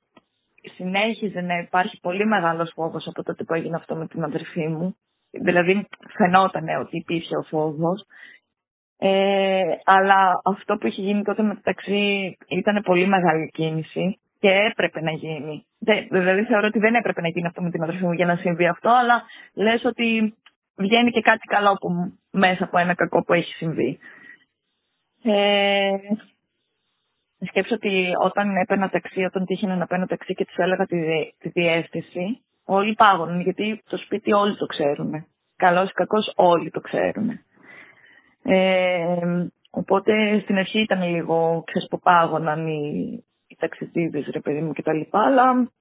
συνέχιζε 0.76 1.42
να 1.42 1.58
υπάρχει 1.58 2.00
πολύ 2.02 2.26
μεγάλος 2.26 2.72
φόβος 2.76 3.08
από 3.08 3.24
τότε 3.24 3.44
που 3.44 3.54
έγινε 3.54 3.76
αυτό 3.76 3.96
με 3.96 4.08
την 4.08 4.24
αδερφή 4.24 4.68
μου. 4.68 4.96
Δηλαδή, 5.32 5.88
φαινόταν 6.18 6.68
ότι 6.82 6.98
υπήρχε 6.98 7.38
ο 7.38 7.42
φόβος 7.42 8.06
ε, 9.04 9.64
αλλά 9.84 10.42
αυτό 10.46 10.78
που 10.78 10.88
είχε 10.88 11.02
γίνει 11.02 11.24
τότε 11.24 11.44
μεταξύ 11.44 12.38
ήταν 12.48 12.82
πολύ 12.84 13.08
μεγάλη 13.08 13.50
κίνηση 13.54 14.20
και 14.40 14.50
έπρεπε 14.50 15.02
να 15.02 15.12
γίνει. 15.12 15.66
δηλαδή 16.10 16.44
θεωρώ 16.44 16.68
ότι 16.68 16.80
δεν 16.80 16.96
έπρεπε 16.96 17.22
να 17.22 17.28
γίνει 17.28 17.48
αυτό 17.48 17.62
με 17.62 17.70
την 17.72 17.84
αδερφή 17.84 18.04
μου 18.06 18.12
για 18.12 18.26
να 18.26 18.36
συμβεί 18.36 18.68
αυτό, 18.68 18.90
αλλά 18.90 19.24
λες 19.54 19.86
ότι 19.86 20.36
βγαίνει 20.76 21.12
και 21.12 21.22
κάτι 21.22 21.48
καλό 21.48 21.74
που, 21.74 21.90
μέσα 22.32 22.64
από 22.64 22.78
ένα 22.78 22.94
κακό 22.96 23.24
που 23.24 23.34
έχει 23.34 23.54
συμβεί. 23.54 24.00
Ε, 25.24 25.92
σκέψω 27.48 27.76
ότι 27.76 28.14
όταν 28.24 28.56
έπαιρνα 28.56 28.90
ταξί, 28.90 29.24
όταν 29.24 29.46
τύχαινα 29.46 29.76
να 29.76 29.88
παίρνω 29.88 30.06
ταξί 30.06 30.34
και 30.34 30.46
του 30.46 30.62
έλεγα 30.62 30.86
τη, 30.86 30.98
τη 31.38 31.50
διεύθυνση, 31.50 32.42
όλοι 32.64 32.94
πάγωναν 32.94 33.42
γιατί 33.42 33.82
το 33.90 33.98
σπίτι 33.98 34.34
όλοι 34.34 34.58
το 34.58 34.66
ξέρουν. 34.66 35.26
Καλός 35.56 35.90
ή 35.90 35.94
κακός 35.94 36.32
όλοι 36.36 36.70
το 36.70 36.80
ξέρουν. 36.80 37.30
Ε, 38.44 39.50
οπότε 39.70 40.40
στην 40.40 40.58
αρχή 40.58 40.80
ήταν 40.80 41.04
λίγο 41.04 41.64
ξεσποπάγωναν 41.66 42.68
οι, 42.68 43.24
οι 43.48 43.56
ταξιδίδες 43.60 44.30
ρε 44.32 44.40
παιδί 44.40 44.62
μου 44.62 44.74
κτλ. 44.74 45.02
Αλλά 45.12 45.72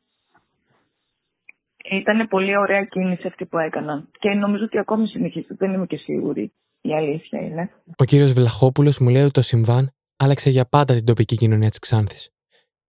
ήταν 1.90 2.28
πολύ 2.28 2.56
ωραία 2.56 2.84
κίνηση 2.84 3.26
αυτή 3.26 3.46
που 3.46 3.58
έκαναν. 3.58 4.08
Και 4.18 4.30
νομίζω 4.30 4.64
ότι 4.64 4.78
ακόμη 4.78 5.06
συνεχίζεται, 5.06 5.54
δεν 5.58 5.72
είμαι 5.72 5.86
και 5.86 5.96
σίγουρη. 5.96 6.52
Η 6.80 6.94
αλήθεια 6.94 7.40
είναι. 7.40 7.70
Ο 7.98 8.04
κύριος 8.04 8.32
Βλαχόπουλος 8.32 8.98
μου 8.98 9.08
λέει 9.08 9.22
ότι 9.22 9.30
το 9.30 9.42
συμβάν 9.42 9.92
άλλαξε 10.22 10.50
για 10.50 10.66
πάντα 10.70 10.94
την 10.94 11.04
τοπική 11.04 11.36
κοινωνία 11.36 11.68
της 11.68 11.78
Ξάνθης. 11.78 12.30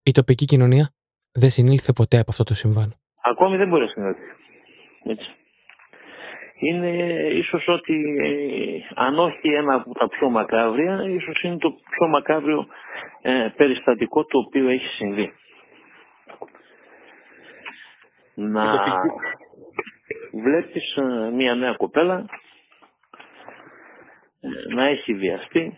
Η 0.04 0.12
τοπική 0.12 0.46
κοινωνία 0.46 0.86
δεν 1.32 1.50
συνήλθε 1.50 1.92
ποτέ 1.94 2.18
από 2.20 2.32
αυτό 2.32 2.44
το 2.44 2.54
συμβάν. 2.54 2.90
Ακόμη 3.22 3.58
δεν 3.58 3.68
μπορεί 3.68 3.84
να 3.84 3.90
συνέλθει. 3.90 4.22
Έτσι 5.04 5.30
είναι 6.62 6.90
ίσως 7.34 7.68
ότι 7.68 8.18
ε, 8.22 8.94
αν 8.96 9.20
όχι 9.20 9.48
ένα 9.50 9.74
από 9.74 9.94
τα 9.94 10.08
πιο 10.08 10.30
μακάβρια, 10.30 11.04
ίσως 11.08 11.42
είναι 11.42 11.58
το 11.58 11.76
πιο 11.90 12.08
μακάβριο 12.08 12.68
ε, 13.22 13.48
περιστατικό 13.56 14.26
το 14.26 14.38
οποίο 14.38 14.70
έχει 14.70 14.86
συμβεί. 14.86 15.34
Να 18.34 18.64
βλέπεις 20.44 20.96
ε, 20.96 21.32
μια 21.34 21.56
νέα 21.56 21.74
κοπέλα 21.74 22.26
να 24.76 24.86
έχει 24.86 25.14
βιαστεί 25.14 25.78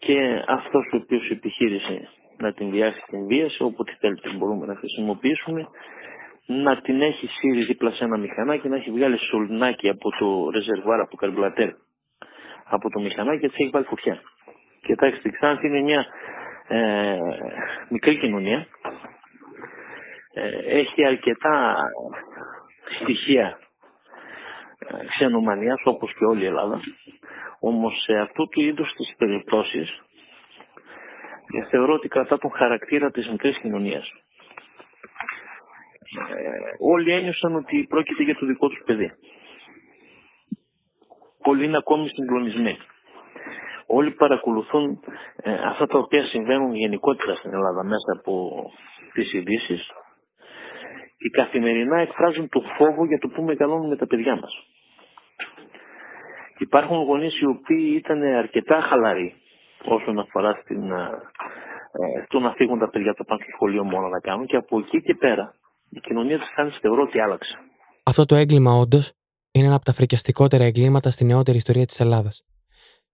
και 0.00 0.44
αυτός 0.46 0.84
ο 0.92 0.96
οποίος 0.96 1.30
επιχείρησε 1.30 2.08
να 2.36 2.52
την 2.52 2.70
βιάσει 2.70 3.02
την 3.06 3.26
βίαση, 3.26 3.62
όποτε 3.62 3.96
θέλετε 4.00 4.30
μπορούμε 4.30 4.66
να 4.66 4.74
χρησιμοποιήσουμε, 4.74 5.68
να 6.46 6.80
την 6.80 7.02
έχει 7.02 7.26
σύρει 7.26 7.64
δίπλα 7.64 7.90
σε 7.90 8.04
ένα 8.04 8.16
μηχανάκι, 8.16 8.68
να 8.68 8.76
έχει 8.76 8.90
βγάλει 8.90 9.18
σωληνάκι 9.18 9.88
από 9.88 10.10
το 10.18 10.50
ρεζερβάρα 10.50 11.02
από 11.02 11.16
καρμπλατέρ 11.16 11.70
από 12.64 12.90
το 12.90 13.00
μηχανάκι 13.00 13.40
και 13.40 13.48
τη 13.48 13.62
έχει 13.62 13.70
βάλει 13.70 13.84
φωτιά. 13.84 14.20
Κοιτάξτε, 14.80 15.28
η 15.28 15.32
Ξάνθη 15.32 15.66
είναι 15.66 15.80
μια 15.80 16.06
ε, 16.68 17.18
μικρή 17.88 18.18
κοινωνία. 18.18 18.66
Ε, 20.34 20.78
έχει 20.78 21.04
αρκετά 21.04 21.76
στοιχεία 23.00 23.58
ε, 24.78 25.06
ξενομανίας 25.06 25.80
όπως 25.84 26.14
και 26.14 26.24
όλη 26.24 26.42
η 26.42 26.46
Ελλάδα. 26.46 26.80
Όμως 27.60 28.02
σε 28.02 28.18
αυτού 28.18 28.48
του 28.48 28.60
είδους 28.60 28.92
τις 28.92 29.14
περιπτώσεις 29.18 30.02
ε, 31.58 31.64
θεωρώ 31.70 31.92
ότι 31.94 32.08
κρατά 32.08 32.38
τον 32.38 32.50
χαρακτήρα 32.50 33.10
της 33.10 33.28
μικρής 33.28 33.58
κοινωνίας. 33.58 34.08
Ε, 36.36 36.48
όλοι 36.78 37.12
ένιωσαν 37.12 37.54
ότι 37.54 37.86
πρόκειται 37.88 38.22
για 38.22 38.34
το 38.36 38.46
δικό 38.46 38.68
τους 38.68 38.82
παιδί. 38.84 39.12
Πολλοί 41.42 41.64
είναι 41.64 41.76
ακόμη 41.76 42.08
συγκλονισμένοι. 42.08 42.78
Όλοι 43.86 44.10
παρακολουθούν 44.10 45.00
ε, 45.36 45.52
αυτά 45.52 45.86
τα 45.86 45.98
οποία 45.98 46.24
συμβαίνουν 46.24 46.74
γενικότερα 46.74 47.34
στην 47.34 47.52
Ελλάδα 47.52 47.84
μέσα 47.84 48.12
από 48.18 48.62
τις 49.12 49.32
ειδήσεις 49.32 49.88
και 51.18 51.28
καθημερινά 51.30 51.98
εκφράζουν 52.00 52.48
το 52.48 52.60
φόβο 52.76 53.04
για 53.04 53.18
το 53.18 53.28
που 53.28 53.42
μεγαλώνουμε 53.42 53.96
τα 53.96 54.06
παιδιά 54.06 54.34
μας. 54.36 54.52
Υπάρχουν 56.66 56.96
γονείς 57.02 57.40
οι 57.40 57.46
οποίοι 57.46 57.94
ήταν 58.02 58.22
αρκετά 58.22 58.80
χαλαροί 58.88 59.34
όσον 59.84 60.18
αφορά 60.18 60.58
στην, 60.62 60.90
ε, 60.92 61.02
ε 61.92 62.24
στο 62.24 62.38
να 62.40 62.52
φύγουν 62.52 62.78
τα 62.78 62.88
παιδιά 62.90 63.14
το 63.14 63.24
πάνε 63.24 63.42
στο 63.42 63.50
σχολείο 63.54 63.84
μόνο 63.84 64.08
να 64.08 64.20
κάνουν 64.20 64.46
και 64.46 64.56
από 64.56 64.78
εκεί 64.78 65.02
και 65.02 65.14
πέρα 65.14 65.54
η 65.90 66.00
κοινωνία 66.00 66.38
της 66.38 66.48
Χάνης 66.54 66.78
θεωρώ 66.80 67.02
ότι 67.02 67.20
άλλαξε. 67.20 67.58
Αυτό 68.04 68.24
το 68.24 68.34
έγκλημα, 68.34 68.72
όντως, 68.72 69.12
είναι 69.52 69.66
ένα 69.66 69.74
από 69.74 69.84
τα 69.84 69.92
φρικιαστικότερα 69.92 70.64
εγκλήματα 70.64 71.10
στη 71.10 71.24
νεότερη 71.24 71.56
ιστορία 71.56 71.86
της 71.86 72.00
Ελλάδας. 72.00 72.44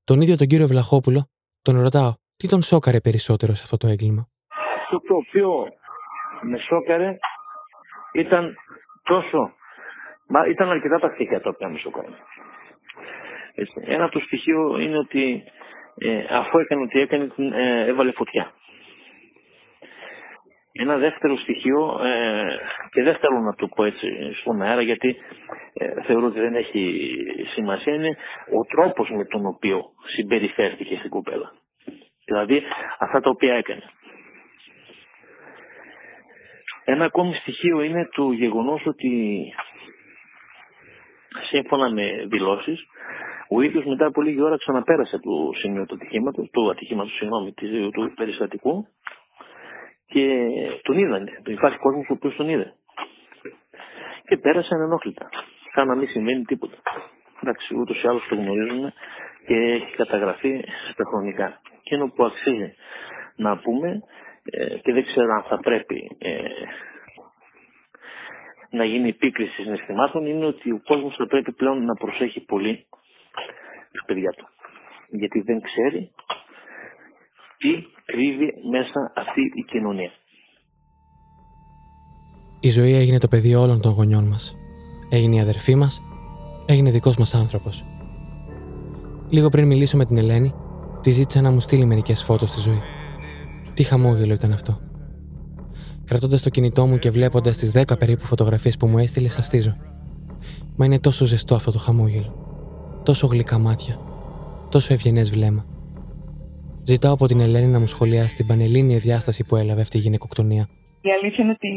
Τον 0.04 0.20
ίδιο 0.20 0.36
τον 0.36 0.46
κύριο 0.46 0.66
Βλαχόπουλο 0.66 1.20
τον 1.62 1.80
ρωτάω, 1.80 2.12
τι 2.36 2.48
τον 2.48 2.62
σόκαρε 2.62 3.00
περισσότερο 3.00 3.52
σε 3.54 3.62
αυτό 3.64 3.76
το 3.76 3.86
έγκλημα; 3.86 4.22
Το 4.48 4.70
αυτό 4.82 4.98
το 5.08 5.14
οποίο 5.14 5.48
με 6.42 6.58
σώκαρε 6.58 7.18
ήταν 8.12 8.54
τόσο... 9.02 9.38
Μα 10.28 10.46
ήταν 10.46 10.68
αρκετά 10.68 10.98
τα 10.98 11.08
στοιχεία 11.14 11.40
τα 11.40 11.50
οποία 11.54 11.68
με 11.68 11.78
σώκαρε. 11.78 12.08
Ένα 13.84 14.04
από 14.04 14.12
το 14.12 14.24
στοιχείο 14.24 14.78
είναι 14.78 14.98
ότι 14.98 15.44
ε, 15.98 16.24
αφού 16.30 16.58
έκανε 16.58 16.82
ό,τι 16.82 17.00
έκανε, 17.00 17.32
ε, 17.54 17.86
έβαλε 17.86 18.12
φωτιά. 18.12 18.52
Ένα 20.72 20.96
δεύτερο 20.96 21.36
στοιχείο, 21.36 22.00
ε, 22.04 22.58
και 22.90 23.02
δεν 23.02 23.16
θέλω 23.16 23.38
να 23.40 23.54
το 23.54 23.68
πω 23.68 23.84
έτσι 23.84 24.06
στον 24.40 24.62
αέρα 24.62 24.82
γιατί 24.82 25.16
ε, 25.72 26.02
θεωρώ 26.02 26.26
ότι 26.26 26.40
δεν 26.40 26.54
έχει 26.54 27.06
σημασία, 27.54 27.94
είναι 27.94 28.16
ο 28.58 28.64
τρόπος 28.64 29.10
με 29.10 29.24
τον 29.24 29.46
οποίο 29.46 29.84
συμπεριφέρθηκε 30.14 30.96
στην 30.96 31.10
κοπέλα. 31.10 31.52
Δηλαδή 32.24 32.62
αυτά 32.98 33.20
τα 33.20 33.30
οποία 33.30 33.54
έκανε. 33.54 33.82
Ένα 36.84 37.04
ακόμη 37.04 37.34
στοιχείο 37.34 37.80
είναι 37.82 38.08
το 38.14 38.32
γεγονός 38.32 38.86
ότι 38.86 39.42
σύμφωνα 41.48 41.90
με 41.90 42.24
δηλώσεις 42.26 42.86
ο 43.48 43.60
ίδιος 43.60 43.84
μετά 43.84 44.06
από 44.06 44.22
λίγη 44.22 44.40
ώρα 44.42 44.56
ξαναπέρασε 44.56 45.18
το 45.18 45.50
σημείο 45.60 45.86
του 45.86 45.94
ατυχήματος, 45.94 46.48
του 46.52 46.70
ατυχήματος, 46.70 47.12
συγγνώμη, 47.16 47.52
του 47.92 48.12
περιστατικού 48.16 48.86
και 50.06 50.50
τον 50.82 50.98
είδανε. 50.98 51.42
Υπάρχει 51.46 51.78
κόσμος 51.78 52.06
ο 52.08 52.12
οποίος 52.12 52.34
τον 52.36 52.48
είδε. 52.48 52.74
Και 54.28 54.36
πέρασε 54.36 54.74
ανενόχλητα. 54.74 55.28
Σαν 55.74 55.86
να 55.86 55.94
μην 55.94 56.08
συμβαίνει 56.08 56.44
τίποτα. 56.44 56.76
Εντάξει, 57.42 57.74
ούτως 57.74 58.02
ή 58.02 58.06
άλλως 58.08 58.26
το 58.28 58.34
γνωρίζουμε 58.34 58.92
και 59.46 59.54
έχει 59.54 59.94
καταγραφεί 59.96 60.64
στα 60.92 61.04
χρονικά. 61.04 61.60
Και 61.82 61.94
είναι 61.94 62.08
που 62.14 62.24
αξίζει 62.24 62.74
να 63.36 63.56
πούμε 63.58 64.00
ε, 64.44 64.78
και 64.78 64.92
δεν 64.92 65.04
ξέρω 65.04 65.32
αν 65.34 65.42
θα 65.42 65.58
πρέπει 65.58 66.16
ε, 66.18 66.38
να 68.70 68.84
γίνει 68.84 69.08
επίκριση 69.08 69.62
συναισθημάτων 69.62 70.26
είναι 70.26 70.46
ότι 70.46 70.70
ο 70.70 70.80
κόσμος 70.84 71.14
θα 71.16 71.26
πρέπει 71.26 71.52
πλέον 71.52 71.84
να 71.84 71.94
προσέχει 71.94 72.40
πολύ 72.40 72.86
τους 73.96 74.06
παιδιά 74.06 74.30
του. 74.30 74.46
Γιατί 75.20 75.40
δεν 75.40 75.58
ξέρει 75.68 76.10
τι 77.60 77.72
κρύβει 78.04 78.48
μέσα 78.74 79.12
αυτή 79.22 79.42
η 79.54 79.62
κοινωνία. 79.62 80.10
Η 82.60 82.70
ζωή 82.70 82.94
έγινε 82.94 83.18
το 83.18 83.28
παιδί 83.28 83.54
όλων 83.54 83.80
των 83.80 83.92
γονιών 83.92 84.24
μας. 84.28 84.56
Έγινε 85.10 85.36
η 85.36 85.40
αδερφή 85.40 85.74
μας, 85.74 86.02
έγινε 86.66 86.90
δικός 86.90 87.16
μας 87.16 87.34
άνθρωπος. 87.34 87.84
Λίγο 89.28 89.48
πριν 89.48 89.66
μιλήσω 89.66 89.96
με 89.96 90.04
την 90.04 90.16
Ελένη, 90.16 90.52
τη 91.00 91.10
ζήτησα 91.10 91.40
να 91.40 91.50
μου 91.50 91.60
στείλει 91.60 91.84
μερικές 91.84 92.24
φώτος 92.24 92.48
στη 92.48 92.60
ζωή. 92.60 92.82
Τι 93.74 93.82
χαμόγελο 93.82 94.32
ήταν 94.32 94.52
αυτό. 94.52 94.80
Κρατώντας 96.04 96.42
το 96.42 96.50
κινητό 96.50 96.86
μου 96.86 96.98
και 96.98 97.10
βλέποντας 97.10 97.56
τις 97.56 97.72
10 97.72 97.98
περίπου 97.98 98.24
φωτογραφίες 98.24 98.76
που 98.76 98.86
μου 98.86 98.98
έστειλε, 98.98 99.28
σαστίζω. 99.28 99.76
Μα 100.76 100.84
είναι 100.84 101.00
τόσο 101.00 101.24
ζεστό 101.24 101.54
αυτό 101.54 101.72
το 101.72 101.78
χαμόγελο. 101.78 102.45
Τόσο 103.10 103.26
γλυκά 103.32 103.58
μάτια. 103.58 103.94
Τόσο 104.70 104.92
ευγενές 104.94 105.28
βλέμμα. 105.34 105.62
Ζητάω 106.90 107.12
από 107.12 107.26
την 107.26 107.40
Ελένη 107.40 107.70
να 107.74 107.80
μου 107.82 107.86
σχολιάσει 107.94 108.36
την 108.36 108.46
πανελλήνια 108.46 108.98
διάσταση 109.06 109.44
που 109.46 109.56
έλαβε 109.56 109.80
αυτή 109.80 109.96
η 109.96 110.04
γυναικοκτονία. 110.06 110.64
Η 111.08 111.10
αλήθεια 111.16 111.44
είναι 111.44 111.56
ότι 111.58 111.72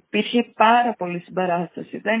υπήρχε 0.00 0.40
πάρα 0.54 0.92
πολύ 1.00 1.18
συμπαράσταση. 1.18 1.98
Δεν... 1.98 2.20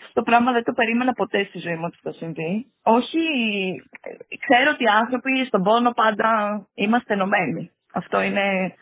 Αυτό 0.00 0.12
το 0.12 0.22
πράγμα 0.22 0.52
δεν 0.52 0.64
το 0.64 0.72
περίμενα 0.72 1.12
ποτέ 1.12 1.44
στη 1.44 1.58
ζωή 1.58 1.74
μου 1.74 1.86
ότι 1.90 1.98
θα 2.02 2.12
συμβεί. 2.12 2.66
Όχι, 2.82 3.22
ξέρω 4.44 4.68
ότι 4.74 4.84
οι 4.84 4.94
άνθρωποι 5.02 5.32
στον 5.46 5.62
πόνο 5.62 5.90
πάντα 5.90 6.30
είμαστε 6.74 7.14
ενωμένοι. 7.14 7.70
Αυτό 7.92 8.20
είναι 8.20 8.74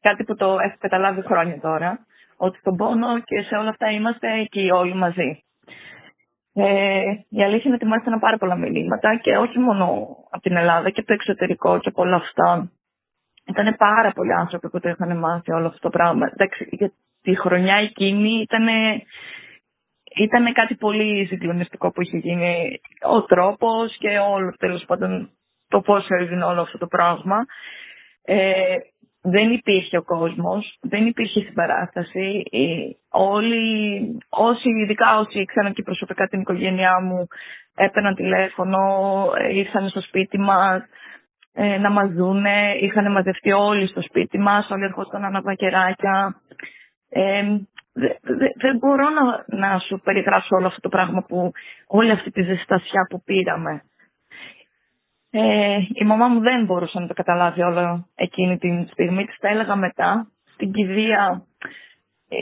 κάτι 0.00 0.24
που 0.24 0.34
το 0.34 0.58
έχω 0.66 0.76
καταλάβει 0.78 1.22
χρόνια 1.22 1.60
τώρα. 1.60 2.06
Ότι 2.36 2.58
στον 2.58 2.76
πόνο 2.76 3.20
και 3.20 3.42
σε 3.42 3.54
όλα 3.54 3.68
αυτά 3.68 3.90
είμαστε 3.90 4.28
εκεί 4.40 4.70
όλοι 4.70 4.94
μαζί. 4.94 5.30
Ε, 6.62 7.02
η 7.28 7.42
αλήθεια 7.42 7.62
είναι 7.64 7.74
ότι 7.74 7.84
μου 7.84 7.94
έφταναν 7.94 8.20
πάρα 8.20 8.36
πολλά 8.36 8.56
μηνύματα 8.56 9.16
και 9.16 9.36
όχι 9.36 9.58
μόνο 9.58 9.84
από 10.30 10.42
την 10.42 10.56
Ελλάδα 10.56 10.90
και 10.90 11.00
από 11.00 11.08
το 11.08 11.14
εξωτερικό 11.14 11.78
και 11.78 11.88
από 11.88 12.02
όλα 12.02 12.16
αυτά. 12.16 12.70
Ήταν 13.46 13.74
πάρα 13.78 14.12
πολλοί 14.12 14.32
άνθρωποι 14.32 14.70
που 14.70 14.80
το 14.80 14.88
είχαν 14.88 15.18
μάθει 15.18 15.52
όλο 15.52 15.66
αυτό 15.66 15.80
το 15.80 15.90
πράγμα. 15.90 16.30
Εντάξει, 16.32 16.68
για 16.70 16.92
τη 17.22 17.36
χρονιά 17.36 17.74
εκείνη 17.74 18.40
ήταν 18.40 18.66
ήταν 20.16 20.52
κάτι 20.52 20.74
πολύ 20.74 21.26
συγκλονιστικό 21.26 21.90
που 21.90 22.02
είχε 22.02 22.16
γίνει 22.16 22.80
ο 23.02 23.22
τρόπος 23.22 23.96
και 23.98 24.18
όλο 24.18 24.54
τέλος 24.58 24.84
πάντων 24.86 25.30
το 25.68 25.80
πώς 25.80 26.06
έγινε 26.08 26.44
όλο 26.44 26.60
αυτό 26.60 26.78
το 26.78 26.86
πράγμα. 26.86 27.36
Ε, 28.24 28.76
δεν 29.22 29.50
υπήρχε 29.52 29.96
ο 29.96 30.02
κόσμος, 30.02 30.78
δεν 30.80 31.06
υπήρχε 31.06 31.40
συμπαράσταση. 31.40 32.42
Όλοι, 33.10 34.18
όσοι, 34.28 34.68
ειδικά 34.68 35.18
όσοι 35.18 35.40
ήξεραν 35.40 35.72
και 35.72 35.82
προσωπικά 35.82 36.26
την 36.26 36.40
οικογένειά 36.40 37.00
μου, 37.00 37.26
έπαιρναν 37.74 38.14
τηλέφωνο, 38.14 38.78
ήρθαν 39.52 39.88
στο 39.88 40.00
σπίτι 40.00 40.38
μας 40.38 40.82
ε, 41.52 41.78
να 41.78 41.90
μας 41.90 42.10
δούνε, 42.12 42.74
είχαν 42.80 43.12
μαζευτεί 43.12 43.52
όλοι 43.52 43.86
στο 43.86 44.02
σπίτι 44.02 44.38
μας, 44.38 44.70
όλοι 44.70 44.84
ερχόταν 44.84 45.24
αναβακεράκια. 45.24 46.40
Ε, 47.08 47.42
δεν 48.56 48.76
μπορώ 48.78 49.08
να, 49.08 49.44
να 49.58 49.78
σου 49.78 50.00
περιγράψω 50.04 50.56
όλο 50.56 50.66
αυτό 50.66 50.80
το 50.80 50.88
πράγμα 50.88 51.22
που, 51.22 51.52
όλη 51.86 52.10
αυτή 52.10 52.30
τη 52.30 52.42
ζεστασιά 52.42 53.06
που 53.10 53.22
πήραμε. 53.24 53.82
Ε, 55.32 55.78
η 55.92 56.04
μαμά 56.04 56.28
μου 56.28 56.40
δεν 56.40 56.64
μπορούσε 56.64 56.98
να 56.98 57.06
το 57.06 57.14
καταλάβει 57.14 57.62
όλο 57.62 58.06
εκείνη 58.14 58.58
την 58.58 58.86
στιγμή. 58.88 59.24
Της 59.24 59.36
τα 59.38 59.48
έλεγα 59.48 59.76
μετά. 59.76 60.26
Στην 60.54 60.72
κηδεία 60.72 61.42
ε, 62.28 62.36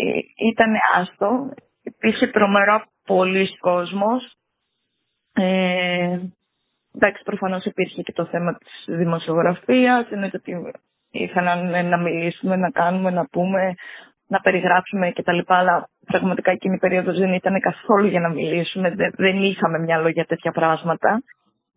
ήταν 0.51 0.75
άστο. 0.95 1.51
Υπήρχε 1.83 2.27
τρομερό 2.27 2.83
πολλοί 3.07 3.59
κόσμος. 3.59 4.33
Ε, 5.33 6.19
εντάξει, 6.95 7.23
προφανώς 7.25 7.65
υπήρχε 7.65 8.03
και 8.03 8.13
το 8.13 8.25
θέμα 8.25 8.55
της 8.59 8.97
δημοσιογραφίας. 8.97 10.11
Εννοείται 10.11 10.37
ότι 10.37 10.73
ήθελαν 11.11 11.89
να 11.89 11.97
μιλήσουμε, 11.97 12.57
να 12.57 12.71
κάνουμε, 12.71 13.11
να 13.11 13.27
πούμε, 13.31 13.75
να 14.27 14.41
περιγράψουμε 14.41 15.13
κτλ. 15.13 15.39
Αλλά 15.47 15.89
πραγματικά 16.07 16.51
εκείνη 16.51 16.75
η 16.75 16.79
περίοδος 16.79 17.19
δεν 17.19 17.33
ήταν 17.33 17.61
καθόλου 17.61 18.07
για 18.07 18.21
να 18.21 18.29
μιλήσουμε. 18.29 18.95
Δεν 19.17 19.43
είχαμε 19.43 19.79
μυαλό 19.79 20.09
για 20.09 20.25
τέτοια 20.25 20.53
πράγματα 20.53 21.23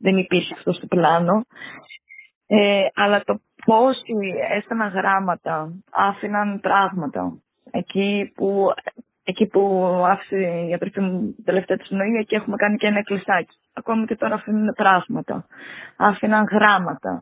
δεν 0.01 0.17
υπήρχε 0.17 0.53
αυτός 0.53 0.75
στο 0.75 0.87
πλάνο. 0.87 1.45
Ε, 2.47 2.85
αλλά 2.93 3.21
το 3.23 3.39
πώς 3.65 3.97
έσταναν 4.51 4.89
γράμματα, 4.89 5.73
άφηναν 5.91 6.59
πράγματα. 6.59 7.33
Εκεί 7.71 8.31
που, 8.35 8.73
εκεί 9.23 9.45
που 9.45 9.61
άφησε 10.07 10.37
η 10.69 10.73
αδερφή 10.73 10.99
μου 10.99 11.35
τελευταία 11.45 11.77
της 11.77 11.87
πνοή, 11.87 12.15
εκεί 12.19 12.35
έχουμε 12.35 12.55
κάνει 12.55 12.77
και 12.77 12.87
ένα 12.87 12.97
εκκλησάκι. 12.97 13.55
Ακόμη 13.73 14.05
και 14.05 14.15
τώρα 14.15 14.35
αφήνουν 14.35 14.73
πράγματα. 14.75 15.45
Άφηναν 15.97 16.47
γράμματα. 16.51 17.21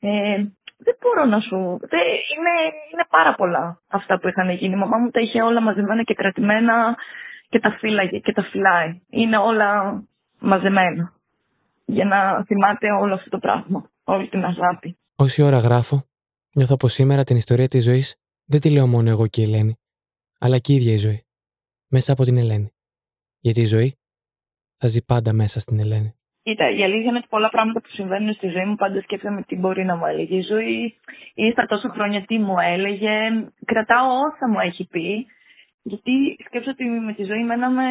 Ε, 0.00 0.36
δεν 0.78 0.96
μπορώ 1.00 1.24
να 1.24 1.40
σου... 1.40 1.78
Δεν, 1.80 2.00
είναι, 2.36 2.54
είναι 2.92 3.04
πάρα 3.10 3.34
πολλά 3.34 3.78
αυτά 3.90 4.18
που 4.18 4.28
είχαν 4.28 4.50
γίνει. 4.50 4.74
Η 4.74 4.78
μαμά 4.78 4.98
μου 4.98 5.10
τα 5.10 5.20
είχε 5.20 5.42
όλα 5.42 5.60
μαζεμένα 5.60 6.02
και 6.02 6.14
κρατημένα 6.14 6.96
και 7.48 7.60
τα 7.60 7.70
φύλαγε 7.70 8.18
και 8.18 8.32
τα 8.32 8.42
φυλάει. 8.42 9.00
Είναι 9.10 9.36
όλα 9.36 10.02
μαζεμένα 10.38 11.13
για 11.84 12.04
να 12.04 12.44
θυμάται 12.44 12.90
όλο 12.90 13.14
αυτό 13.14 13.30
το 13.30 13.38
πράγμα, 13.38 13.90
όλη 14.04 14.28
την 14.28 14.44
αγάπη. 14.44 14.98
Όση 15.16 15.42
ώρα 15.42 15.58
γράφω, 15.58 16.02
νιώθω 16.54 16.76
πως 16.76 16.92
σήμερα 16.92 17.24
την 17.24 17.36
ιστορία 17.36 17.66
της 17.66 17.84
ζωής 17.84 18.16
δεν 18.44 18.60
τη 18.60 18.70
λέω 18.70 18.86
μόνο 18.86 19.10
εγώ 19.10 19.26
και 19.26 19.40
η 19.40 19.44
Ελένη, 19.44 19.76
αλλά 20.38 20.58
και 20.58 20.72
η 20.72 20.76
ίδια 20.76 20.92
η 20.92 20.96
ζωή. 20.96 21.24
Μέσα 21.88 22.12
από 22.12 22.24
την 22.24 22.36
Ελένη. 22.36 22.72
Γιατί 23.40 23.60
η 23.60 23.66
ζωή 23.66 23.98
θα 24.74 24.88
ζει 24.88 25.04
πάντα 25.04 25.32
μέσα 25.32 25.60
στην 25.60 25.78
Ελένη. 25.78 26.14
Κοίτα, 26.42 26.70
η 26.70 26.82
αλήθεια 26.84 27.08
είναι 27.08 27.18
ότι 27.18 27.26
πολλά 27.30 27.48
πράγματα 27.48 27.80
που 27.80 27.88
συμβαίνουν 27.88 28.34
στη 28.34 28.48
ζωή 28.48 28.64
μου 28.64 28.76
πάντα 28.76 29.00
σκέφτομαι 29.00 29.42
τι 29.42 29.56
μπορεί 29.56 29.84
να 29.84 29.96
μου 29.96 30.06
έλεγε 30.06 30.36
η 30.36 30.40
ζωή 30.40 30.98
ή 31.34 31.50
στα 31.50 31.66
τόσα 31.66 31.88
χρόνια 31.88 32.24
τι 32.24 32.38
μου 32.38 32.58
έλεγε. 32.58 33.10
Κρατάω 33.64 34.06
όσα 34.06 34.48
μου 34.48 34.60
έχει 34.60 34.84
πει, 34.84 35.26
γιατί 35.82 36.36
σκέψω 36.46 36.70
ότι 36.70 36.84
με 36.84 37.12
τη 37.14 37.24
ζωή 37.24 37.44
μέναμε 37.44 37.84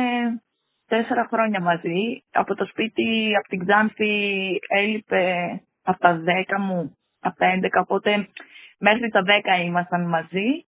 τέσσερα 0.95 1.27
χρόνια 1.31 1.61
μαζί. 1.61 2.23
Από 2.31 2.55
το 2.55 2.65
σπίτι, 2.65 3.35
από 3.39 3.47
την 3.47 3.65
Ξάνθη 3.65 4.13
έλειπε 4.67 5.25
από 5.83 5.99
τα 5.99 6.17
δέκα 6.17 6.59
μου, 6.59 6.97
από 7.19 7.37
τα 7.37 7.45
έντεκα, 7.45 7.79
οπότε 7.79 8.27
μέχρι 8.77 9.09
τα 9.09 9.21
δέκα 9.21 9.55
ήμασταν 9.55 10.07
μαζί. 10.07 10.65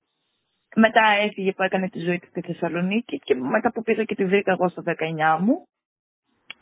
Μετά 0.75 1.01
έφυγε 1.25 1.51
που 1.51 1.63
έκανε 1.63 1.89
τη 1.89 1.99
ζωή 1.99 2.19
της 2.19 2.29
στη 2.29 2.41
Θεσσαλονίκη 2.41 3.19
και 3.19 3.35
μετά 3.35 3.71
που 3.71 3.81
πήγα 3.81 4.03
και 4.03 4.15
τη 4.15 4.25
βρήκα 4.25 4.51
εγώ 4.51 4.69
στα 4.69 4.83
19 4.85 5.37
μου 5.39 5.67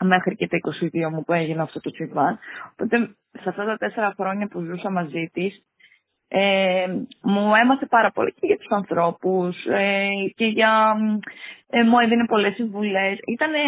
μέχρι 0.04 0.36
και 0.36 0.48
τα 0.48 0.58
22 0.80 1.10
μου 1.10 1.24
που 1.24 1.32
έγινε 1.32 1.62
αυτό 1.62 1.80
το 1.80 1.90
τσιβάν. 1.90 2.38
Οπότε 2.72 3.16
σε 3.42 3.48
αυτά 3.48 3.64
τα 3.64 3.76
τέσσερα 3.76 4.14
χρόνια 4.16 4.46
που 4.48 4.60
ζούσα 4.60 4.90
μαζί 4.90 5.30
της 5.32 5.64
ε, 6.36 6.86
μου 7.22 7.54
έμαθε 7.54 7.86
πάρα 7.86 8.10
πολύ 8.10 8.32
και 8.32 8.46
για 8.46 8.58
τους 8.58 8.70
ανθρώπους 8.70 9.64
ε, 9.66 10.08
και 10.34 10.46
για, 10.46 10.96
ε, 11.66 11.82
μου 11.82 11.98
έδινε 11.98 12.26
πολλές 12.26 12.54
συμβουλές. 12.54 13.18
Ήτανε, 13.26 13.58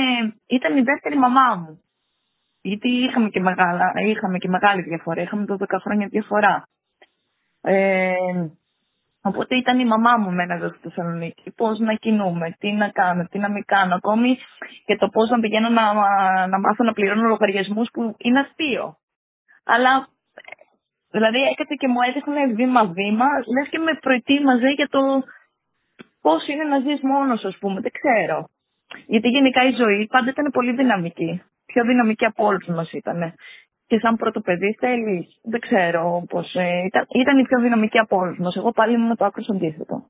ήταν 0.46 0.76
η 0.76 0.82
δεύτερη 0.82 1.16
μαμά 1.18 1.54
μου. 1.54 1.80
Γιατί 2.62 2.88
είχαμε 2.88 3.28
και, 3.28 3.40
μεγάλα, 3.40 3.92
είχαμε 4.06 4.38
και 4.38 4.48
μεγάλη 4.48 4.82
διαφορά, 4.82 5.22
είχαμε 5.22 5.44
12 5.48 5.64
χρόνια 5.82 6.06
διαφορά. 6.06 6.68
Ε, 7.60 8.14
Οπότε 9.22 9.56
ήταν 9.56 9.78
η 9.78 9.84
μαμά 9.84 10.16
μου 10.16 10.32
μένα 10.32 10.54
εδώ 10.54 10.68
στη 10.68 10.78
Θεσσαλονίκη. 10.82 11.50
Πώς 11.50 11.78
να 11.78 11.94
κινούμε, 11.94 12.56
τι 12.58 12.72
να 12.72 12.88
κάνω, 12.88 13.26
τι 13.30 13.38
να 13.38 13.50
μην 13.50 13.64
κάνω. 13.64 13.94
Ακόμη 13.94 14.38
και 14.84 14.96
το 14.96 15.08
πώς 15.08 15.30
να 15.30 15.40
πηγαίνω 15.40 15.68
να, 15.68 15.94
να 16.46 16.58
μάθω 16.58 16.84
να 16.84 16.92
πληρώνω 16.92 17.28
λογαριασμούς 17.28 17.88
που 17.92 18.14
είναι 18.18 18.40
αστείο. 18.40 18.96
Αλλά 19.64 20.08
δηλαδή 21.16 21.40
έκατε 21.52 21.74
και 21.74 21.88
μου 21.88 22.00
έδειχνε 22.08 22.46
βήμα-βήμα, 22.58 23.28
λες 23.54 23.68
και 23.70 23.78
με 23.78 23.92
προετοίμαζε 24.04 24.68
για 24.78 24.88
το 24.88 25.00
πώς 26.20 26.48
είναι 26.48 26.64
να 26.64 26.78
ζεις 26.78 27.00
μόνος, 27.02 27.44
ας 27.44 27.56
πούμε. 27.60 27.80
Δεν 27.80 27.92
ξέρω. 27.98 28.48
Γιατί 29.06 29.28
γενικά 29.28 29.60
η 29.70 29.72
ζωή 29.82 30.06
πάντα 30.06 30.30
ήταν 30.30 30.50
πολύ 30.52 30.72
δυναμική. 30.72 31.42
Πιο 31.66 31.84
δυναμική 31.84 32.24
από 32.24 32.44
όλους 32.44 32.66
μας 32.66 32.92
ήταν 32.92 33.34
και 33.86 33.98
σαν 33.98 34.16
πρώτο 34.16 34.40
παιδί 34.40 34.76
θέλεις, 34.78 35.40
δεν 35.42 35.60
ξέρω 35.60 36.24
πώς. 36.28 36.54
Ε, 36.54 36.82
ήταν, 36.86 37.06
ήταν 37.08 37.38
η 37.38 37.42
πιο 37.42 37.60
δυναμική 37.60 37.98
από 37.98 38.16
όλους 38.16 38.38
μας. 38.38 38.56
Εγώ 38.56 38.70
πάλι 38.72 38.94
ήμουν 38.94 39.16
το 39.16 39.24
άκρο 39.24 39.44
αντίθετο. 39.48 40.04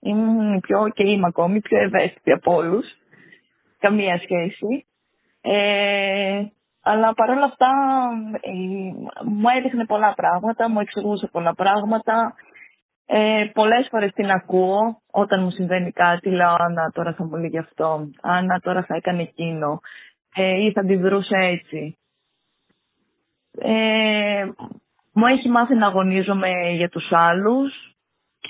Ήμουν 0.00 0.54
η 0.54 0.60
πιο 0.60 0.88
και 0.88 1.02
είμαι 1.02 1.26
ακόμη 1.26 1.60
πιο 1.60 1.78
ευαίσθητη 1.78 2.32
από 2.32 2.54
όλους. 2.54 2.86
Καμία 3.78 4.18
σχέση. 4.18 4.86
Ε, 5.40 6.42
αλλά 6.82 7.14
παρόλα 7.14 7.44
αυτά 7.44 7.70
ε, 8.40 8.50
μου 9.24 9.48
έδειχνε 9.56 9.84
πολλά 9.86 10.14
πράγματα, 10.14 10.68
μου 10.70 10.80
εξηγούσε 10.80 11.28
πολλά 11.32 11.54
πράγματα. 11.54 12.34
Ε, 13.06 13.50
πολλές 13.52 13.88
φορές 13.90 14.12
την 14.12 14.30
ακούω 14.30 15.00
όταν 15.10 15.42
μου 15.42 15.50
συμβαίνει 15.50 15.92
κάτι, 15.92 16.30
λέω 16.30 16.56
Άννα 16.58 16.90
τώρα 16.94 17.12
θα 17.12 17.24
μου 17.24 17.36
λέει 17.36 17.48
γι' 17.48 17.58
αυτό, 17.58 18.08
Άννα 18.22 18.60
τώρα 18.60 18.82
θα 18.82 18.94
έκανε 18.94 19.22
εκείνο 19.22 19.80
ε, 20.34 20.64
ή 20.64 20.72
θα 20.72 20.80
αντιδρούσε 20.80 21.36
έτσι 21.36 21.96
ε, 23.60 24.44
μου 25.12 25.26
έχει 25.26 25.48
μάθει 25.48 25.74
να 25.74 25.86
αγωνίζομαι 25.86 26.50
για 26.76 26.88
τους 26.88 27.12
άλλους. 27.12 27.72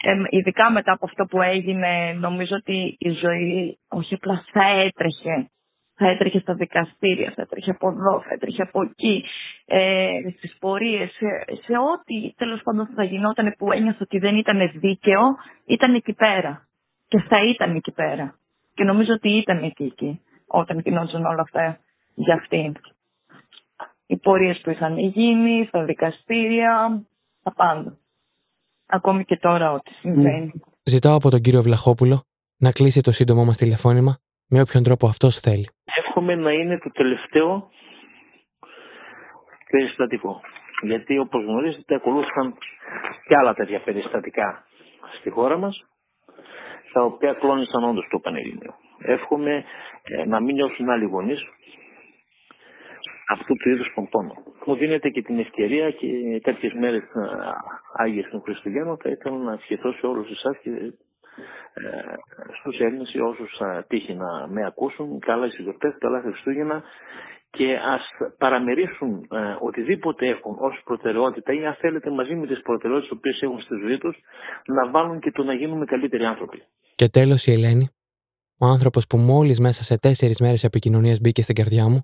Ε, 0.02 0.14
ειδικά 0.30 0.70
μετά 0.70 0.92
από 0.92 1.06
αυτό 1.06 1.24
που 1.24 1.42
έγινε, 1.42 2.12
νομίζω 2.12 2.56
ότι 2.56 2.96
η 2.98 3.10
ζωή 3.10 3.78
όχι 3.88 4.14
απλά 4.14 4.44
θα 4.52 4.64
έτρεχε. 4.64 5.50
Θα 5.94 6.08
έτρεχε 6.08 6.38
στα 6.38 6.54
δικαστήρια, 6.54 7.32
θα 7.36 7.42
έτρεχε 7.42 7.70
από 7.70 7.88
εδώ, 7.88 8.22
θα 8.22 8.34
έτρεχε 8.34 8.62
από 8.62 8.82
εκεί, 8.82 9.24
ε, 9.64 10.10
στις 10.36 10.56
πορείες, 10.58 11.10
σε, 11.10 11.26
σε 11.64 11.72
ό,τι 11.72 12.34
τέλος 12.36 12.62
πάντων 12.62 12.86
θα 12.94 13.04
γινόταν 13.04 13.54
που 13.58 13.72
ένιωθα 13.72 13.98
ότι 14.00 14.18
δεν 14.18 14.36
ήταν 14.36 14.70
δίκαιο, 14.74 15.20
ήταν 15.64 15.94
εκεί 15.94 16.12
πέρα. 16.12 16.68
Και 17.08 17.20
θα 17.20 17.44
ήταν 17.44 17.74
εκεί 17.74 17.92
πέρα. 17.92 18.34
Και 18.74 18.84
νομίζω 18.84 19.12
ότι 19.12 19.28
ήταν 19.36 19.62
εκεί, 19.62 19.84
εκεί 19.84 20.20
όταν 20.46 20.78
γινόταν 20.78 21.24
όλα 21.24 21.42
αυτά 21.42 21.78
για 22.14 22.34
αυτήν 22.34 22.76
οι 24.12 24.16
πορείες 24.16 24.60
που 24.62 24.70
είχαν 24.70 24.98
γίνει, 24.98 25.64
στα 25.66 25.84
δικαστήρια, 25.84 27.02
τα 27.42 27.52
πάντα. 27.52 27.96
Ακόμη 28.86 29.24
και 29.24 29.36
τώρα 29.36 29.72
ό,τι 29.72 29.90
συμβαίνει. 29.92 30.52
Ζητάω 30.82 31.14
από 31.14 31.30
τον 31.30 31.40
κύριο 31.40 31.62
Βλαχόπουλο 31.62 32.22
να 32.56 32.72
κλείσει 32.72 33.00
το 33.00 33.12
σύντομο 33.12 33.44
μας 33.44 33.56
τηλεφώνημα 33.56 34.18
με 34.54 34.60
όποιον 34.60 34.82
τρόπο 34.82 35.06
αυτός 35.06 35.34
θέλει. 35.40 35.66
Εύχομαι 36.00 36.34
να 36.34 36.52
είναι 36.52 36.78
το 36.78 36.90
τελευταίο 36.90 37.70
περιστατικό. 39.70 40.40
Γιατί 40.82 41.18
όπως 41.18 41.44
γνωρίζετε 41.44 41.94
ακολούθησαν 41.94 42.54
και 43.26 43.36
άλλα 43.36 43.54
τέτοια 43.54 43.80
περιστατικά 43.80 44.64
στη 45.18 45.30
χώρα 45.30 45.56
μας 45.56 45.84
τα 46.92 47.04
οποία 47.04 47.32
κλώνησαν 47.32 47.84
όντως 47.84 48.06
το 48.10 48.18
Πανελλήνιο. 48.18 48.74
Εύχομαι 48.98 49.64
ε, 50.02 50.24
να 50.24 50.40
μην 50.40 50.54
νιώσουν 50.54 50.90
άλλοι 50.90 51.04
γονείς 51.04 51.40
αυτού 53.28 53.54
του 53.54 53.68
είδους 53.68 53.92
τον 53.94 54.08
πόνο. 54.08 54.34
Μου 54.66 54.74
δίνεται 54.74 55.08
και 55.08 55.22
την 55.22 55.38
ευκαιρία 55.38 55.90
και 55.90 56.08
κάποιες 56.42 56.72
μέρες 56.72 57.02
Άγιες 57.96 58.28
των 58.30 58.40
Χριστουγέννων 58.40 58.96
θα 59.02 59.08
ήθελα 59.08 59.36
να 59.36 59.52
ευχηθώ 59.52 59.92
σε 59.92 60.06
όλους 60.06 60.30
εσάς 60.30 60.56
και 60.62 60.70
ε, 60.70 60.94
στους 62.58 62.78
Έλληνες 62.78 63.12
ή 63.14 63.20
όσους 63.20 63.60
τύχει 63.86 64.14
να 64.14 64.46
με 64.46 64.66
ακούσουν 64.66 65.18
καλά 65.18 65.46
οι 65.46 65.62
γιορτές, 65.62 65.94
καλά 65.98 66.20
Χριστούγεννα 66.20 66.82
και 67.56 67.76
ας 67.94 68.02
παραμερίσουν 68.38 69.28
ε, 69.30 69.56
οτιδήποτε 69.60 70.28
έχουν 70.28 70.56
ως 70.58 70.80
προτεραιότητα 70.84 71.52
ή 71.52 71.66
αν 71.66 71.74
θέλετε 71.74 72.10
μαζί 72.10 72.34
με 72.34 72.46
τις 72.46 72.62
προτεραιότητες 72.62 73.10
που 73.10 73.16
οποίες 73.18 73.40
έχουν 73.40 73.60
στη 73.60 73.74
ζωή 73.82 73.98
τους 73.98 74.16
να 74.66 74.90
βάλουν 74.90 75.20
και 75.20 75.30
το 75.30 75.42
να 75.42 75.54
γίνουμε 75.54 75.84
καλύτεροι 75.84 76.24
άνθρωποι. 76.24 76.62
Και 76.94 77.08
τέλος 77.08 77.46
η 77.46 77.52
Ελένη, 77.52 77.88
ο 78.58 78.66
άνθρωπος 78.66 79.06
που 79.06 79.16
μόλις 79.16 79.60
μέσα 79.60 79.82
σε 79.82 79.98
τέσσερις 79.98 80.40
μέρες 80.40 80.64
επικοινωνίας 80.64 81.18
μπήκε 81.20 81.42
στην 81.42 81.54
καρδιά 81.54 81.88
μου, 81.88 82.00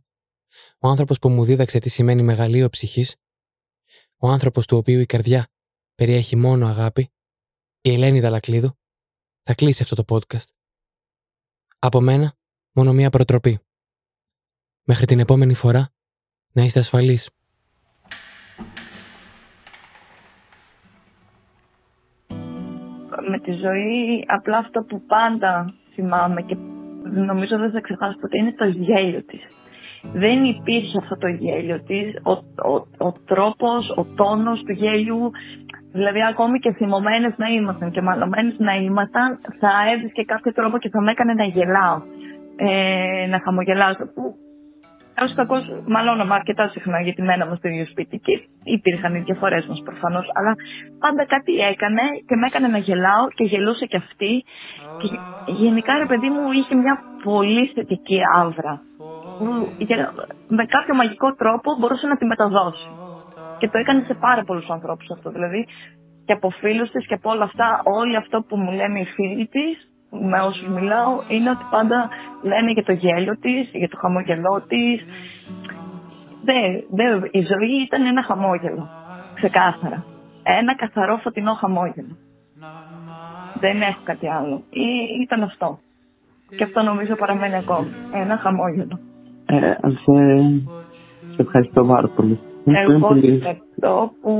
ο 0.81 0.89
άνθρωπος 0.89 1.18
που 1.18 1.29
μου 1.29 1.45
δίδαξε 1.45 1.79
τι 1.79 1.89
σημαίνει 1.89 2.22
μεγαλείο 2.22 2.68
ψυχής, 2.68 3.16
ο 4.18 4.29
άνθρωπος 4.29 4.66
του 4.66 4.76
οποίου 4.76 5.01
η 5.01 5.07
καρδιά 5.07 5.47
περιέχει 5.95 6.37
μόνο 6.37 6.66
αγάπη, 6.66 7.11
η 7.81 7.93
Ελένη 7.93 8.20
Δαλακλίδου, 8.20 8.76
θα 9.49 9.55
κλείσει 9.55 9.82
αυτό 9.82 10.03
το 10.03 10.05
podcast. 10.14 10.49
Από 11.78 12.01
μένα, 12.01 12.32
μόνο 12.74 12.92
μία 12.92 13.11
προτροπή. 13.11 13.59
Μέχρι 14.84 15.07
την 15.07 15.18
επόμενη 15.18 15.55
φορά, 15.55 15.88
να 16.53 16.62
είστε 16.62 16.78
ασφαλείς. 16.78 17.30
Με 23.30 23.40
τη 23.42 23.53
ζωή, 23.53 24.24
απλά 24.26 24.59
αυτό 24.59 24.82
που 24.82 25.03
πάντα 25.07 25.74
θυμάμαι 25.94 26.42
και 26.42 26.57
νομίζω 27.03 27.59
δεν 27.59 27.70
θα 27.70 27.80
ξεχάσω 27.80 28.18
ποτέ 28.18 28.38
είναι 28.38 28.53
το 28.53 28.64
γέλιο 28.64 29.24
της 29.24 29.40
δεν 30.03 30.44
υπήρχε 30.44 30.99
αυτό 30.99 31.16
το 31.16 31.28
γέλιο 31.28 31.82
της, 31.82 32.14
ο, 32.22 32.32
ο, 32.72 32.86
ο 32.99 33.12
τρόπος, 33.12 33.90
ο 33.96 34.05
τόνος 34.05 34.62
του 34.62 34.72
γέλιου, 34.72 35.30
δηλαδή 35.93 36.20
ακόμη 36.24 36.59
και 36.59 36.72
θυμωμένες 36.72 37.34
να 37.36 37.47
ήμασταν 37.47 37.91
και 37.91 38.03
μαλωμένες 38.03 38.55
να 38.59 38.72
ήμασταν, 38.74 39.39
θα 39.61 39.70
έβρισκε 39.95 40.22
κάποιο 40.22 40.53
τρόπο 40.53 40.78
και 40.78 40.89
θα 40.89 41.01
με 41.01 41.11
έκανε 41.11 41.34
να 41.34 41.45
γελάω, 41.45 42.03
ε, 42.57 43.26
να 43.26 43.41
χαμογελάω. 43.45 43.93
Που 44.14 44.34
Έως 45.20 45.34
κακώς 45.34 45.62
μαλώναμε 45.86 46.34
αρκετά 46.34 46.68
συχνά 46.68 47.01
γιατί 47.01 47.22
μέναμε 47.22 47.57
στο 47.57 47.68
ίδιο 47.68 47.86
σπίτι 47.86 48.18
και 48.18 48.41
υπήρχαν 48.64 49.14
οι 49.14 49.18
διαφορές 49.20 49.66
μας 49.66 49.82
προφανώς, 49.84 50.30
αλλά 50.34 50.55
πάντα 50.99 51.24
κάτι 51.26 51.53
έκανε 51.72 52.03
και 52.26 52.36
με 52.36 52.47
έκανε 52.47 52.68
να 52.68 52.78
γελάω 52.78 53.28
και 53.34 53.45
γελούσε 53.45 53.86
και 53.86 53.97
αυτή 53.97 54.45
και 55.01 55.09
γενικά 55.53 55.99
ρε 55.99 56.07
παιδί 56.07 56.28
μου 56.28 56.53
είχε 56.53 56.74
μια 56.74 56.99
πολύ 57.22 57.66
θετική 57.74 58.20
άβρα 58.36 58.82
με 60.49 60.64
κάποιο 60.64 60.95
μαγικό 60.95 61.34
τρόπο 61.34 61.76
μπορούσε 61.78 62.07
να 62.07 62.16
τη 62.16 62.24
μεταδώσει. 62.24 62.89
Και 63.59 63.68
το 63.68 63.78
έκανε 63.78 64.02
σε 64.06 64.14
πάρα 64.14 64.42
πολλούς 64.44 64.68
ανθρώπους 64.70 65.11
αυτό. 65.11 65.30
Δηλαδή 65.30 65.66
και 66.24 66.32
από 66.32 66.50
φίλους 66.50 66.90
της 66.90 67.06
και 67.06 67.14
από 67.14 67.30
όλα 67.30 67.44
αυτά, 67.44 67.80
όλοι 67.84 68.16
αυτό 68.16 68.42
που 68.48 68.56
μου 68.56 68.72
λένε 68.72 69.00
οι 69.00 69.04
φίλοι 69.04 69.46
της, 69.46 69.88
με 70.11 70.40
όσους 70.40 70.68
μιλάω, 70.68 71.12
είναι 71.28 71.50
ότι 71.50 71.64
πάντα 71.70 72.09
λένε 72.42 72.70
για 72.72 72.84
το 72.84 72.92
γέλιο 72.92 73.38
της, 73.40 73.70
για 73.72 73.88
το 73.88 73.96
χαμόγελό 73.96 74.64
της. 74.68 75.00
η 77.30 77.40
ζωή 77.40 77.82
ήταν 77.86 78.06
ένα 78.06 78.22
χαμόγελο. 78.22 78.88
Ξεκάθαρα. 79.34 80.04
Ένα 80.42 80.76
καθαρό 80.76 81.16
φωτεινό 81.16 81.52
χαμόγελο. 81.54 82.16
Δεν 83.61 83.80
έχω 83.82 84.00
κάτι 84.04 84.28
άλλο. 84.28 84.62
Ή, 84.70 84.86
ήταν 85.22 85.42
αυτό. 85.42 85.78
Και 86.56 86.64
αυτό 86.64 86.82
νομίζω 86.82 87.14
παραμένει 87.16 87.56
ακόμη. 87.56 87.88
Ένα 88.14 88.36
χαμόγελο. 88.36 88.98
Ε, 89.46 89.74
σε 91.34 91.42
ευχαριστώ 91.42 91.84
πάρα 91.84 92.09
πολύ. 92.09 92.38
Εγώ 92.64 93.09
ευχαριστώ 93.14 94.12
που 94.22 94.34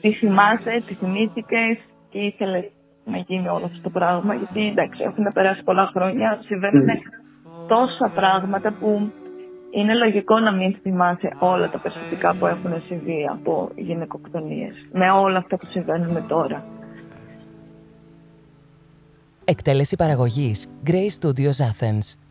τη 0.00 0.12
θυμάσαι, 0.12 0.82
τη 0.86 0.94
θυμήθηκες 0.94 1.78
και 2.10 2.18
ήθελες 2.18 2.64
να 3.04 3.16
γίνει 3.16 3.48
όλο 3.48 3.64
αυτό 3.64 3.80
το 3.82 3.90
πράγμα. 3.90 4.34
Γιατί 4.34 4.66
εντάξει, 4.66 5.02
έχουν 5.02 5.32
περάσει 5.32 5.62
πολλά 5.62 5.90
χρόνια, 5.94 6.40
συμβαίνουν 6.44 6.86
mm. 6.86 7.68
τόσα 7.68 8.12
πράγματα 8.14 8.72
που 8.80 9.10
είναι 9.70 9.94
λογικό 9.94 10.38
να 10.38 10.52
μην 10.52 10.74
θυμάσαι 10.82 11.28
όλα 11.38 11.70
τα 11.70 11.78
περιστατικά 11.78 12.34
που 12.38 12.46
έχουν 12.46 12.82
συμβεί 12.86 13.26
από 13.30 13.70
γυναικοκτονίες. 13.76 14.74
Με 14.92 15.10
όλα 15.10 15.38
αυτά 15.38 15.56
που 15.56 15.66
συμβαίνουν 15.66 16.26
τώρα. 16.28 16.64
Εκτέλεση 19.44 19.96
παραγωγής 19.96 20.66
Grey 20.86 21.08
Studios 21.20 21.58
Athens. 21.68 22.29